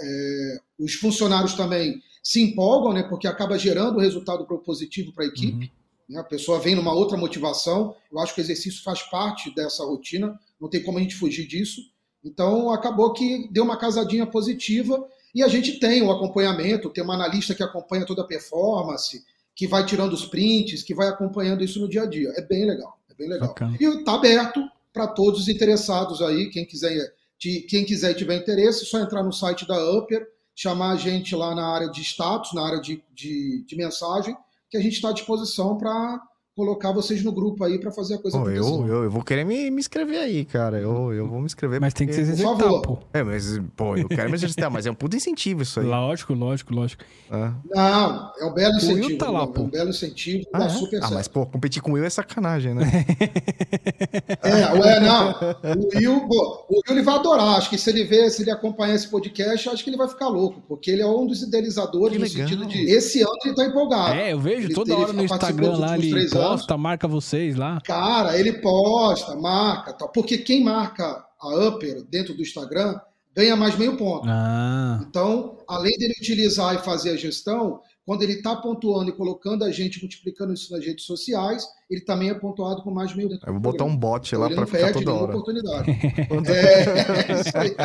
[0.00, 3.02] É, os funcionários também se empolgam, né?
[3.02, 5.66] porque acaba gerando resultado propositivo para a equipe.
[5.66, 6.14] Uhum.
[6.14, 6.20] Né?
[6.20, 7.94] A pessoa vem numa outra motivação.
[8.10, 11.46] Eu acho que o exercício faz parte dessa rotina, não tem como a gente fugir
[11.46, 11.80] disso.
[12.24, 17.14] Então, acabou que deu uma casadinha positiva E a gente tem o acompanhamento, tem uma
[17.14, 19.24] analista que acompanha toda a performance,
[19.54, 22.32] que vai tirando os prints, que vai acompanhando isso no dia a dia.
[22.36, 23.48] É bem legal, é bem legal.
[23.48, 23.76] Bacana.
[23.78, 24.60] E está aberto
[24.92, 29.22] para todos os interessados aí, quem quiser, quem quiser e tiver interesse, é só entrar
[29.22, 33.02] no site da Upper, chamar a gente lá na área de status, na área de,
[33.12, 34.36] de, de mensagem,
[34.70, 36.20] que a gente está à disposição para
[36.54, 39.44] colocar vocês no grupo aí para fazer a coisa pô, eu, eu, eu, vou querer
[39.44, 40.78] me, me inscrever aí, cara.
[40.78, 41.80] Eu, eu vou me inscrever.
[41.80, 42.04] Mas porque...
[42.04, 42.98] tem que se exercitar, pô.
[43.12, 45.86] É, mas, pô, eu quero me exercitar, mas é um puto incentivo isso aí.
[45.86, 47.04] Lógico, lógico, lógico.
[47.30, 47.50] É.
[47.70, 49.00] Não, é um belo incentivo.
[49.00, 49.62] O Will tá lá, pô.
[49.62, 50.68] É um belo incentivo, ah, dá é?
[50.68, 51.14] super ah, certo.
[51.14, 52.84] mas, pô, competir com o Will é sacanagem, né?
[54.42, 55.34] é, ué, não.
[55.80, 57.56] O Will, pô, o Will ele vai adorar.
[57.56, 60.28] Acho que se ele ver, se ele acompanhar esse podcast, acho que ele vai ficar
[60.28, 64.14] louco, porque ele é um dos idealizadores no sentido de esse ano ele tá empolgado.
[64.14, 67.80] É, eu vejo ele, toda hora no Instagram lá, ele posta, marca você vocês lá?
[67.82, 72.98] Cara, ele posta, marca, tal, porque quem marca a Upper dentro do Instagram
[73.34, 74.26] ganha mais meio ponto.
[74.28, 75.00] Ah.
[75.08, 79.70] Então, além dele utilizar e fazer a gestão, quando ele está pontuando e colocando a
[79.70, 83.60] gente, multiplicando isso nas redes sociais, ele também é pontuado com mais meio Eu vou
[83.60, 85.36] botar um bot lá então, para ficar toda hora.
[85.36, 85.90] oportunidade.
[86.50, 87.76] é, é, isso aí.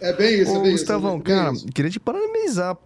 [0.00, 1.22] é bem isso, é bem Gustavão, isso.
[1.22, 1.66] É cara, isso.
[1.66, 2.76] queria te parabenizar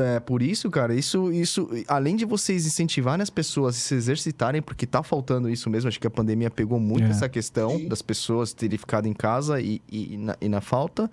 [0.00, 4.62] é, por isso, cara, isso, isso, além de vocês incentivarem as pessoas a se exercitarem,
[4.62, 7.10] porque tá faltando isso mesmo, acho que a pandemia pegou muito é.
[7.10, 7.88] essa questão Sim.
[7.88, 11.10] das pessoas terem ficado em casa e, e, e, na, e na, falta.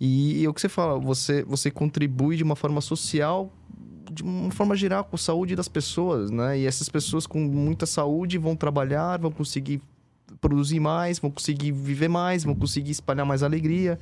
[0.00, 3.52] E, e, é o que você fala, você, você contribui de uma forma social,
[4.10, 6.58] de uma forma geral, com a saúde das pessoas, né?
[6.58, 9.80] E essas pessoas com muita saúde vão trabalhar, vão conseguir
[10.40, 13.98] produzir mais, vão conseguir viver mais, vão conseguir espalhar mais alegria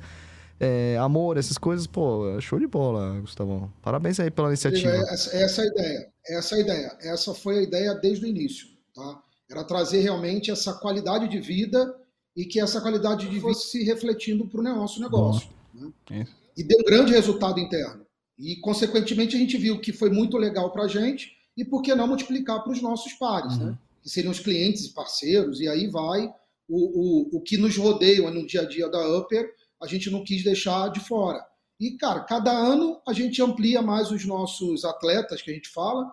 [0.61, 3.73] é, amor, essas coisas, pô, show de bola, Gustavão.
[3.81, 4.91] Parabéns aí pela iniciativa.
[4.91, 6.97] Essa, essa é a ideia, essa é a ideia.
[7.01, 9.23] Essa foi a ideia desde o início, tá?
[9.49, 11.95] Era trazer realmente essa qualidade de vida
[12.37, 15.49] e que essa qualidade de vida fosse se refletindo para o nosso negócio.
[15.73, 16.27] Né?
[16.55, 18.05] E deu um grande resultado interno.
[18.37, 21.95] E, consequentemente, a gente viu que foi muito legal para a gente e por que
[21.95, 23.65] não multiplicar para os nossos pares, né?
[23.65, 23.71] uhum.
[23.71, 23.77] né?
[24.03, 26.31] Que seriam os clientes e parceiros, e aí vai
[26.67, 29.47] o, o, o que nos rodeia no dia a dia da Upper,
[29.81, 31.43] a gente não quis deixar de fora.
[31.79, 36.05] E, cara, cada ano a gente amplia mais os nossos atletas que a gente fala,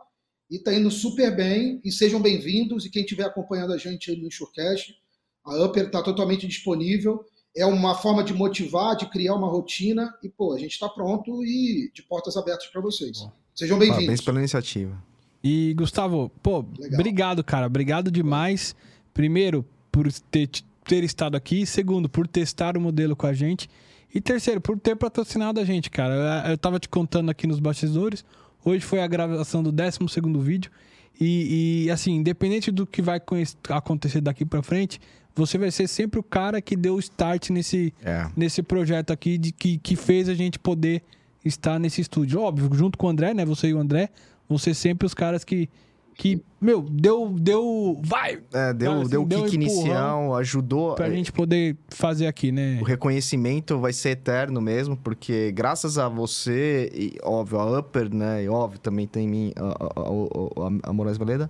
[0.51, 1.81] e está indo super bem.
[1.85, 2.87] E sejam bem-vindos.
[2.87, 4.95] E quem estiver acompanhando a gente aí no Insurecast,
[5.45, 7.25] a Upper está totalmente disponível.
[7.55, 10.13] É uma forma de motivar, de criar uma rotina.
[10.23, 13.21] E, pô, a gente está pronto e de portas abertas para vocês.
[13.21, 13.33] Bom.
[13.55, 14.05] Sejam bem-vindos.
[14.05, 15.03] Parabéns pela iniciativa.
[15.45, 16.99] E, Gustavo, pô, Legal.
[17.01, 17.67] obrigado, cara.
[17.67, 18.75] Obrigado demais.
[19.13, 20.49] Primeiro, por ter
[20.89, 21.67] ter estado aqui.
[21.67, 23.69] Segundo, por testar o modelo com a gente.
[24.13, 26.45] E terceiro, por ter patrocinado a gente, cara.
[26.49, 28.25] Eu tava te contando aqui nos bastidores.
[28.65, 29.99] Hoje foi a gravação do 12
[30.43, 30.71] vídeo.
[31.21, 33.21] E, e, assim, independente do que vai
[33.69, 35.01] acontecer daqui para frente,
[35.35, 38.27] você vai ser sempre o cara que deu o start nesse, é.
[38.37, 41.03] nesse projeto aqui, de, que, que fez a gente poder
[41.45, 42.41] estar nesse estúdio.
[42.41, 43.45] Óbvio, junto com o André, né?
[43.45, 44.11] Você e o André
[44.49, 45.69] vão ser sempre os caras que,
[46.19, 47.29] que, meu, deu.
[47.29, 48.43] deu vai!
[48.53, 50.97] É, deu, assim, deu o kick inicial, ajudou.
[50.97, 52.81] Pra gente poder fazer aqui, né?
[52.83, 58.43] O reconhecimento vai ser eterno mesmo, porque graças a você, e óbvio, a Upper, né?
[58.43, 61.49] E óbvio, também tem mim, a, a, a, a Moraes Valeda.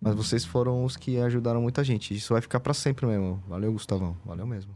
[0.00, 2.12] Mas vocês foram os que ajudaram muita gente.
[2.14, 3.40] Isso vai ficar para sempre mesmo.
[3.48, 4.16] Valeu, Gustavão.
[4.26, 4.72] Valeu mesmo.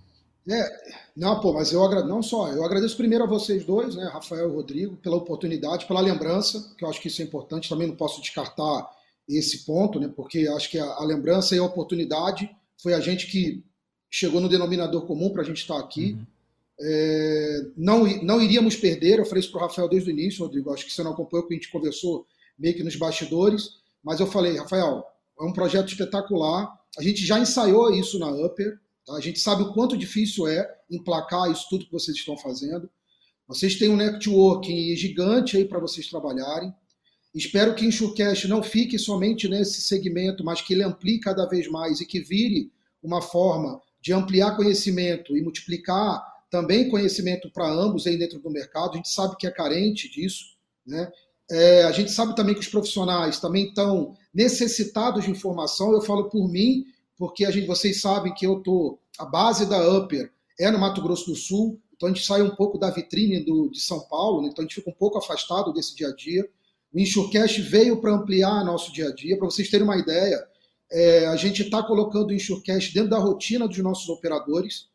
[0.49, 0.71] É,
[1.17, 4.49] não, pô, mas eu agradeço, não só, eu agradeço primeiro a vocês dois, né, Rafael
[4.49, 7.95] e Rodrigo, pela oportunidade, pela lembrança, que eu acho que isso é importante, também não
[7.95, 8.89] posso descartar
[9.29, 10.11] esse ponto, né?
[10.15, 12.51] porque acho que a, a, lembrança e a oportunidade
[12.81, 13.63] foi a gente que
[14.11, 16.13] chegou no denominador comum para a gente estar aqui.
[16.13, 16.27] Uhum.
[16.81, 20.73] É, não, não iríamos perder, eu falei isso para o Rafael desde o início, Rodrigo,
[20.73, 22.25] acho que você não acompanhou, que a gente conversou
[22.57, 25.05] meio que nos bastidores, mas eu falei, Rafael,
[25.39, 29.15] é um projeto espetacular, a gente já ensaiou isso na Upper, tá?
[29.15, 32.89] a gente sabe o quanto difícil é emplacar isso tudo que vocês estão fazendo,
[33.49, 36.73] vocês têm um networking gigante aí para vocês trabalharem,
[37.39, 41.69] Espero que o Enxurcast não fique somente nesse segmento, mas que ele amplie cada vez
[41.69, 46.21] mais e que vire uma forma de ampliar conhecimento e multiplicar
[46.51, 48.95] também conhecimento para ambos aí dentro do mercado.
[48.95, 51.11] A gente sabe que é carente disso, né?
[51.49, 55.93] É, a gente sabe também que os profissionais também estão necessitados de informação.
[55.93, 56.87] Eu falo por mim,
[57.17, 61.01] porque a gente, vocês sabem que eu tô a base da Upper é no Mato
[61.01, 64.43] Grosso do Sul, então a gente sai um pouco da vitrine do, de São Paulo,
[64.43, 64.49] né?
[64.49, 66.49] então a gente fica um pouco afastado desse dia a dia.
[66.93, 69.37] O Insurecast veio para ampliar nosso dia a dia.
[69.37, 70.43] Para vocês terem uma ideia,
[70.91, 74.89] é, a gente está colocando o Insurecast dentro da rotina dos nossos operadores.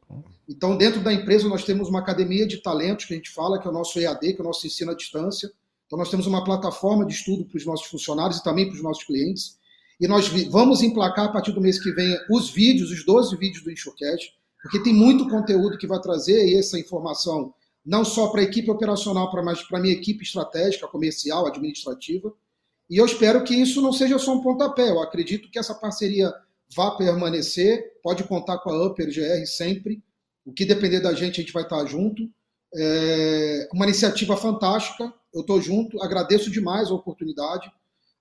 [0.49, 3.67] Então, dentro da empresa, nós temos uma academia de talentos, que a gente fala, que
[3.67, 5.51] é o nosso EAD, que é o nosso ensino à distância.
[5.85, 8.83] Então, nós temos uma plataforma de estudo para os nossos funcionários e também para os
[8.83, 9.57] nossos clientes.
[9.99, 13.63] E nós vamos emplacar, a partir do mês que vem, os vídeos, os 12 vídeos
[13.63, 17.53] do Insurecast, porque tem muito conteúdo que vai trazer essa informação
[17.85, 22.33] não só para a equipe operacional, mas para a minha equipe estratégica, comercial, administrativa.
[22.89, 24.89] E eu espero que isso não seja só um pontapé.
[24.89, 26.33] Eu acredito que essa parceria
[26.75, 27.99] vá permanecer.
[28.01, 30.01] Pode contar com a Upper GR sempre.
[30.45, 32.29] O que depender da gente, a gente vai estar junto.
[32.75, 35.11] É uma iniciativa fantástica.
[35.33, 36.01] Eu estou junto.
[36.01, 37.71] Agradeço demais a oportunidade.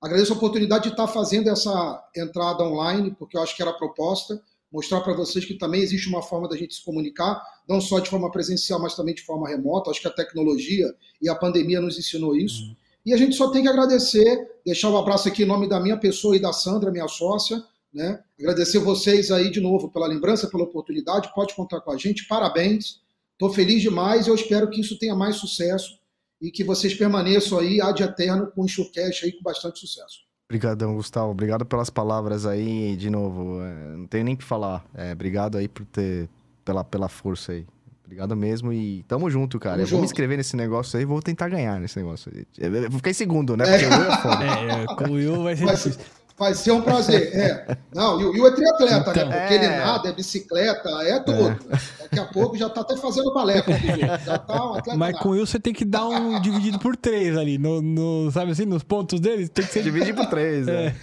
[0.00, 3.76] Agradeço a oportunidade de estar fazendo essa entrada online, porque eu acho que era a
[3.76, 4.42] proposta
[4.72, 8.08] mostrar para vocês que também existe uma forma da gente se comunicar, não só de
[8.08, 9.90] forma presencial, mas também de forma remota.
[9.90, 12.62] Acho que a tecnologia e a pandemia nos ensinou isso.
[12.62, 12.76] Uhum.
[13.04, 15.98] E a gente só tem que agradecer, deixar um abraço aqui em nome da minha
[15.98, 17.62] pessoa e da Sandra, minha sócia,
[17.92, 18.22] né?
[18.38, 21.32] Agradecer vocês aí de novo pela lembrança, pela oportunidade.
[21.34, 22.26] Pode contar com a gente.
[22.26, 23.02] Parabéns.
[23.32, 24.26] Estou feliz demais.
[24.26, 25.98] Eu espero que isso tenha mais sucesso
[26.40, 30.20] e que vocês permaneçam aí ad eterno com o Enxurcast aí com bastante sucesso.
[30.52, 31.30] Obrigadão, Gustavo.
[31.30, 33.62] Obrigado pelas palavras aí, de novo.
[33.62, 34.84] É, não tenho nem o que falar.
[34.94, 36.28] É, obrigado aí por ter,
[36.62, 37.66] pela, pela força aí.
[38.04, 39.76] Obrigado mesmo e tamo junto, cara.
[39.76, 39.92] Tamo eu junto.
[39.92, 42.44] vou me inscrever nesse negócio aí e vou tentar ganhar nesse negócio aí.
[42.58, 43.64] Eu vou ficar em segundo, né?
[43.64, 43.88] Porque é.
[43.88, 44.44] o Will é foda.
[44.52, 46.00] É, com o Will vai ser difícil.
[46.38, 47.34] Vai ser um prazer.
[47.34, 47.76] É.
[47.94, 49.10] Não, e o Will é triatleta, né?
[49.10, 49.40] então, né?
[49.40, 49.56] Porque é...
[49.56, 51.48] ele nada, é bicicleta, é tudo.
[51.48, 52.02] É.
[52.02, 53.62] Daqui a pouco já tá até fazendo balé
[54.24, 54.98] Já tá um atleta.
[54.98, 57.58] Mas com o Will você tem que dar um dividido por três ali.
[57.58, 59.82] No, no, sabe assim, nos pontos dele, tem que ser.
[59.82, 60.94] Dividir por três, é.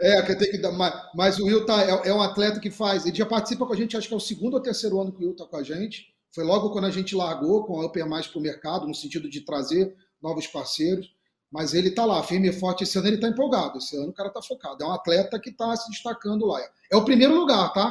[0.00, 0.72] É, é que tem que dar.
[0.72, 3.04] Mas, mas o Will tá, é, é, um atleta que faz.
[3.04, 5.22] Ele já participa com a gente, acho que é o segundo ou terceiro ano que
[5.22, 6.06] o Will tá com a gente.
[6.34, 9.28] Foi logo quando a gente largou com a Upper Mais para o mercado, no sentido
[9.28, 11.12] de trazer novos parceiros.
[11.50, 12.84] Mas ele está lá, firme e forte.
[12.84, 13.78] Esse ano ele está empolgado.
[13.78, 14.84] Esse ano o cara está focado.
[14.84, 16.60] É um atleta que está se destacando lá.
[16.90, 17.90] É o primeiro lugar, tá?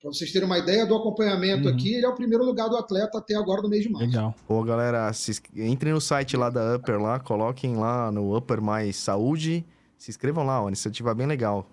[0.00, 1.74] Para vocês terem uma ideia do acompanhamento uhum.
[1.74, 4.06] aqui, ele é o primeiro lugar do atleta até agora no mês de março.
[4.06, 4.34] Legal.
[4.46, 8.94] Pô, galera, se, entrem no site lá da Upper lá, coloquem lá no Upper Mais
[8.94, 9.64] Saúde.
[9.98, 11.66] Se inscrevam lá, uma iniciativa bem legal.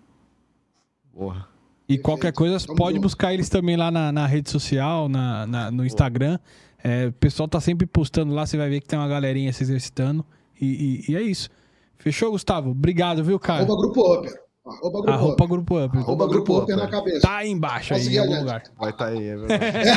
[1.13, 1.47] Porra.
[1.87, 3.03] E qualquer coisa, Tamo pode junto.
[3.03, 6.39] buscar eles também lá na, na rede social, na, na no Instagram.
[6.83, 9.63] É, o pessoal tá sempre postando lá, você vai ver que tem uma galerinha se
[9.63, 10.25] exercitando.
[10.59, 11.49] E, e, e é isso.
[11.97, 12.71] Fechou, Gustavo?
[12.71, 13.63] Obrigado, viu, cara?
[13.63, 14.43] Arroba Grupo Upper.
[14.65, 15.47] Arroba Grupo Arroba Upper.
[15.47, 15.99] Grupo Upper.
[16.01, 17.21] Arroba Grupo Upper na cabeça.
[17.21, 18.63] Tá aí embaixo, aí, em algum lugar.
[18.77, 19.89] Vai estar tá aí, é verdade.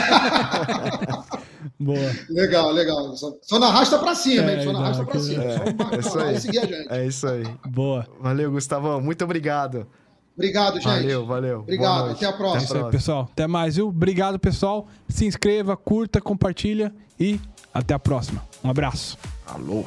[1.79, 2.13] Boa.
[2.31, 3.17] Legal, legal.
[3.17, 4.65] Só, só na rasta pra cima, é, hein?
[4.65, 5.45] Só na rasta pra cima.
[5.45, 6.41] É, só é isso aí.
[6.41, 6.93] seguir a gente.
[6.93, 7.45] É isso aí.
[7.67, 8.07] Boa.
[8.21, 9.01] Valeu, Gustavão.
[9.01, 9.87] Muito obrigado.
[10.35, 10.85] Obrigado, gente.
[10.85, 11.61] Valeu, valeu.
[11.61, 12.11] Obrigado.
[12.11, 12.61] Até a próxima.
[12.61, 13.29] É isso aí, pessoal.
[13.33, 13.89] Até mais, viu?
[13.89, 14.87] Obrigado, pessoal.
[15.09, 17.41] Se inscreva, curta, compartilha e
[17.73, 18.43] até a próxima.
[18.63, 19.19] Um abraço.
[19.47, 19.85] Alô.